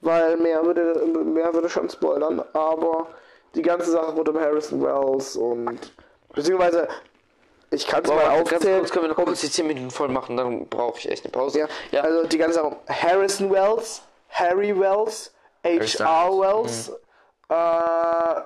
[0.00, 2.44] Weil mehr würde, mehr würde schon spoilern.
[2.52, 3.06] Aber
[3.54, 5.92] die ganze Sache rund um Harrison Wells und.
[6.34, 6.88] Beziehungsweise,
[7.70, 8.78] ich kann es mal Ganz aufzählen.
[8.80, 11.32] kurz können wir noch kurz die 10 Minuten voll machen, dann brauche ich echt eine
[11.32, 11.60] Pause.
[11.60, 12.02] Ja, ja.
[12.02, 12.76] also die ganze Sache.
[12.88, 15.34] Harrison Wells, Harry Wells,
[15.64, 16.30] H.R.
[16.38, 16.90] Wells,
[17.48, 18.40] äh,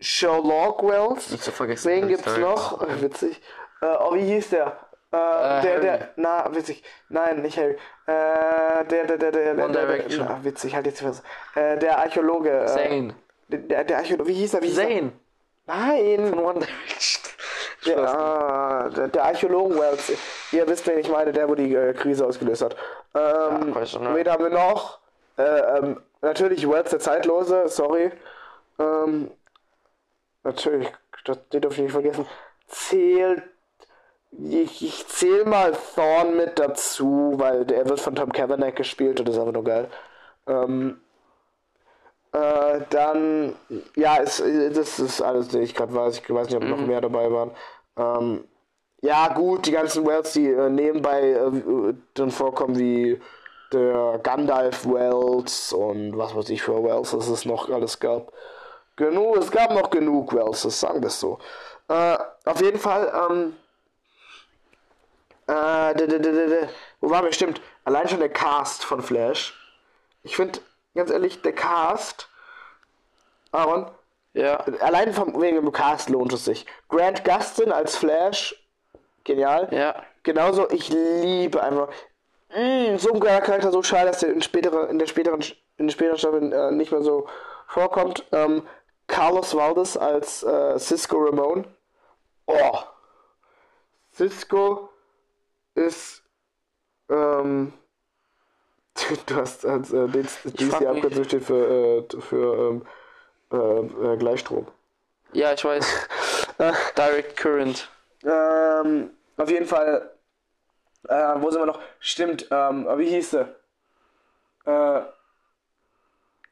[0.00, 1.28] Sherlock Wells.
[1.40, 1.90] Zu vergessen.
[1.90, 2.38] Wen gibt's Styles.
[2.38, 2.80] noch?
[2.82, 3.40] Oh, witzig.
[3.80, 4.66] Äh, oh, wie hieß der?
[4.66, 4.72] Äh,
[5.12, 5.80] der, Harry.
[5.80, 6.82] der, na, witzig.
[7.08, 7.76] Nein, nicht Harry.
[8.06, 11.22] Äh, der, der, der, der, One der, der, na, witzig, halt jetzt was.
[11.54, 12.50] Äh, der Archäologe.
[12.50, 13.14] Äh, Zane.
[13.48, 14.62] der, der Archäologe, wie hieß er?
[14.62, 14.88] Wie hieß er?
[14.88, 15.12] Zane.
[15.66, 16.28] Nein.
[16.30, 17.22] Von One Direction.
[17.86, 20.12] Der, ah, der, der Archäologen Wells.
[20.50, 22.76] Ihr wisst, wen ich meine, der, wo die äh, Krise ausgelöst hat.
[23.14, 24.14] Ähm, Ja, schon, ne?
[24.14, 24.98] wen haben wir noch?
[25.38, 28.10] Äh, ähm, natürlich Wells der Zeitlose, sorry.
[28.80, 29.30] Ähm,
[30.46, 30.88] natürlich,
[31.24, 32.26] das, den darf ich nicht vergessen.
[32.66, 33.42] Zählt.
[34.30, 39.28] Ich, ich zähle mal Thorn mit dazu, weil der wird von Tom Kavanagh gespielt und
[39.28, 39.88] das ist einfach nur geil.
[40.46, 41.00] Ähm,
[42.32, 43.54] äh, dann,
[43.94, 44.42] ja, es,
[44.74, 46.18] das ist alles, den ich gerade weiß.
[46.18, 47.50] Ich weiß nicht, ob noch mehr dabei waren.
[47.96, 48.44] Ähm,
[49.00, 53.20] ja, gut, die ganzen Wells, die äh, nebenbei äh, dann vorkommen, wie
[53.72, 58.32] der Gandalf Wells und was weiß ich für Wells es es noch alles gab.
[58.96, 61.38] Genug, es gab noch genug Wells, das sagen wir es so.
[61.88, 63.56] Äh, auf jeden Fall, ähm,
[65.46, 66.68] äh, d- d- d- d- d-
[67.00, 67.60] wo war bestimmt?
[67.84, 69.54] Allein schon der Cast von Flash.
[70.22, 70.58] Ich finde,
[70.94, 72.28] ganz ehrlich, der Cast,
[73.52, 73.90] Aaron,
[74.32, 74.56] Ja.
[74.80, 76.66] allein vom, wegen dem Cast lohnt es sich.
[76.88, 78.60] Grant Gustin als Flash,
[79.24, 79.68] genial.
[79.70, 80.02] Ja.
[80.24, 81.88] Genauso, ich liebe einfach.
[82.50, 85.44] Mm, so ein geiler Charakter, so schade, dass der in, spätere, in der späteren
[85.78, 87.28] in späteren Staffeln äh, nicht mehr so
[87.68, 88.24] vorkommt.
[88.32, 88.62] Ähm,
[89.06, 91.66] Carlos Valdez als äh, Cisco Ramon.
[92.46, 92.78] Oh.
[94.12, 94.90] Cisco
[95.74, 96.22] ist
[97.08, 97.72] ähm,
[99.26, 102.86] du hast als äh, den, die Abkürzung steht für, äh, für ähm,
[103.52, 104.66] äh, äh, Gleichstrom.
[105.32, 106.08] Ja, ich weiß.
[106.96, 107.88] Direct Current.
[108.24, 110.10] Ähm, auf jeden Fall,
[111.08, 111.80] äh, wo sind wir noch?
[112.00, 113.54] Stimmt, ähm, wie hieß sie?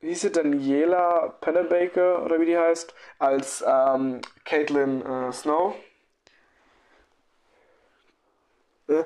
[0.04, 0.32] Äh, wie hieß sie?
[0.32, 2.94] Daniela Pennebaker oder wie die heißt?
[3.18, 5.74] Als ähm, Caitlin äh, Snow.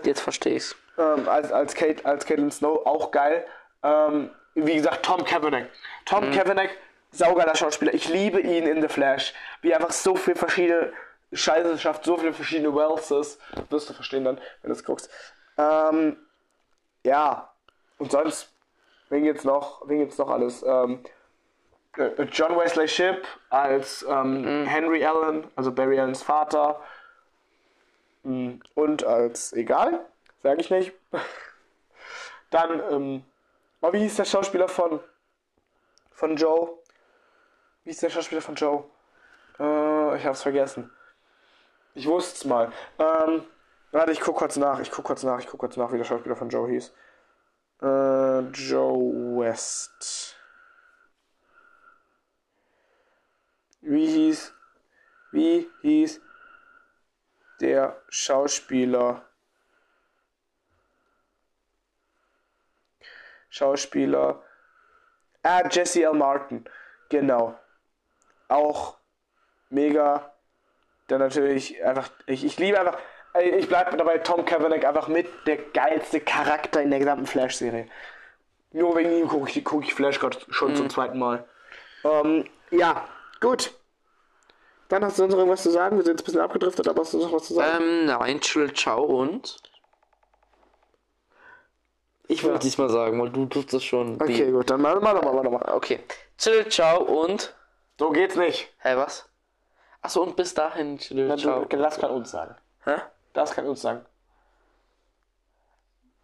[0.02, 0.74] Jetzt verstehe ich's.
[0.98, 3.46] ähm, als, als, Kate, als Caitlin Snow auch geil.
[3.82, 5.68] Ähm, wie gesagt, Tom Kavanagh.
[6.04, 6.70] Tom Kavanagh,
[7.12, 7.94] saugeiler Schauspieler.
[7.94, 9.32] Ich liebe ihn in The Flash.
[9.62, 10.92] Wie er einfach so viel verschiedene
[11.32, 13.38] Scheiße schafft, so viele verschiedene Wellses.
[13.70, 15.08] Wirst du verstehen dann, wenn du es guckst.
[15.56, 16.16] Ähm,
[17.04, 17.52] ja,
[17.98, 18.52] und sonst,
[19.10, 19.88] wen gibt's noch?
[19.88, 20.62] Wen gibt's noch alles?
[20.62, 21.02] Ähm,
[21.96, 26.80] äh, John Wesley Shipp als ähm, Henry Allen, also Barry Allens Vater.
[28.22, 30.04] Mm, Und als, egal,
[30.42, 30.92] sage ich nicht.
[32.50, 33.24] Dann, ähm,
[33.82, 35.00] oh, wie hieß der Schauspieler von,
[36.10, 36.78] von Joe?
[37.84, 38.84] Wie hieß der Schauspieler von Joe?
[39.58, 40.90] Äh, ich hab's vergessen.
[41.94, 42.72] Ich wusste es mal.
[42.98, 43.42] Ähm,
[43.90, 44.78] warte, ich guck kurz nach.
[44.80, 45.40] Ich guck kurz nach.
[45.40, 46.94] Ich guck kurz nach, wie der Schauspieler von Joe hieß.
[47.80, 50.36] Äh, Joe West.
[53.80, 54.52] Wie hieß,
[55.32, 56.20] wie hieß
[57.60, 59.24] der Schauspieler?
[63.48, 64.42] Schauspieler.
[65.42, 66.14] Ah, Jesse L.
[66.14, 66.68] Martin.
[67.08, 67.58] Genau.
[68.48, 68.98] Auch
[69.70, 70.34] mega.
[71.06, 72.10] Dann natürlich einfach.
[72.26, 72.98] Ich, ich liebe einfach.
[73.40, 77.86] Ich bleibe dabei Tom Kavanagh einfach mit der geilste Charakter in der gesamten Flash-Serie.
[78.72, 81.44] Nur wegen ihm gucke ich, guck ich Flash gerade schon zum zweiten Mal.
[82.04, 83.06] Ähm, ja,
[83.40, 83.72] gut.
[84.88, 85.96] Dann hast du sonst noch irgendwas zu sagen?
[85.96, 87.82] Wir sind jetzt ein bisschen abgedriftet, aber hast du noch was zu sagen?
[87.82, 89.56] Ähm, nein, chill, ciao und.
[92.26, 92.58] Ich will Ja.
[92.58, 94.20] diesmal sagen, weil du tust das schon.
[94.20, 95.72] okay, wie- gut, dann mal, mal, mal, mal, mal.
[95.74, 96.00] Okay.
[96.38, 97.54] Chill, ciao und.
[97.98, 98.72] So geht's nicht.
[98.80, 99.28] Hä, was?
[100.02, 101.64] Achso, und bis dahin, chill, ciao.
[101.64, 102.54] Du, lass kein uns sagen.
[102.84, 102.96] Hä?
[103.38, 104.04] Lass kein uns sagen.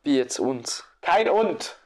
[0.03, 0.85] Wie jetzt uns?
[1.01, 1.77] Kein und.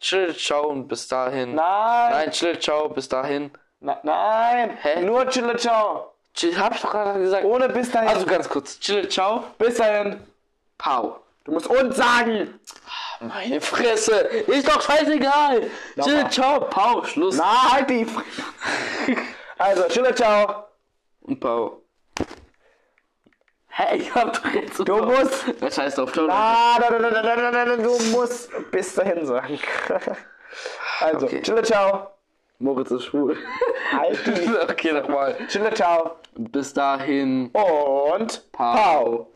[0.00, 1.54] Chill, ciao und bis dahin.
[1.54, 2.10] Nein.
[2.10, 3.52] Nein, chill, ciao, bis dahin.
[3.78, 4.76] Na, nein.
[4.82, 5.02] Hä?
[5.02, 6.12] Nur Chille Ciao.
[6.34, 7.44] Chill, hab ich doch gerade gesagt.
[7.44, 8.08] Ohne bis dahin.
[8.08, 8.80] Also ganz kurz.
[8.80, 10.26] Chill, ciao, bis dahin.
[10.76, 11.20] pau.
[11.44, 12.58] Du musst uns sagen.
[13.20, 14.22] Meine Fresse.
[14.48, 15.70] Ist doch scheißegal.
[16.02, 17.04] Chill, ciao, pau.
[17.04, 17.36] Schluss.
[17.36, 18.42] Na, halt die Fresse.
[19.56, 20.64] Also, Chille Ciao.
[21.20, 21.82] Und pau.
[23.94, 24.78] Ich hab doch jetzt.
[24.78, 25.44] Du musst.
[25.60, 26.26] Ja, scheiß drauf, ciao.
[26.28, 29.58] Ah, da, da, da, da, da, da, da, du musst bis dahin sagen.
[31.00, 31.40] Also, Okay.
[31.42, 32.10] Chille, ciao.
[32.58, 33.36] Moritz ist schwul.
[33.92, 34.18] Halt
[34.68, 35.36] okay, nochmal.
[35.48, 36.16] Chille, ciao.
[36.34, 37.50] Bis dahin.
[37.52, 38.74] Und Pau.
[38.74, 39.30] Pau.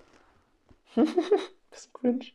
[0.96, 2.26] das ist cringe.